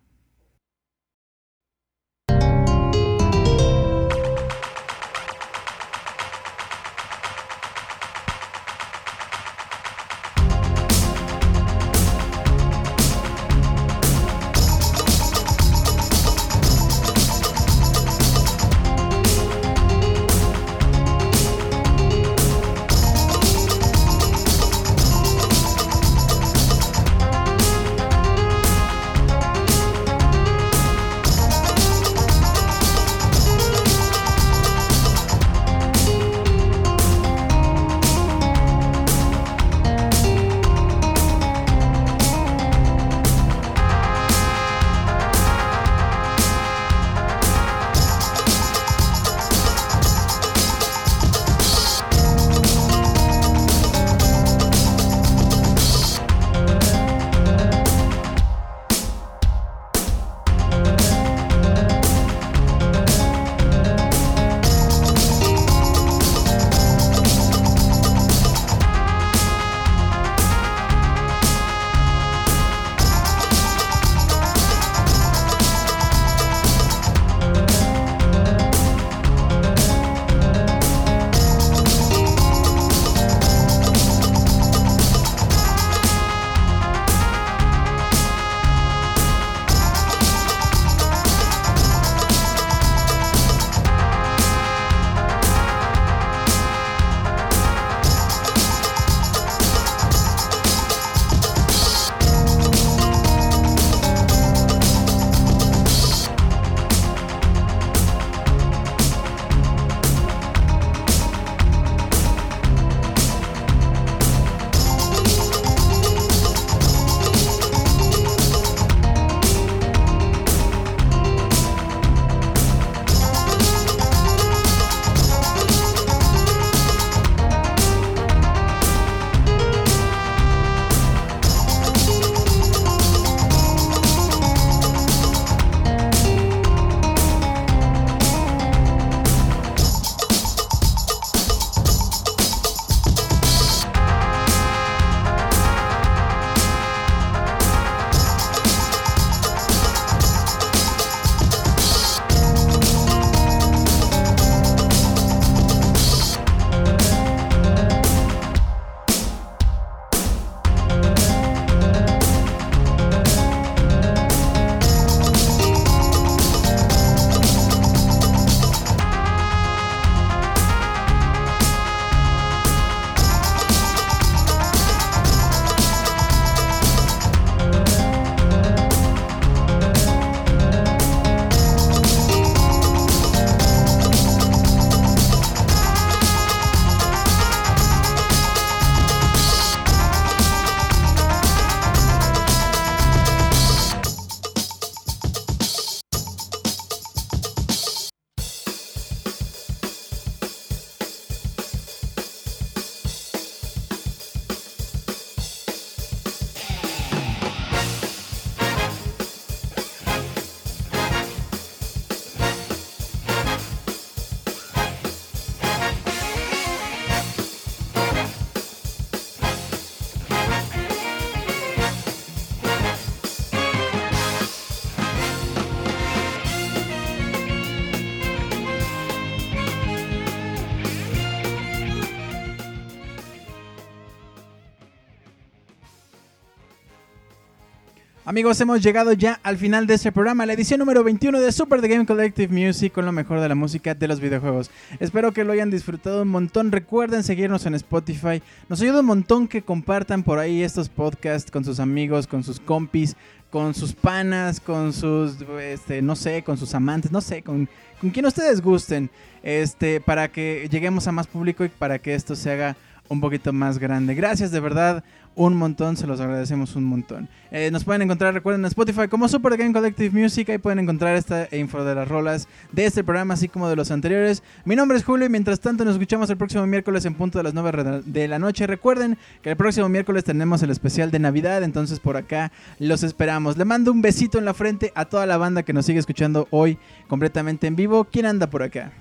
Amigos, 238.40 238.60
hemos 238.62 238.82
llegado 238.82 239.12
ya 239.12 239.38
al 239.42 239.58
final 239.58 239.86
de 239.86 239.92
este 239.92 240.12
programa, 240.12 240.46
la 240.46 240.54
edición 240.54 240.80
número 240.80 241.04
21 241.04 241.40
de 241.40 241.52
Super 241.52 241.82
The 241.82 241.88
Game 241.88 242.06
Collective 242.06 242.48
Music 242.50 242.90
con 242.90 243.04
lo 243.04 243.12
mejor 243.12 243.38
de 243.38 243.46
la 243.46 243.54
música 243.54 243.94
de 243.94 244.08
los 244.08 244.18
videojuegos. 244.18 244.70
Espero 244.98 245.32
que 245.32 245.44
lo 245.44 245.52
hayan 245.52 245.70
disfrutado 245.70 246.22
un 246.22 246.28
montón. 246.28 246.72
Recuerden 246.72 247.22
seguirnos 247.22 247.66
en 247.66 247.74
Spotify. 247.74 248.40
Nos 248.70 248.80
ayuda 248.80 249.00
un 249.00 249.06
montón 249.06 249.46
que 249.46 249.60
compartan 249.60 250.22
por 250.22 250.38
ahí 250.38 250.62
estos 250.62 250.88
podcasts 250.88 251.50
con 251.50 251.66
sus 251.66 251.80
amigos, 251.80 252.26
con 252.26 252.42
sus 252.42 252.60
compis, 252.60 253.14
con 253.50 253.74
sus 253.74 253.92
panas, 253.92 254.58
con 254.58 254.94
sus, 254.94 255.36
este, 255.60 256.00
no 256.00 256.16
sé, 256.16 256.42
con 256.42 256.56
sus 256.56 256.74
amantes, 256.74 257.12
no 257.12 257.20
sé, 257.20 257.42
con, 257.42 257.68
con 258.00 258.08
quien 258.08 258.24
ustedes 258.24 258.62
gusten, 258.62 259.10
este, 259.42 260.00
para 260.00 260.28
que 260.28 260.66
lleguemos 260.70 261.06
a 261.06 261.12
más 261.12 261.26
público 261.26 261.62
y 261.62 261.68
para 261.68 261.98
que 261.98 262.14
esto 262.14 262.34
se 262.34 262.50
haga 262.50 262.74
un 263.10 263.20
poquito 263.20 263.52
más 263.52 263.78
grande. 263.78 264.14
Gracias 264.14 264.50
de 264.50 264.60
verdad 264.60 265.04
un 265.34 265.56
montón, 265.56 265.96
se 265.96 266.06
los 266.06 266.20
agradecemos 266.20 266.76
un 266.76 266.84
montón. 266.84 267.28
Eh, 267.50 267.70
nos 267.70 267.84
pueden 267.84 268.02
encontrar, 268.02 268.34
recuerden, 268.34 268.62
en 268.62 268.66
Spotify 268.66 269.08
como 269.08 269.28
Super 269.28 269.56
Game 269.56 269.72
Collective 269.72 270.18
Music, 270.18 270.48
ahí 270.50 270.58
pueden 270.58 270.80
encontrar 270.80 271.16
esta 271.16 271.48
info 271.56 271.84
de 271.84 271.94
las 271.94 272.08
rolas 272.08 272.48
de 272.72 272.86
este 272.86 273.04
programa, 273.04 273.34
así 273.34 273.48
como 273.48 273.68
de 273.68 273.76
los 273.76 273.90
anteriores. 273.90 274.42
Mi 274.64 274.76
nombre 274.76 274.98
es 274.98 275.04
Julio 275.04 275.26
y 275.26 275.28
mientras 275.28 275.60
tanto 275.60 275.84
nos 275.84 275.94
escuchamos 275.94 276.28
el 276.30 276.36
próximo 276.36 276.66
miércoles 276.66 277.04
en 277.04 277.14
punto 277.14 277.38
de 277.38 277.44
las 277.44 277.54
9 277.54 278.02
de 278.04 278.28
la 278.28 278.38
noche. 278.38 278.66
Recuerden 278.66 279.18
que 279.42 279.50
el 279.50 279.56
próximo 279.56 279.88
miércoles 279.88 280.24
tenemos 280.24 280.62
el 280.62 280.70
especial 280.70 281.10
de 281.10 281.18
Navidad, 281.18 281.62
entonces 281.62 282.00
por 282.00 282.16
acá 282.16 282.52
los 282.78 283.02
esperamos. 283.02 283.56
Le 283.56 283.64
mando 283.64 283.92
un 283.92 284.02
besito 284.02 284.38
en 284.38 284.44
la 284.44 284.54
frente 284.54 284.92
a 284.94 285.06
toda 285.06 285.26
la 285.26 285.36
banda 285.36 285.62
que 285.62 285.72
nos 285.72 285.86
sigue 285.86 285.98
escuchando 285.98 286.48
hoy 286.50 286.78
completamente 287.08 287.66
en 287.66 287.76
vivo. 287.76 288.04
¿Quién 288.04 288.26
anda 288.26 288.48
por 288.48 288.62
acá? 288.62 288.92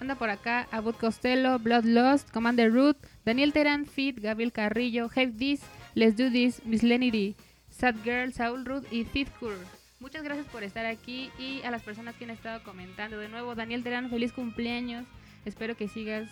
Anda 0.00 0.14
por 0.14 0.30
acá 0.30 0.68
Abud 0.70 0.94
Costello, 0.94 1.58
Bloodlust, 1.58 2.30
Commander 2.30 2.72
Root, 2.72 2.96
Daniel 3.24 3.52
Terán, 3.52 3.84
Fit, 3.84 4.20
Gabriel 4.20 4.52
Carrillo, 4.52 5.10
Have 5.14 5.32
This, 5.32 5.60
Let's 5.94 6.16
Do 6.16 6.30
This, 6.30 6.64
Miss 6.64 6.82
Lenity, 6.82 7.34
Sad 7.70 7.96
Girl, 8.04 8.32
Saul 8.32 8.64
Root 8.64 8.86
y 8.92 9.04
Fit 9.04 9.28
Kur. 9.40 9.56
Muchas 10.00 10.22
gracias 10.22 10.46
por 10.46 10.62
estar 10.62 10.86
aquí 10.86 11.30
y 11.38 11.62
a 11.64 11.72
las 11.72 11.82
personas 11.82 12.14
que 12.14 12.24
han 12.24 12.30
estado 12.30 12.62
comentando. 12.62 13.18
De 13.18 13.28
nuevo, 13.28 13.56
Daniel 13.56 13.82
Terán, 13.82 14.08
feliz 14.10 14.32
cumpleaños. 14.32 15.04
Espero 15.44 15.76
que 15.76 15.88
sigas 15.88 16.30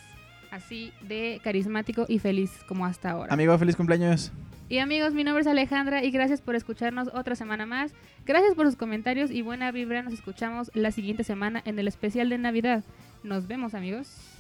así 0.52 0.92
de 1.02 1.40
carismático 1.42 2.06
y 2.08 2.20
feliz 2.20 2.52
como 2.68 2.86
hasta 2.86 3.10
ahora. 3.10 3.32
Amigo, 3.34 3.58
feliz 3.58 3.74
cumpleaños. 3.74 4.30
Y 4.68 4.78
amigos, 4.78 5.14
mi 5.14 5.22
nombre 5.22 5.42
es 5.42 5.46
Alejandra 5.46 6.02
y 6.02 6.10
gracias 6.10 6.40
por 6.40 6.56
escucharnos 6.56 7.08
otra 7.14 7.36
semana 7.36 7.66
más. 7.66 7.92
Gracias 8.24 8.54
por 8.54 8.66
sus 8.66 8.74
comentarios 8.74 9.30
y 9.30 9.42
buena 9.42 9.70
vibra. 9.70 10.02
Nos 10.02 10.12
escuchamos 10.12 10.72
la 10.74 10.90
siguiente 10.90 11.22
semana 11.22 11.62
en 11.64 11.78
el 11.78 11.86
especial 11.86 12.28
de 12.28 12.38
Navidad. 12.38 12.82
Nos 13.26 13.44
vemos 13.48 13.74
amigos. 13.74 14.35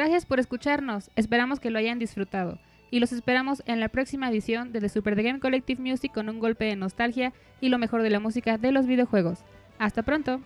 Gracias 0.00 0.24
por 0.24 0.40
escucharnos, 0.40 1.10
esperamos 1.14 1.60
que 1.60 1.68
lo 1.68 1.78
hayan 1.78 1.98
disfrutado. 1.98 2.58
Y 2.90 3.00
los 3.00 3.12
esperamos 3.12 3.62
en 3.66 3.80
la 3.80 3.90
próxima 3.90 4.30
edición 4.30 4.72
de 4.72 4.80
The 4.80 4.88
Super 4.88 5.14
The 5.14 5.22
Game 5.22 5.40
Collective 5.40 5.78
Music 5.78 6.10
con 6.10 6.30
un 6.30 6.38
golpe 6.38 6.64
de 6.64 6.74
nostalgia 6.74 7.34
y 7.60 7.68
lo 7.68 7.76
mejor 7.76 8.00
de 8.00 8.08
la 8.08 8.18
música 8.18 8.56
de 8.56 8.72
los 8.72 8.86
videojuegos. 8.86 9.44
Hasta 9.78 10.02
pronto. 10.02 10.40